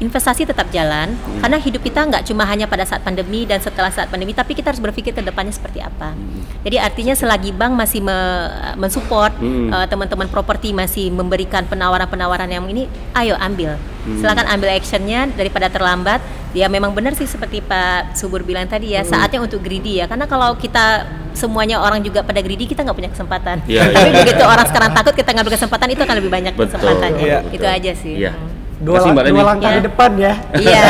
investasi 0.00 0.48
tetap 0.48 0.72
jalan 0.72 1.12
karena 1.38 1.60
hidup 1.60 1.84
kita 1.84 2.00
nggak 2.02 2.24
cuma 2.24 2.48
hanya 2.48 2.64
pada 2.64 2.82
saat 2.82 3.04
pandemi 3.04 3.44
dan 3.44 3.60
setelah 3.60 3.92
saat 3.92 4.08
pandemi 4.08 4.32
tapi 4.32 4.56
kita 4.56 4.72
harus 4.72 4.80
berpikir 4.80 5.12
ke 5.12 5.20
depannya 5.20 5.52
seperti 5.52 5.84
apa. 5.84 6.16
Jadi 6.60 6.76
artinya 6.76 7.12
selagi 7.12 7.52
bank 7.52 7.72
masih 7.76 8.00
me- 8.00 8.48
mensupport 8.76 9.32
Hmm. 9.36 9.68
eh, 9.70 9.86
teman-teman 9.86 10.26
properti 10.26 10.72
masih 10.72 11.12
memberikan 11.12 11.64
penawaran-penawaran 11.64 12.48
yang 12.48 12.64
ini 12.66 12.88
ayo 13.14 13.36
ambil. 13.36 13.76
Silakan 14.00 14.48
ambil 14.48 14.72
actionnya 14.72 15.28
daripada 15.30 15.68
terlambat. 15.68 16.24
Ya 16.50 16.66
memang 16.66 16.90
benar 16.90 17.14
sih 17.14 17.28
seperti 17.28 17.62
Pak 17.62 18.18
Subur 18.18 18.42
bilang 18.42 18.66
tadi 18.66 18.96
ya 18.96 19.04
saatnya 19.04 19.38
untuk 19.38 19.62
greedy 19.62 20.00
ya. 20.00 20.08
Karena 20.08 20.24
kalau 20.26 20.56
kita 20.56 21.06
semuanya 21.30 21.78
orang 21.78 22.02
juga 22.02 22.26
pada 22.26 22.42
greedy 22.42 22.66
kita 22.66 22.82
nggak 22.82 22.96
punya 22.96 23.10
kesempatan. 23.12 23.62
Iya, 23.70 23.86
tapi 23.92 24.10
iya. 24.10 24.18
begitu 24.24 24.42
orang 24.42 24.66
sekarang 24.66 24.90
takut 24.90 25.14
kita 25.14 25.30
ngambil 25.30 25.52
kesempatan 25.54 25.88
itu 25.94 26.02
akan 26.02 26.16
lebih 26.18 26.32
banyak 26.32 26.52
Betul, 26.58 26.66
kesempatannya. 26.74 27.22
Iya. 27.22 27.38
itu 27.54 27.66
aja 27.68 27.92
sih. 27.94 28.14
Iya. 28.18 28.32
Hmm. 28.80 28.86
Dua, 28.86 28.96
Kasih 28.96 29.10
Mbak 29.12 29.24
dua 29.28 29.44
langkah 29.44 29.68
Ya. 29.68 29.76
di 29.76 29.82
depan 29.84 30.10
ya. 30.16 30.34
Iya. 30.64 30.82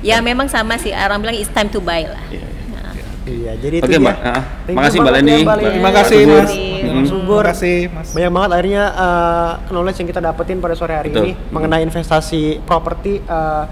ya 0.00 0.16
memang 0.20 0.46
sama 0.46 0.78
sih 0.78 0.90
orang 0.90 1.18
bilang 1.18 1.34
it's 1.34 1.50
time 1.50 1.66
to 1.66 1.78
buy 1.78 2.06
lah. 2.06 2.22
Iya, 2.30 2.40
iya. 2.40 2.48
Nah, 2.72 2.92
Iya, 3.26 3.52
jadi 3.58 3.76
Oke, 3.80 3.90
itu 3.90 3.98
Mbak. 3.98 4.16
Thank 4.16 4.38
you 4.64 4.74
makasih 4.74 4.98
Mbak 4.98 5.12
Leni. 5.12 5.36
ya, 5.36 5.54
terima 5.68 5.90
kasih. 5.92 6.20
Mas. 6.24 6.50
Subur. 7.02 7.42
Terima 7.42 7.52
kasih 7.52 7.78
Mas. 7.88 8.08
Banyak 8.10 8.30
banget 8.30 8.50
akhirnya 8.52 8.84
uh, 8.92 9.50
knowledge 9.68 9.98
yang 9.98 10.08
kita 10.08 10.20
dapetin 10.20 10.58
pada 10.58 10.74
sore 10.74 10.94
hari 10.94 11.10
Betul. 11.10 11.22
ini 11.24 11.32
mengenai 11.50 11.82
investasi 11.82 12.42
properti 12.62 13.18
uh, 13.24 13.66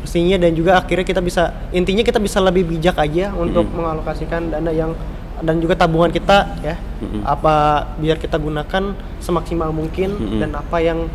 mestinya 0.00 0.36
dan 0.36 0.52
juga 0.52 0.76
akhirnya 0.76 1.02
kita 1.02 1.18
bisa 1.18 1.42
intinya 1.70 2.02
kita 2.02 2.18
bisa 2.18 2.36
lebih 2.38 2.66
bijak 2.66 2.94
aja 2.94 3.32
untuk 3.32 3.64
mengalokasikan 3.66 4.52
dana 4.52 4.68
yang 4.68 4.92
dan 5.40 5.58
juga 5.58 5.74
tabungan 5.74 6.08
kita 6.08 6.60
ya 6.60 6.76
apa 7.24 7.54
biar 7.96 8.16
kita 8.16 8.36
gunakan 8.36 8.92
semaksimal 9.18 9.72
mungkin 9.72 10.12
Mm-mm. 10.12 10.40
dan 10.40 10.50
apa 10.52 10.76
yang 10.78 11.08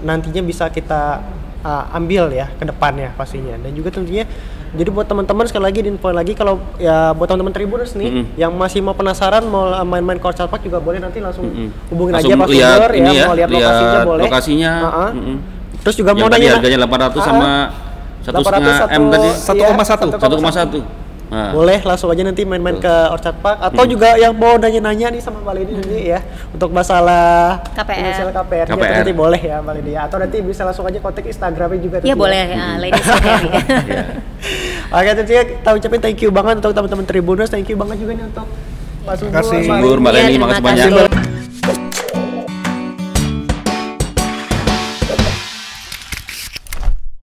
nantinya 0.00 0.42
bisa 0.42 0.68
kita 0.68 1.22
uh, 1.60 1.84
ambil 1.92 2.28
ya 2.28 2.50
ke 2.52 2.64
depannya 2.64 3.12
pastinya 3.14 3.56
dan 3.56 3.70
juga 3.70 3.90
tentunya 3.90 4.24
jadi 4.76 4.92
buat 4.92 5.06
teman-teman 5.06 5.46
sekali 5.46 5.64
lagi 5.64 5.80
diinfoin 5.80 6.12
lagi 6.12 6.34
kalau 6.34 6.60
ya 6.76 7.14
buat 7.14 7.24
teman-teman 7.24 7.54
Tribuners 7.54 7.94
nih 7.94 8.10
Mm-mm. 8.10 8.24
yang 8.36 8.52
masih 8.52 8.80
mau 8.80 8.92
penasaran 8.92 9.40
mau 9.42 9.62
main-main 9.82 10.18
Coach 10.18 10.36
Park 10.38 10.60
juga 10.60 10.78
boleh 10.78 11.00
nanti 11.00 11.22
langsung 11.22 11.48
Mm-mm. 11.48 11.68
hubungin 11.88 12.12
Langsung 12.12 12.30
aja 12.30 12.36
Pak 12.36 12.48
Sumber 12.50 12.90
ini 12.92 13.08
ya, 13.08 13.14
ya, 13.14 13.24
mau 13.24 13.34
lihat 13.34 13.48
lihat 13.48 13.62
lokasinya 13.62 13.98
boleh. 14.04 14.22
lokasinya. 14.22 14.72
Ha-ha. 14.76 15.06
Mm-mm. 15.14 15.36
Terus 15.80 15.96
juga 15.96 16.10
Yang 16.10 16.18
mau 16.18 16.28
nanya 16.28 16.48
harganya 16.52 16.78
800 16.82 17.22
sama 17.22 17.50
satu 18.20 18.36
800 18.36 18.42
setengah 18.42 18.74
satu- 18.76 18.90
M 18.92 19.04
tadi. 19.06 19.28
iya, 19.54 19.66
1,1. 19.70 20.06
1,1. 20.18 21.05
Nah, 21.26 21.50
Boleh 21.50 21.82
langsung 21.82 22.06
aja 22.06 22.22
nanti 22.22 22.42
main-main 22.42 22.78
ke 22.78 22.94
Orchard 23.10 23.34
Park 23.36 23.58
atau 23.60 23.82
juga 23.84 24.14
yang 24.14 24.30
mau 24.30 24.54
nanya-nanya 24.54 25.10
nih 25.10 25.18
sama 25.18 25.42
Mbak 25.42 25.54
Leni 25.54 25.72
nanti 25.74 26.06
ya 26.06 26.22
untuk 26.48 26.70
masalah 26.70 27.66
KPR. 27.68 28.30
KPR, 28.30 28.64
-nya, 28.64 28.70
KPR. 28.70 28.94
nanti 28.96 29.10
boleh 29.12 29.40
ya 29.40 29.58
Mbak 29.58 29.74
Leni 29.74 29.90
ya 29.92 30.06
atau 30.06 30.16
nanti 30.16 30.38
bisa 30.38 30.62
langsung 30.62 30.84
aja 30.84 30.96
kontak 30.96 31.22
Instagramnya 31.22 31.78
juga 31.78 31.96
Iya 31.98 32.02
tentunya. 32.04 32.16
boleh, 32.16 32.44
ya, 32.46 32.66
ladies 32.78 33.02
Ferry. 33.12 33.48
Iya. 33.84 34.04
Oke 34.88 35.10
tentunya 35.16 35.42
kita 35.50 35.70
ucapin 35.72 35.98
thank 36.00 36.20
you 36.20 36.30
banget 36.30 36.54
untuk 36.56 36.72
teman-teman 36.72 37.04
Tribuners, 37.04 37.50
thank 37.50 37.66
you 37.66 37.74
banget 37.74 37.96
juga 37.98 38.12
nih 38.14 38.24
untuk 38.24 38.46
Pak 39.02 39.14
Subur. 39.16 39.30
Mbak 39.32 39.42
Subur, 39.42 39.96
Mbak 39.98 40.10
Iya, 40.10 40.18
Leni, 40.20 40.30
terima 40.32 40.46
makasih 40.48 40.62
kasih. 40.62 40.90
banyak. 40.94 41.05